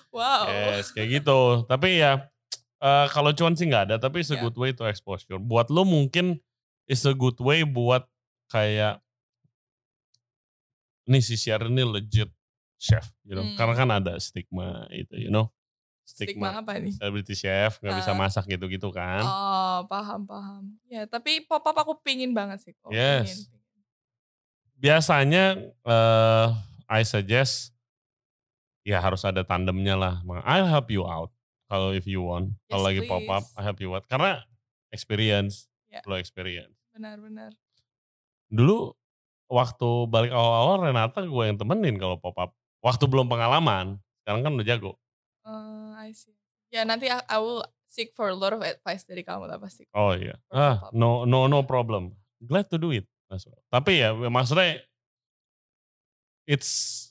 Wow. 0.10 0.47
Yes, 0.47 0.89
kayak 0.89 1.19
gitu. 1.19 1.39
Tapi 1.65 1.99
ya 1.99 2.28
eh, 2.80 3.06
kalau 3.10 3.32
cuan 3.32 3.54
sih 3.54 3.65
nggak 3.65 3.89
ada. 3.89 3.95
Tapi 3.97 4.21
it's 4.21 4.30
a 4.30 4.38
Yeah. 4.38 4.43
good 4.43 4.56
way 4.56 4.71
to 4.71 4.84
exposure. 4.86 5.36
Buat 5.36 5.67
lo 5.69 5.84
mungkin 5.84 6.39
it's 6.86 7.04
a 7.04 7.12
good 7.12 7.36
way 7.38 7.65
buat 7.65 8.06
kayak 8.47 9.01
nih 11.06 11.21
si 11.21 11.36
Sharon 11.36 11.69
ini 11.71 11.86
legit 11.86 12.30
chef, 12.86 13.10
you 13.26 13.34
know. 13.34 13.41
Hmm. 13.41 13.58
Karena 13.58 13.74
kan 13.74 13.89
ada 13.89 14.13
stigma 14.21 14.86
itu, 14.93 15.17
you 15.17 15.34
know. 15.34 15.50
Stigma 16.06 16.62
apa 16.62 16.78
nih? 16.78 16.93
celebrity 16.93 17.34
chef 17.34 17.82
nggak 17.82 17.98
bisa 17.98 18.13
Ah. 18.13 18.19
masak 18.21 18.45
gitu-gitu 18.45 18.93
kan. 18.93 19.26
Oh, 19.26 19.89
paham 19.89 20.21
paham. 20.21 20.63
Ya, 20.86 21.10
tapi 21.10 21.41
pop 21.41 21.65
up 21.65 21.74
aku 21.74 21.98
pingin 22.06 22.30
banget 22.30 22.62
sih 22.62 22.78
kok. 22.78 22.93
Yes. 22.93 23.50
Pingin. 23.50 23.58
Biasanya 24.78 25.43
eh 25.82 26.48
I 26.86 27.02
suggest 27.02 27.74
ya 28.86 29.02
harus 29.02 29.26
ada 29.26 29.41
tandemnya 29.41 29.98
lah. 29.98 30.15
I'll 30.45 30.69
help 30.69 30.93
you 30.93 31.02
out 31.02 31.34
kalau 31.65 31.89
if 31.89 32.06
you 32.06 32.21
want. 32.21 32.54
kalau 32.69 32.86
Yes, 32.86 32.89
lagi 32.93 33.02
pop 33.10 33.26
up. 33.26 33.43
I 33.58 33.65
help 33.65 33.82
you 33.82 33.89
out 33.89 34.06
karena 34.06 34.45
experience, 34.93 35.65
Ya. 35.89 36.06
lo 36.06 36.21
experience. 36.21 36.78
Benar-benar. 36.93 37.50
Dulu 38.45 38.93
waktu 39.50 39.89
balik 40.06 40.30
awal-awal 40.30 40.86
Renata 40.86 41.26
gue 41.26 41.43
yang 41.43 41.58
temenin 41.58 41.98
kalau 41.98 42.21
pop 42.21 42.38
up. 42.38 42.54
Waktu 42.86 43.10
belum 43.10 43.26
pengalaman, 43.26 43.98
sekarang 44.21 44.45
kan 44.45 44.52
udah 44.54 44.67
jago. 44.69 44.93
Eh, 45.41 45.91
I 46.06 46.13
see. 46.13 46.38
Ya, 46.69 46.86
nanti 46.86 47.10
I, 47.10 47.17
I 47.26 47.41
will 47.41 47.65
seek 47.89 48.13
for 48.13 48.30
a 48.30 48.38
lot 48.38 48.54
of 48.54 48.62
advice 48.62 49.02
dari 49.10 49.26
kamu 49.26 49.50
lah 49.50 49.58
pasti. 49.58 49.89
Oh 49.98 50.13
iya. 50.13 50.38
Ah, 50.54 50.93
no 50.93 51.26
no 51.26 51.50
no 51.50 51.65
problem. 51.65 52.13
Glad 52.38 52.69
to 52.69 52.78
do 52.78 52.93
it. 52.93 53.10
Tapi 53.74 54.06
ya 54.06 54.13
maksudnya 54.13 54.86
it's 56.45 57.10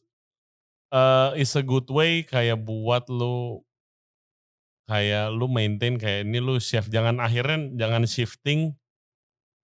uh, 0.95 1.35
it's 1.35 1.59
a 1.59 1.65
good 1.67 1.91
way 1.91 2.23
kayak 2.23 2.63
buat 2.63 3.11
lu 3.11 3.67
kayak 4.87 5.35
lu 5.35 5.51
maintain 5.51 5.99
kayak 5.99 6.23
ini 6.29 6.39
lu 6.39 6.63
chef 6.63 6.87
jangan 6.87 7.19
akhirnya 7.19 7.73
jangan 7.75 8.05
shifting 8.07 8.79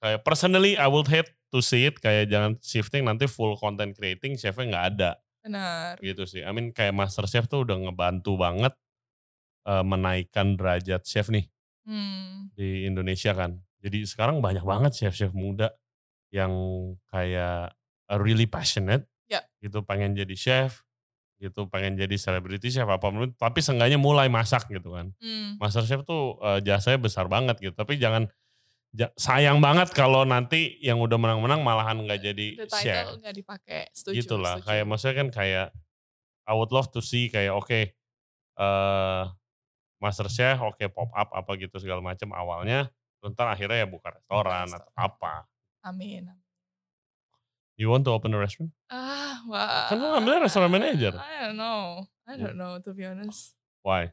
kayak 0.02 0.26
personally 0.26 0.74
I 0.74 0.90
would 0.90 1.06
hate 1.06 1.30
to 1.54 1.60
see 1.62 1.86
it 1.86 2.00
kayak 2.02 2.32
jangan 2.32 2.56
shifting 2.64 3.06
nanti 3.06 3.28
full 3.30 3.54
content 3.60 3.94
creating 3.94 4.40
chefnya 4.40 4.66
nggak 4.74 4.86
ada 4.96 5.10
Benar. 5.40 5.96
gitu 5.98 6.24
sih. 6.24 6.44
I 6.44 6.50
mean 6.50 6.70
kayak 6.70 6.92
master 6.92 7.24
chef 7.24 7.48
tuh 7.48 7.64
udah 7.64 7.76
ngebantu 7.78 8.36
banget 8.36 8.76
uh, 9.64 9.80
menaikkan 9.80 10.54
derajat 10.54 11.02
chef 11.02 11.28
nih 11.28 11.48
Hmm. 11.80 12.52
di 12.54 12.84
Indonesia 12.84 13.32
kan. 13.32 13.56
Jadi 13.80 14.04
sekarang 14.04 14.38
banyak 14.38 14.60
banget 14.62 14.92
chef-chef 14.92 15.32
muda 15.32 15.72
yang 16.28 16.52
kayak 17.08 17.72
really 18.20 18.44
passionate 18.44 19.08
Ya. 19.26 19.40
gitu 19.58 19.80
pengen 19.82 20.12
jadi 20.12 20.36
chef 20.36 20.84
gitu 21.40 21.64
pengen 21.66 21.96
jadi 21.96 22.12
celebrity 22.20 22.68
chef 22.68 22.84
apa 22.84 23.00
pun 23.00 23.32
tapi 23.32 23.64
seenggaknya 23.64 23.96
mulai 23.96 24.28
masak 24.28 24.68
gitu 24.68 24.92
kan. 24.92 25.16
Hmm. 25.18 25.56
Master 25.56 25.82
chef 25.82 26.04
tuh 26.04 26.36
uh, 26.38 26.60
jasanya 26.60 27.00
besar 27.00 27.26
banget 27.26 27.56
gitu 27.58 27.72
tapi 27.72 27.96
jangan 27.96 28.28
ja- 28.28 28.34
sayang 29.14 29.62
banget 29.62 29.94
kalau 29.94 30.24
nanti 30.24 30.74
yang 30.82 30.98
udah 30.98 31.14
menang-menang 31.14 31.62
malahan 31.62 31.94
nggak 32.02 32.20
jadi 32.20 32.48
The 32.58 32.66
title 32.66 33.22
nggak 33.22 33.34
dipakai. 33.36 33.82
Setuju. 33.94 34.14
gitu 34.18 34.34
lah 34.36 34.58
setuju. 34.58 34.66
kayak 34.66 34.84
maksudnya 34.84 35.16
kan 35.16 35.28
kayak 35.30 35.66
I 36.42 36.52
would 36.52 36.70
love 36.70 36.90
to 36.90 37.00
see 37.00 37.30
kayak 37.30 37.54
oke 37.54 37.70
eh 37.70 39.22
master 40.00 40.26
chef 40.26 40.58
oke 40.58 40.80
pop 40.90 41.12
up 41.12 41.30
apa 41.30 41.50
gitu 41.54 41.78
segala 41.78 42.02
macam 42.02 42.32
awalnya 42.32 42.90
ntar 43.22 43.52
akhirnya 43.52 43.84
ya 43.84 43.88
buka 43.88 44.10
restoran 44.10 44.66
atau 44.66 44.90
apa 44.96 45.44
Amin. 45.84 46.26
you 47.76 47.86
want 47.86 48.02
to 48.02 48.10
open 48.10 48.32
a 48.32 48.40
restaurant 48.40 48.72
Ah, 48.90 49.38
wah. 49.46 49.86
Kan 49.86 50.02
lu 50.02 50.10
ngambilnya 50.10 50.50
restoran 50.50 50.66
manager. 50.66 51.14
I 51.14 51.46
don't 51.46 51.54
know. 51.56 52.04
I 52.26 52.34
Hmm. 52.34 52.42
don't 52.42 52.58
know 52.58 52.74
to 52.82 52.90
be 52.90 53.06
honest. 53.06 53.54
why 53.86 54.10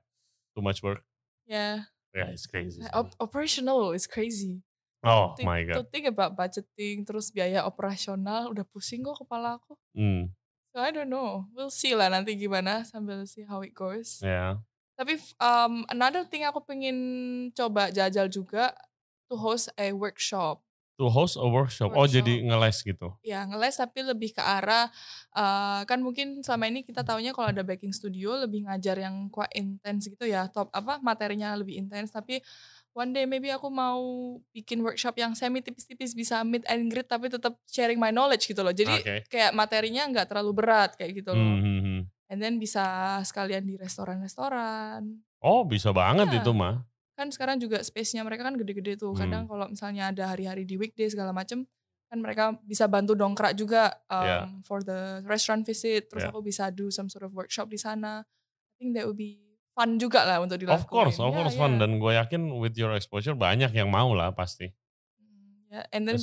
too 0.53 0.61
much 0.61 0.85
work 0.85 1.01
Yeah. 1.49 1.89
yeah 2.13 2.29
it's 2.29 2.45
crazy. 2.45 2.83
Op- 2.93 3.15
operational 3.17 3.91
is 3.91 4.05
crazy. 4.05 4.61
Oh 5.01 5.33
Think- 5.35 5.45
my 5.45 5.61
To 5.67 5.81
god 5.81 5.89
think 5.89 6.05
about 6.05 6.33
budgeting, 6.33 7.03
terus 7.03 7.29
biaya 7.29 7.63
operasional, 7.63 8.49
udah 8.49 8.63
pusing 8.63 9.01
kok 9.01 9.19
kepala 9.19 9.57
aku. 9.57 9.75
hmm 9.93 10.29
So 10.71 10.79
I 10.79 10.89
don't 10.89 11.09
know. 11.09 11.49
We'll 11.51 11.73
see 11.73 11.91
lah 11.91 12.05
nanti 12.07 12.33
gimana 12.33 12.81
sambil 12.83 13.25
see 13.25 13.41
how 13.41 13.61
it 13.61 13.73
goes. 13.73 14.21
ya 14.21 14.61
Tapi 14.93 15.17
um, 15.37 15.85
another 15.87 16.21
thing 16.23 16.41
aku 16.41 16.61
pengen 16.61 16.97
coba 17.51 17.89
jajal 17.89 18.25
juga 18.27 18.73
to 19.25 19.35
host 19.35 19.69
a 19.75 19.89
workshop. 19.91 20.61
to 20.97 21.05
host 21.07 21.37
a 21.37 21.45
workshop, 21.45 21.93
oh 21.93 22.05
Workshop. 22.05 22.25
jadi 22.25 22.41
ngeles 22.41 22.81
gitu 22.81 23.13
Ya 23.21 23.45
ngeles 23.45 23.77
tapi 23.77 24.01
lebih 24.01 24.33
ke 24.33 24.41
arah 24.41 24.89
uh, 25.29 25.85
kan 25.85 26.01
mungkin 26.01 26.41
selama 26.41 26.65
ini 26.65 26.81
kita 26.81 27.05
taunya 27.05 27.37
kalau 27.37 27.53
ada 27.53 27.61
baking 27.61 27.93
studio 27.93 28.33
lebih 28.33 28.65
ngajar 28.65 28.97
yang 28.97 29.29
quite 29.29 29.53
intens 29.53 30.09
gitu 30.09 30.25
ya 30.25 30.49
top 30.49 30.73
apa 30.73 30.97
materinya 30.97 31.53
lebih 31.53 31.77
intens 31.77 32.09
tapi 32.09 32.41
one 32.97 33.13
day 33.13 33.29
maybe 33.29 33.53
aku 33.53 33.69
mau 33.69 34.01
bikin 34.49 34.81
workshop 34.81 35.13
yang 35.15 35.37
semi 35.37 35.61
tipis-tipis 35.61 36.17
bisa 36.17 36.41
meet 36.41 36.65
and 36.65 36.89
greet 36.89 37.05
tapi 37.05 37.29
tetap 37.29 37.53
sharing 37.69 38.01
my 38.01 38.09
knowledge 38.09 38.49
gitu 38.49 38.65
loh 38.65 38.73
jadi 38.73 38.97
Oke. 38.97 39.15
kayak 39.29 39.53
materinya 39.53 40.09
nggak 40.09 40.25
terlalu 40.25 40.51
berat 40.57 40.97
kayak 40.97 41.21
gitu 41.21 41.37
loh 41.37 41.45
Hmm, 41.45 41.61
hmm, 41.61 41.79
hmm. 41.85 41.99
and 42.33 42.37
then 42.41 42.57
bisa 42.57 42.81
sekalian 43.21 43.61
di 43.63 43.77
restoran-restoran 43.77 45.21
oh 45.39 45.61
bisa 45.61 45.93
banget 45.93 46.27
Ya. 46.33 46.41
itu 46.41 46.51
mah 46.51 46.81
kan 47.13 47.33
sekarang 47.33 47.57
juga 47.57 47.81
space-nya 47.81 48.21
mereka 48.21 48.45
kan 48.45 48.53
gede-gede 48.53 48.93
tuh. 48.93 49.09
Kadang 49.17 49.45
Hmm. 49.45 49.49
kalau 49.49 49.65
misalnya 49.73 50.13
ada 50.13 50.29
hari-hari 50.29 50.69
di 50.69 50.77
weekday 50.77 51.09
segala 51.09 51.33
macem, 51.33 51.65
kan 52.05 52.17
mereka 52.21 52.53
bisa 52.61 52.85
bantu 52.85 53.17
dongkrak 53.17 53.57
juga 53.57 53.89
um, 54.05 54.21
Ya. 54.21 54.39
for 54.61 54.85
the 54.85 55.25
restaurant 55.25 55.65
visit. 55.65 56.13
Terus 56.13 56.21
Ya. 56.21 56.29
aku 56.29 56.45
bisa 56.45 56.69
do 56.69 56.93
some 56.93 57.09
sort 57.09 57.25
of 57.25 57.33
workshop 57.33 57.73
di 57.73 57.81
sana. 57.81 58.21
I 58.21 58.73
think 58.77 58.93
that 58.93 59.09
would 59.09 59.17
be 59.17 59.46
fun 59.77 59.95
juga 59.95 60.25
lah 60.25 60.41
untuk 60.41 60.57
dilakukan. 60.57 60.81
of 60.81 60.89
course 60.89 61.17
of 61.17 61.29
Ya, 61.29 61.35
course 61.37 61.53
ya. 61.53 61.61
fun 61.61 61.77
dan 61.77 62.01
gue 62.01 62.11
yakin 62.11 62.41
with 62.57 62.73
your 62.73 62.91
exposure 62.91 63.37
banyak 63.37 63.69
yang 63.71 63.87
mau 63.87 64.09
lah 64.11 64.33
pasti 64.33 64.73
Hmm, 65.15 65.69
Ya, 65.69 65.81
and 65.91 66.03
then 66.03 66.17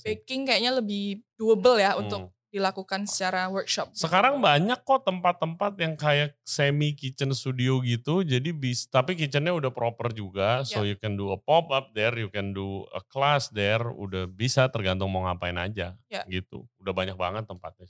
baking 0.00 0.44
kayaknya 0.44 0.72
lebih 0.72 1.04
doable 1.34 1.76
ya 1.76 1.96
untuk 1.96 2.28
Hmm. 2.28 2.34
dilakukan 2.50 3.06
secara 3.06 3.46
workshop. 3.46 3.94
gitu. 3.94 4.04
Sekarang 4.04 4.38
banyak 4.38 4.82
kok 4.82 5.06
tempat-tempat 5.06 5.72
yang 5.78 5.94
kayak 5.94 6.34
semi 6.42 6.92
kitchen 6.92 7.30
studio 7.30 7.78
gitu. 7.80 8.20
Jadi 8.22 8.50
bis, 8.50 8.86
tapi 8.86 9.14
kitchennya 9.14 9.54
udah 9.54 9.70
proper 9.70 10.10
juga. 10.10 10.66
So 10.66 10.82
you 10.82 10.98
can 10.98 11.14
do 11.14 11.30
a 11.30 11.38
pop 11.38 11.70
up 11.70 11.94
there, 11.94 12.10
you 12.12 12.26
can 12.26 12.50
do 12.50 12.82
a 12.90 12.98
class 13.00 13.46
there. 13.48 13.86
Udah 13.86 14.26
bisa 14.26 14.66
tergantung 14.66 15.08
mau 15.08 15.22
ngapain 15.24 15.54
aja 15.56 15.94
Ya. 16.06 16.26
gitu. 16.26 16.66
Udah 16.76 16.90
banyak 16.90 17.14
banget 17.14 17.46
tempatnya. 17.46 17.86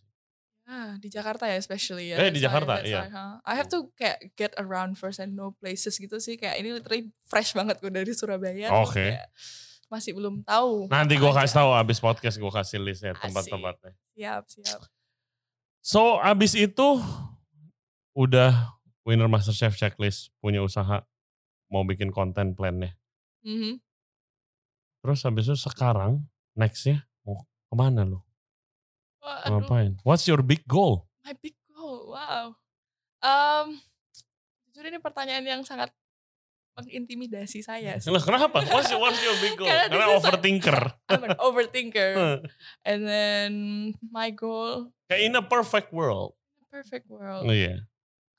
Ah, 0.70 0.94
di 1.02 1.10
Jakarta 1.10 1.50
ya 1.50 1.58
especially 1.58 2.14
ya. 2.14 2.22
Eh, 2.22 2.30
di 2.30 2.38
Jakarta, 2.38 2.78
iya. 2.86 3.10
huh? 3.10 3.42
I 3.42 3.58
have 3.58 3.66
to 3.74 3.90
kayak 3.98 4.38
get 4.38 4.54
around 4.54 4.94
first 4.94 5.18
and 5.18 5.34
know 5.34 5.50
places 5.58 5.98
gitu 5.98 6.22
sih. 6.22 6.38
Kayak 6.38 6.62
ini 6.62 6.78
literally 6.78 7.10
fresh 7.26 7.58
banget 7.58 7.82
gue 7.82 7.90
dari 7.90 8.14
Surabaya. 8.14 8.70
Oke. 8.78 9.18
kayak 9.18 9.26
masih 9.90 10.14
belum 10.14 10.46
tahu. 10.46 10.86
Nanti 10.86 11.18
gue 11.18 11.32
kasih 11.34 11.58
tahu 11.58 11.74
abis 11.74 11.98
podcast 11.98 12.38
gue 12.38 12.52
kasih 12.54 12.78
list 12.78 13.02
ya 13.02 13.18
tempat-tempatnya. 13.18 13.98
Siap, 14.14 14.42
siap. 14.46 14.80
So 15.82 16.22
abis 16.22 16.54
itu 16.54 17.02
udah 18.14 18.78
winner 19.02 19.26
master 19.26 19.50
chef 19.50 19.74
checklist 19.74 20.30
punya 20.38 20.62
usaha 20.62 21.02
mau 21.66 21.82
bikin 21.82 22.14
konten 22.14 22.54
plannya. 22.54 22.94
Mhm. 23.42 23.82
Terus 25.02 25.26
habis 25.26 25.50
itu 25.50 25.58
sekarang 25.58 26.22
nextnya 26.54 27.10
mau 27.26 27.42
ke 27.42 27.74
mana 27.74 28.06
lo? 28.06 28.29
Wah, 29.20 29.44
aduh, 29.44 29.60
Ngapain? 29.60 29.90
What's 30.02 30.24
your 30.24 30.40
big 30.40 30.64
goal? 30.64 31.06
my 31.20 31.36
big 31.36 31.54
goal. 31.70 32.12
Wow. 32.12 32.56
Um, 33.20 33.76
jujur 34.66 34.88
ini 34.88 34.98
pertanyaan 34.98 35.44
yang 35.44 35.62
sangat 35.62 35.92
mengintimidasi 36.74 37.60
saya 37.60 37.96
sih. 38.00 38.08
Loh, 38.08 38.22
kenapa? 38.22 38.64
What's, 38.64 38.88
your- 38.88 39.02
what's 39.02 39.20
your 39.20 39.36
big 39.38 39.54
goal? 39.54 39.68
Karena 39.68 39.88
Karena 39.92 40.06
overthinker. 40.16 40.78
I'm 41.12 41.22
an 41.28 41.36
overthinker. 41.36 42.10
And 42.88 43.00
then 43.04 43.50
my 44.08 44.32
goal, 44.32 44.88
Kayak 45.06 45.22
in 45.22 45.34
a 45.36 45.44
perfect 45.44 45.92
world. 45.92 46.32
perfect 46.72 47.10
Oh, 47.10 47.18
world. 47.18 47.44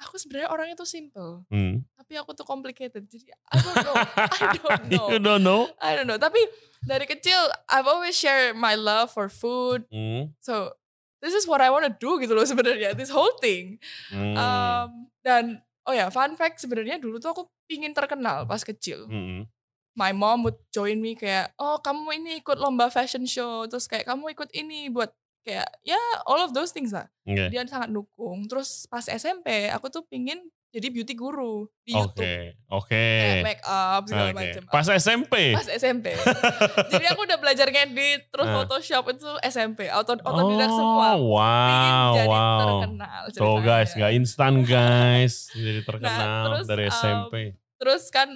Aku 0.02 0.18
sebenarnya 0.18 0.50
orangnya 0.50 0.74
tuh 0.74 0.90
simple, 0.90 1.46
Hmm. 1.48 1.86
tapi 1.94 2.18
aku 2.18 2.34
tuh 2.34 2.42
complicated. 2.42 3.06
Jadi 3.06 3.30
I 3.30 3.58
don't 3.62 3.78
know. 3.78 3.96
I 4.42 4.46
don't 4.58 4.86
know. 4.90 5.06
you 5.08 5.20
don't 5.22 5.44
know? 5.44 5.62
I 5.78 5.92
don't 5.94 6.10
know. 6.10 6.18
Tapi 6.18 6.42
dari 6.82 7.06
kecil 7.06 7.38
I've 7.70 7.86
always 7.86 8.18
share 8.18 8.52
my 8.52 8.74
love 8.74 9.14
for 9.14 9.30
food. 9.30 9.86
Hmm. 9.94 10.34
So 10.42 10.74
this 11.22 11.38
is 11.38 11.46
what 11.46 11.62
I 11.62 11.70
want 11.70 11.86
to 11.86 11.94
do 11.94 12.18
gitu 12.18 12.34
loh 12.34 12.42
sebenarnya. 12.44 12.98
This 12.98 13.14
whole 13.14 13.38
thing. 13.38 13.78
Hmm. 14.10 14.34
Um, 14.34 14.90
dan 15.22 15.44
oh 15.86 15.94
ya 15.94 16.10
fun 16.10 16.34
fact 16.34 16.58
sebenarnya 16.58 16.98
dulu 16.98 17.22
tuh 17.22 17.30
aku 17.30 17.44
pingin 17.70 17.94
terkenal 17.94 18.50
pas 18.50 18.66
kecil. 18.66 19.06
Hmm. 19.06 19.46
My 19.94 20.16
mom 20.16 20.48
would 20.48 20.58
join 20.72 20.98
me 20.98 21.14
kayak 21.14 21.54
oh 21.60 21.78
kamu 21.78 22.18
ini 22.18 22.42
ikut 22.42 22.58
lomba 22.58 22.90
fashion 22.90 23.28
show 23.30 23.70
terus 23.70 23.86
kayak 23.86 24.08
kamu 24.08 24.34
ikut 24.34 24.50
ini 24.56 24.90
buat 24.90 25.14
kayak 25.42 25.68
ya 25.82 25.98
all 26.30 26.42
of 26.42 26.54
those 26.54 26.70
things 26.74 26.94
lah. 26.94 27.10
Oke. 27.26 27.50
Dia 27.50 27.66
sangat 27.66 27.90
dukung. 27.90 28.46
Terus 28.46 28.86
pas 28.86 29.06
SMP 29.06 29.70
aku 29.70 29.90
tuh 29.90 30.06
pingin 30.06 30.42
jadi 30.72 30.88
beauty 30.88 31.20
guru 31.20 31.68
di 31.84 31.92
Oke. 31.92 32.16
YouTube. 32.16 32.56
Oke. 32.72 32.96
Kayak 32.96 33.44
make 33.44 33.64
up 33.68 34.02
segala 34.08 34.32
Oke. 34.32 34.40
macam. 34.40 34.62
Pas 34.72 34.88
SMP. 34.88 35.36
Pas 35.52 35.68
SMP. 35.68 36.16
Jadi 36.96 37.06
aku 37.12 37.28
udah 37.28 37.38
belajar 37.44 37.68
ngedit, 37.68 38.32
terus 38.32 38.48
Ah. 38.48 38.56
Photoshop 38.64 39.04
itu 39.12 39.28
SMP, 39.44 39.92
auto 39.92 40.16
semua. 40.72 41.20
Oh, 41.20 41.36
Pingin 41.68 41.92
wow, 41.92 42.12
jadi 42.16 42.28
wow. 42.32 42.60
terkenal. 42.64 43.22
Tuh 43.28 43.32
ceritanya. 43.36 43.60
guys, 43.68 43.90
gak 44.00 44.12
instan 44.16 44.54
guys. 44.64 45.34
Jadi 45.52 45.80
terkenal 45.92 46.16
Nah, 46.16 46.44
terus, 46.48 46.66
dari 46.72 46.86
um, 46.88 46.96
SMP. 46.96 47.34
Terus 47.76 48.04
kan 48.08 48.30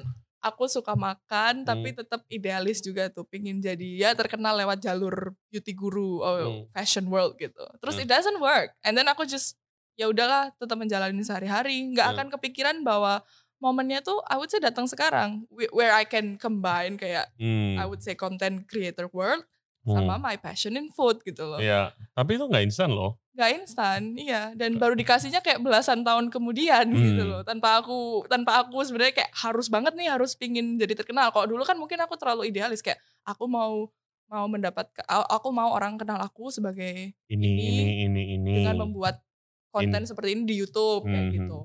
aku 0.46 0.70
suka 0.70 0.94
makan, 0.94 1.66
tapi 1.66 1.90
Hmm. 1.90 2.06
tetap 2.06 2.22
idealis 2.30 2.78
juga 2.86 3.10
tuh, 3.10 3.26
pingin 3.26 3.58
jadi 3.58 3.90
ya 3.98 4.10
terkenal 4.14 4.54
lewat 4.54 4.78
jalur 4.78 5.34
beauty 5.50 5.74
guru, 5.74 6.22
oh, 6.22 6.38
Hmm. 6.38 6.70
fashion 6.70 7.10
world 7.10 7.34
gitu. 7.42 7.66
Terus 7.82 7.98
Hmm. 7.98 8.04
it 8.06 8.10
doesn't 8.14 8.38
work, 8.38 8.78
and 8.86 8.94
then 8.94 9.10
aku 9.10 9.26
just 9.26 9.58
ya 9.98 10.06
udahlah, 10.06 10.54
tetap 10.60 10.78
menjalani 10.78 11.24
sehari-hari, 11.26 11.82
nggak 11.96 12.06
Hmm. 12.06 12.16
akan 12.20 12.28
kepikiran 12.38 12.78
bahwa 12.86 13.26
momennya 13.58 14.04
tuh 14.04 14.20
I 14.30 14.38
would 14.38 14.52
say 14.52 14.62
datang 14.62 14.86
sekarang, 14.86 15.50
wh- 15.50 15.72
where 15.74 15.96
I 15.96 16.06
can 16.06 16.38
combine 16.38 17.00
kayak 17.02 17.32
Hmm. 17.40 17.80
I 17.82 17.88
would 17.90 18.04
say 18.06 18.14
content 18.14 18.68
creator 18.70 19.10
world 19.10 19.48
sama 19.86 20.18
Hmm. 20.18 20.24
my 20.24 20.36
passion 20.36 20.74
in 20.74 20.90
food 20.90 21.22
gitu 21.22 21.46
loh. 21.46 21.62
Iya, 21.62 21.94
tapi 22.12 22.36
itu 22.36 22.46
gak 22.46 22.66
instan 22.66 22.90
loh. 22.90 23.22
Gak 23.32 23.52
instan, 23.54 24.18
iya. 24.18 24.50
Dan 24.58 24.76
baru 24.76 24.98
dikasihnya 24.98 25.40
kayak 25.40 25.62
belasan 25.62 26.02
tahun 26.02 26.34
kemudian 26.34 26.90
gitu 26.90 27.22
Hmm. 27.22 27.32
loh. 27.32 27.42
Tanpa 27.46 27.80
aku, 27.80 28.26
tanpa 28.26 28.66
aku 28.66 28.82
sebenarnya 28.82 29.14
kayak 29.14 29.32
harus 29.36 29.70
banget 29.70 29.94
nih 29.94 30.10
harus 30.10 30.34
pingin 30.34 30.76
jadi 30.76 30.98
terkenal. 30.98 31.30
Kalau 31.30 31.46
dulu 31.46 31.62
kan 31.62 31.78
mungkin 31.78 32.00
aku 32.00 32.18
terlalu 32.18 32.50
idealis 32.50 32.82
kayak 32.82 32.98
aku 33.24 33.46
mau 33.46 33.88
mau 34.26 34.50
mendapat, 34.50 34.90
aku 35.06 35.54
mau 35.54 35.70
orang 35.70 36.02
kenal 36.02 36.18
aku 36.18 36.50
sebagai 36.50 37.14
Ini, 37.30 37.46
Ini 37.46 37.62
ini, 37.62 37.84
ini, 38.04 38.22
ini. 38.34 38.54
dengan 38.58 38.90
membuat 38.90 39.22
konten 39.70 40.02
seperti 40.02 40.34
ini 40.34 40.50
di 40.50 40.56
YouTube 40.58 41.06
kayak 41.06 41.30
Hmm. 41.30 41.36
gitu. 41.36 41.60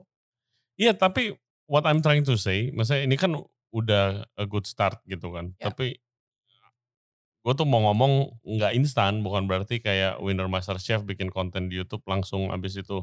Iya, 0.77 0.93
tapi 0.93 1.33
what 1.65 1.89
I'm 1.89 2.05
trying 2.05 2.21
to 2.23 2.37
say, 2.37 2.69
maksudnya 2.69 3.09
ini 3.09 3.17
kan 3.17 3.33
udah 3.71 4.27
a 4.35 4.45
good 4.45 4.67
start 4.67 5.01
gitu 5.07 5.31
kan. 5.31 5.57
Ya. 5.57 5.73
Tapi 5.73 5.97
gue 7.41 7.53
tuh 7.55 7.65
mau 7.65 7.81
ngomong 7.87 8.13
nggak 8.43 8.73
instan, 8.75 9.21
bukan 9.21 9.45
berarti 9.45 9.79
kayak 9.79 10.21
winner 10.21 10.45
master 10.45 10.77
chef 10.77 11.01
bikin 11.03 11.29
konten 11.29 11.67
di 11.67 11.77
YouTube 11.77 12.05
langsung 12.05 12.49
abis 12.49 12.77
itu 12.77 13.01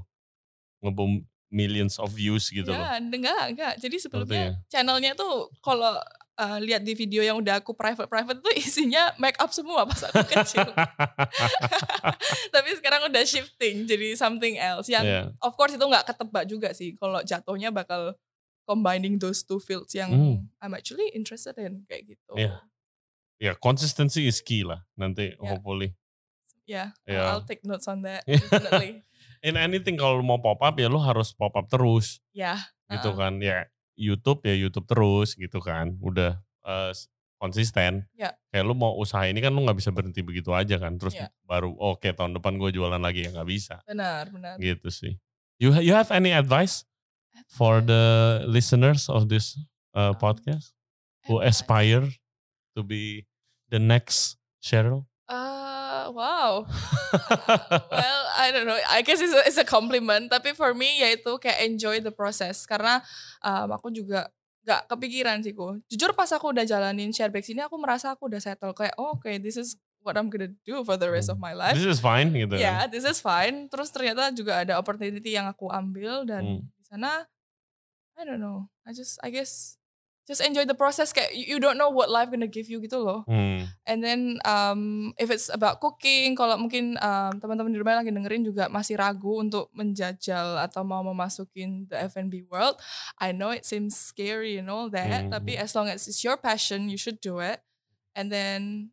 ngebom 0.79 1.21
millions 1.47 1.97
of 1.97 2.11
views 2.11 2.47
gitu 2.47 2.67
loh. 2.67 2.77
ya, 2.77 2.99
enggak, 2.99 3.43
enggak. 3.49 3.73
Jadi 3.79 3.95
sebelumnya 3.97 4.53
Sepertinya. 4.53 4.67
channelnya 4.67 5.11
tuh 5.15 5.47
kalau 5.57 5.95
uh, 6.35 6.59
lihat 6.59 6.83
di 6.83 6.91
video 6.91 7.23
yang 7.23 7.39
udah 7.39 7.57
aku 7.57 7.71
private-private 7.71 8.43
tuh 8.43 8.53
isinya 8.53 9.15
make 9.15 9.39
up 9.39 9.49
semua 9.49 9.87
pas 9.87 10.05
aku 10.05 10.21
kecil. 10.27 10.67
Tapi 12.53 12.69
sekarang 12.77 13.07
udah 13.07 13.23
shifting 13.23 13.85
jadi 13.85 14.13
something 14.13 14.59
else 14.59 14.87
yang 14.87 15.03
Iya. 15.03 15.21
of 15.39 15.55
course 15.55 15.73
itu 15.73 15.81
nggak 15.81 16.03
ketebak 16.05 16.43
juga 16.45 16.69
sih 16.71 16.93
kalau 16.93 17.23
jatuhnya 17.23 17.71
bakal 17.71 18.13
combining 18.63 19.15
those 19.15 19.41
two 19.41 19.57
fields 19.57 19.95
yang 19.95 20.11
Hmm. 20.11 20.37
I'm 20.59 20.75
actually 20.75 21.07
interested 21.15 21.55
in 21.57 21.87
kayak 21.87 22.11
gitu. 22.11 22.33
Iya. 22.35 22.59
Ya, 23.37 23.53
consistency 23.53 24.25
is 24.25 24.41
key 24.41 24.65
lah 24.65 24.81
nanti 24.97 25.37
Ya. 25.37 25.53
hopefully. 25.53 25.93
Yeah, 26.67 26.91
Ya. 27.07 27.31
I'll 27.31 27.45
take 27.45 27.61
notes 27.63 27.87
on 27.87 28.01
that 28.03 28.25
definitely. 28.27 29.05
In 29.45 29.55
anything 29.55 29.95
kalau 29.95 30.19
mau 30.19 30.41
pop 30.41 30.59
up 30.59 30.75
ya 30.75 30.89
lu 30.89 30.97
harus 30.97 31.31
pop 31.31 31.53
up 31.53 31.69
terus 31.69 32.19
ya, 32.33 32.57
gitu 32.89 33.13
uh-uh. 33.13 33.19
kan. 33.19 33.33
Ya 33.39 33.69
YouTube 33.95 34.41
ya 34.43 34.57
YouTube 34.57 34.83
terus 34.83 35.37
gitu 35.37 35.61
kan. 35.61 35.95
Udah 36.01 36.41
s- 36.91 37.07
konsisten. 37.37 38.09
Ya. 38.17 38.33
Kayak 38.49 38.65
lu 38.65 38.73
mau 38.73 38.97
usaha 38.97 39.23
ini 39.29 39.37
kan 39.39 39.53
lu 39.53 39.61
nggak 39.63 39.77
bisa 39.77 39.93
berhenti 39.93 40.25
begitu 40.25 40.51
aja 40.51 40.75
kan. 40.75 40.97
Terus 40.97 41.13
Ya. 41.15 41.29
baru 41.45 41.71
oke 41.71 42.09
tahun 42.11 42.33
depan 42.35 42.57
gue 42.57 42.73
jualan 42.73 42.99
lagi 42.99 43.29
ya 43.29 43.31
nggak 43.31 43.47
bisa. 43.47 43.79
benar, 43.85 44.27
benar. 44.33 44.57
Gitu 44.57 44.89
sih. 44.89 45.13
You 45.61 45.71
ha- 45.71 45.85
you 45.85 45.93
have 45.93 46.09
any 46.09 46.33
advice 46.33 46.83
for 47.47 47.79
the 47.79 48.03
listeners 48.43 49.05
of 49.07 49.29
this 49.29 49.55
uh, 49.93 50.11
Um, 50.11 50.19
podcast 50.19 50.73
who 51.25 51.37
Advice. 51.39 51.61
aspire 51.63 52.05
to 52.77 52.85
be 52.85 53.25
the 53.73 53.81
next 53.81 54.37
Cheryl? 54.61 55.09
Uh, 55.25 56.13
wow. 56.13 56.63
well, 57.91 58.23
I 58.37 58.53
don't 58.53 58.69
know. 58.69 58.77
I 58.87 59.01
guess 59.01 59.19
it's 59.19 59.33
a, 59.33 59.41
it's 59.49 59.57
a 59.57 59.65
compliment. 59.65 60.29
Tapi 60.29 60.53
for 60.53 60.77
me 60.77 61.01
yaitu 61.01 61.41
kayak 61.41 61.65
enjoy 61.65 61.97
the 61.99 62.13
process. 62.13 62.69
Karena 62.69 63.01
um, 63.41 63.73
aku 63.73 63.89
juga 63.89 64.29
gak 64.63 64.87
kepikiran 64.93 65.41
sih 65.41 65.57
ku. 65.57 65.81
Jujur 65.89 66.13
pas 66.13 66.29
aku 66.31 66.53
udah 66.53 66.63
jalanin 66.63 67.09
Shareback 67.11 67.49
ini 67.49 67.65
aku 67.65 67.75
merasa 67.81 68.13
aku 68.13 68.29
udah 68.29 68.39
settle. 68.39 68.77
Kayak 68.77 68.95
oh, 69.01 69.17
oke 69.17 69.27
this 69.41 69.57
is 69.57 69.75
what 70.05 70.15
I'm 70.15 70.31
gonna 70.31 70.51
do 70.63 70.83
for 70.87 70.95
the 70.95 71.11
rest 71.11 71.27
of 71.27 71.39
my 71.39 71.51
life. 71.51 71.75
This 71.75 71.87
is 71.87 71.99
fine 71.99 72.31
gitu. 72.31 72.55
Ya, 72.55 72.87
kan. 72.87 72.91
this 72.93 73.03
is 73.03 73.19
fine. 73.19 73.67
Terus 73.67 73.91
ternyata 73.91 74.31
juga 74.31 74.63
ada 74.63 74.79
opportunity 74.79 75.35
yang 75.35 75.49
aku 75.49 75.67
ambil 75.67 76.23
dan 76.23 76.43
Hmm. 76.43 76.61
di 76.79 76.83
sana 76.87 77.27
I 78.15 78.23
don't 78.23 78.39
know. 78.39 78.71
I 78.87 78.95
just 78.95 79.19
I 79.23 79.31
guess 79.31 79.75
just 80.27 80.43
enjoy 80.43 80.67
the 80.67 80.75
process 80.75 81.15
kayak 81.15 81.31
you, 81.31 81.55
don't 81.57 81.79
know 81.79 81.87
what 81.87 82.11
life 82.11 82.27
gonna 82.27 82.51
give 82.51 82.67
you 82.67 82.83
gitu 82.83 82.99
loh. 82.99 83.23
Hmm. 83.23 83.63
And 83.87 84.03
then 84.03 84.43
um, 84.43 85.15
if 85.15 85.31
it's 85.31 85.47
about 85.47 85.79
cooking, 85.79 86.35
kalau 86.35 86.59
mungkin 86.59 86.99
um, 86.99 87.39
teman-teman 87.39 87.71
di 87.71 87.79
rumah 87.79 88.03
lagi 88.03 88.11
dengerin 88.11 88.43
juga 88.43 88.67
masih 88.67 88.99
ragu 88.99 89.39
untuk 89.39 89.71
menjajal 89.71 90.59
atau 90.59 90.83
mau 90.83 90.99
memasukin 90.99 91.87
the 91.87 91.95
F&B 92.11 92.43
world, 92.51 92.75
I 93.23 93.31
know 93.31 93.55
it 93.55 93.63
seems 93.63 93.95
scary 93.95 94.59
and 94.59 94.67
all 94.67 94.91
that, 94.91 95.31
Hmm. 95.31 95.31
tapi 95.31 95.55
as 95.55 95.71
long 95.71 95.87
as 95.87 96.05
it's 96.11 96.19
your 96.27 96.35
passion, 96.35 96.91
you 96.91 96.99
should 96.99 97.23
do 97.23 97.39
it. 97.39 97.63
And 98.11 98.27
then 98.27 98.91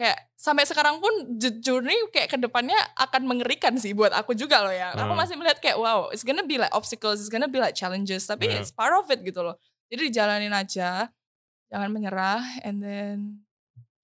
kayak 0.00 0.32
sampai 0.32 0.64
sekarang 0.64 0.96
pun 1.04 1.36
journey 1.60 1.92
kayak 2.08 2.32
ke 2.32 2.40
depannya 2.40 2.80
akan 2.96 3.28
mengerikan 3.28 3.76
sih 3.76 3.92
buat 3.92 4.16
aku 4.16 4.32
juga 4.32 4.64
loh 4.64 4.72
ya. 4.72 4.96
Aku 4.96 5.12
Hmm. 5.12 5.20
masih 5.20 5.36
melihat 5.36 5.60
kayak 5.60 5.76
wow, 5.76 6.08
it's 6.08 6.24
gonna 6.24 6.40
be 6.48 6.56
like 6.56 6.72
obstacles, 6.72 7.20
it's 7.20 7.28
gonna 7.28 7.52
be 7.52 7.60
like 7.60 7.76
challenges, 7.76 8.24
tapi 8.24 8.48
Yeah. 8.48 8.64
it's 8.64 8.72
part 8.72 8.96
of 8.96 9.04
it 9.12 9.20
gitu 9.20 9.44
loh. 9.44 9.60
Jadi 9.90 10.14
dijalanin 10.14 10.54
aja, 10.54 11.10
jangan 11.66 11.90
menyerah, 11.90 12.42
and 12.62 12.78
then 12.78 13.42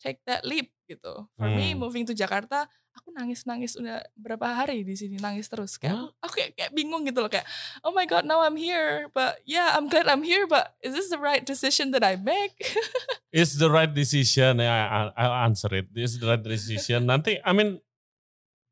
take 0.03 0.19
that 0.27 0.43
leap 0.43 0.75
gitu. 0.87 1.27
For 1.35 1.47
me 1.49 1.73
Hmm. 1.75 1.83
moving 1.83 2.05
to 2.07 2.15
Jakarta, 2.15 2.67
aku 2.93 3.11
nangis-nangis 3.15 3.79
udah 3.79 4.03
berapa 4.15 4.47
hari 4.47 4.83
di 4.83 4.95
sini 4.95 5.19
nangis 5.19 5.47
terus. 5.47 5.79
Kayak 5.79 5.95
aku, 5.95 6.07
aku 6.23 6.33
kayak, 6.35 6.51
kayak 6.59 6.73
bingung 6.75 7.03
gitu 7.07 7.23
loh 7.23 7.31
kayak, 7.31 7.47
oh 7.83 7.91
my 7.91 8.07
god, 8.07 8.23
now 8.23 8.43
I'm 8.43 8.55
here, 8.59 9.07
but 9.15 9.39
yeah, 9.47 9.75
I'm 9.75 9.87
glad 9.87 10.07
I'm 10.07 10.23
here, 10.23 10.47
but 10.47 10.75
is 10.83 10.95
this 10.95 11.11
the 11.11 11.19
right 11.19 11.43
decision 11.43 11.91
that 11.95 12.03
I 12.03 12.19
make? 12.19 12.55
It's 13.37 13.59
the 13.59 13.69
right 13.69 13.91
decision. 13.91 14.63
Ya, 14.65 14.73
I- 14.89 15.13
I'll 15.13 15.39
answer 15.45 15.69
it. 15.75 15.91
It's 15.93 16.17
the 16.17 16.25
right 16.27 16.41
decision. 16.41 17.05
Nanti, 17.11 17.37
I 17.45 17.53
mean, 17.53 17.83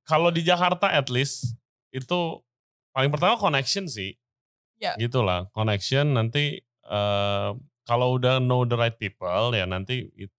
kalau 0.02 0.32
di 0.32 0.40
Jakarta 0.40 0.88
at 0.88 1.10
least 1.12 1.52
itu 1.92 2.40
paling 2.90 3.10
pertama 3.12 3.36
connection 3.36 3.84
sih. 3.86 4.16
Ya. 4.80 4.96
Gitulah, 4.96 5.52
connection. 5.52 6.16
Nanti 6.16 6.64
kalau 7.82 8.16
udah 8.16 8.38
know 8.38 8.64
the 8.64 8.74
right 8.74 8.94
people 8.94 9.52
ya 9.52 9.64
nanti 9.64 10.08
itu 10.14 10.32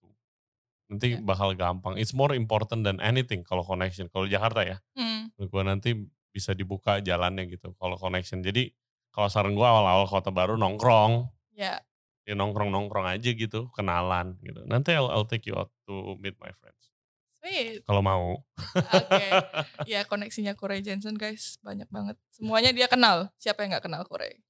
nanti 0.85 1.17
Ya. 1.17 1.21
bakal 1.21 1.53
gampang. 1.53 1.97
It's 1.97 2.13
more 2.13 2.33
important 2.33 2.85
than 2.85 3.01
anything 3.01 3.41
kalau 3.41 3.65
connection. 3.65 4.05
Kalau 4.13 4.29
Jakarta 4.29 4.61
ya, 4.61 4.77
Hmm, 4.93 5.33
gue 5.33 5.63
nanti 5.65 5.97
bisa 6.29 6.53
dibuka 6.53 7.01
jalannya 7.01 7.49
gitu. 7.49 7.73
Kalau 7.75 7.97
connection. 7.97 8.45
Jadi 8.45 8.69
kalau 9.09 9.25
saran 9.25 9.55
gue 9.55 9.65
awal-awal 9.65 10.05
kota 10.05 10.29
baru 10.29 10.59
nongkrong 10.59 11.25
ya, 11.55 11.79
ya 12.21 12.33
nongkrong 12.35 12.67
nongkrong 12.67 13.07
aja 13.07 13.31
gitu 13.31 13.71
kenalan 13.71 14.35
gitu 14.43 14.59
nanti 14.67 14.91
I'll, 14.91 15.07
I'll 15.07 15.23
take 15.23 15.47
you 15.47 15.55
out 15.55 15.71
to 15.87 16.19
meet 16.19 16.35
my 16.35 16.51
friends 16.59 16.91
sweet. 17.39 17.79
kalau 17.87 18.03
mau 18.03 18.43
Oke, 18.91 19.25
ya 19.89 20.03
koneksinya 20.03 20.51
Corey 20.53 20.83
Jensen 20.83 21.15
guys 21.15 21.57
banyak 21.63 21.87
banget. 21.87 22.19
Semuanya 22.29 22.75
dia 22.75 22.91
kenal. 22.91 23.31
Siapa 23.39 23.63
yang 23.63 23.73
nggak 23.73 23.87
kenal 23.87 24.03
Corey? 24.03 24.43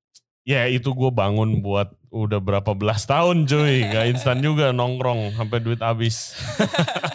Ya 0.46 0.70
itu 0.70 0.94
gue 0.94 1.12
bangun 1.12 1.60
buat 1.60 1.90
udah 2.14 2.40
berapa 2.40 2.72
belas 2.78 3.04
tahun 3.04 3.50
cuy 3.50 3.90
gak 3.90 4.06
instan 4.14 4.40
juga 4.40 4.70
nongkrong 4.72 5.36
sampai 5.36 5.58
duit 5.60 5.82
habis 5.82 6.38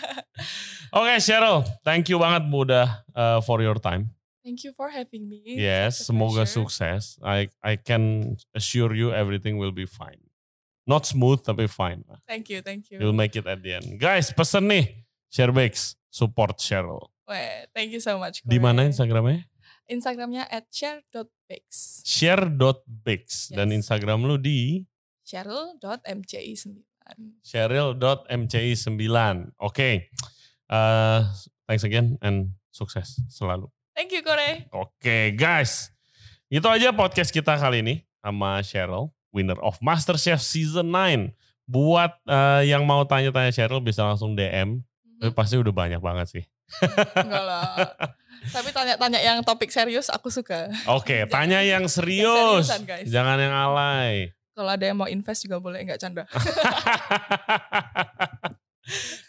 oke 0.99 1.15
Cheryl 1.23 1.63
thank 1.87 2.11
you 2.11 2.19
banget 2.19 2.51
Bu 2.51 2.67
udah 2.67 3.07
uh, 3.15 3.39
for 3.41 3.63
your 3.63 3.79
time 3.79 4.11
Thank 4.41 4.65
you 4.65 4.73
for 4.73 4.89
having 4.91 5.29
me. 5.31 5.45
yes 5.45 6.03
semoga 6.03 6.43
pleasure. 6.43 6.65
sukses 6.65 7.21
I 7.23 7.47
I 7.63 7.79
can 7.79 8.35
assure 8.51 8.91
you 8.97 9.15
everything 9.15 9.57
will 9.61 9.73
be 9.73 9.87
fine 9.87 10.19
Not 10.91 11.07
smooth 11.07 11.47
tapi 11.47 11.71
fine. 11.71 12.03
Thank 12.27 12.51
you, 12.51 12.67
thank 12.67 12.91
you. 12.91 12.99
You'll 12.99 13.15
make 13.15 13.39
it 13.39 13.47
at 13.47 13.63
the 13.63 13.79
end. 13.79 14.01
Guys, 14.01 14.35
pesen 14.35 14.67
nih. 14.67 15.07
Sharebakes, 15.31 15.95
support 16.11 16.59
Cheryl. 16.59 17.15
Weh, 17.31 17.71
thank 17.71 17.95
you 17.95 18.03
so 18.03 18.19
much. 18.19 18.43
Di 18.43 18.59
mana. 18.59 18.83
Instagramnya? 18.83 19.47
Instagramnya 19.91 20.47
at 20.47 20.71
share.bakes. 20.71 22.07
Share.bakes. 22.07 23.51
Dan 23.51 23.75
Yes. 23.75 23.83
Instagram 23.83 24.23
lu 24.23 24.39
di 24.39 24.87
Cheryl.mci9. 25.27 26.79
Cheryl.mci9. 27.43 29.19
Oke. 29.59 29.91
Uh, 30.71 31.27
thanks 31.67 31.83
again 31.83 32.15
and 32.23 32.55
sukses 32.71 33.19
selalu. 33.27 33.67
Thank 33.99 34.15
you, 34.15 34.23
Kore. 34.23 34.71
Oke 34.71 35.35
guys, 35.35 35.91
itu 36.47 36.63
aja 36.71 36.95
podcast 36.95 37.35
kita 37.35 37.59
kali 37.59 37.83
ini 37.83 37.95
sama 38.23 38.63
Cheryl, 38.63 39.11
winner 39.35 39.59
of 39.59 39.77
MasterChef 39.83 40.39
Season 40.39 40.87
9. 40.87 41.35
Buat 41.67 42.19
eh, 42.27 42.71
yang 42.71 42.83
mau 42.83 43.03
tanya-tanya 43.07 43.55
Cheryl 43.55 43.79
bisa 43.79 44.03
langsung 44.03 44.35
DM, 44.35 44.83
tapi 45.23 45.31
pasti 45.31 45.55
udah 45.59 45.71
banyak 45.75 46.03
banget 46.03 46.27
sih. 46.27 46.45
Enggak 47.15 47.45
lah. 47.47 47.75
Tapi 48.49 48.73
tanya-tanya 48.73 49.21
yang 49.21 49.39
topik 49.45 49.69
serius 49.69 50.09
aku 50.09 50.33
suka. 50.33 50.73
Oke, 50.89 51.21
Jangan- 51.25 51.29
tanya 51.29 51.61
yang 51.61 51.85
serius, 51.85 52.65
seriusan, 52.67 52.83
guys. 52.89 53.07
jangan 53.07 53.37
yang 53.37 53.53
alay. 53.53 54.33
Kalau 54.57 54.71
ada 54.73 54.85
yang 54.85 54.97
mau 54.97 55.09
invest 55.09 55.45
juga 55.45 55.61
boleh, 55.61 55.85
enggak 55.85 56.01
canda. 56.01 56.25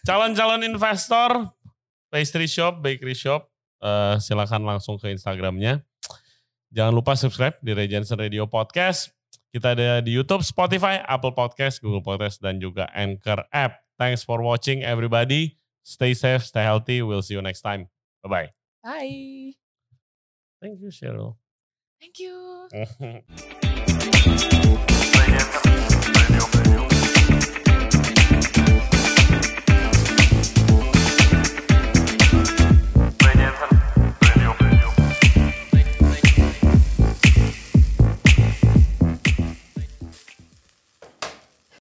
Calon-calon 0.07 0.65
investor, 0.65 1.51
pastry 2.09 2.49
shop, 2.49 2.81
bakery 2.81 3.13
shop, 3.13 3.47
eh, 3.79 4.15
silakan 4.19 4.65
langsung 4.65 4.97
ke 4.97 5.13
Instagramnya. 5.13 5.83
Jangan 6.71 6.93
lupa 6.95 7.13
subscribe 7.19 7.59
di 7.59 7.75
Jensen 7.87 8.17
Radio 8.17 8.47
Podcast. 8.47 9.11
Kita 9.51 9.75
ada 9.75 9.99
di 9.99 10.15
YouTube, 10.15 10.47
Spotify, 10.47 11.03
Apple 11.03 11.35
Podcast, 11.35 11.83
Google 11.83 11.99
Podcast, 11.99 12.39
dan 12.39 12.63
juga 12.63 12.87
Anchor 12.95 13.43
App. 13.51 13.83
Thanks 13.99 14.23
for 14.23 14.39
watching 14.39 14.79
everybody. 14.79 15.59
Stay 15.83 16.15
safe, 16.15 16.47
stay 16.47 16.63
healthy. 16.63 17.03
We'll 17.03 17.21
see 17.21 17.35
you 17.35 17.43
next 17.43 17.61
time. 17.61 17.91
Bye-bye. 18.23 18.60
Bye. 18.83 19.53
Thank 20.61 20.79
you, 20.81 20.89
Cheryl. 20.89 21.35
Thank 21.99 22.19
you. 22.19 22.67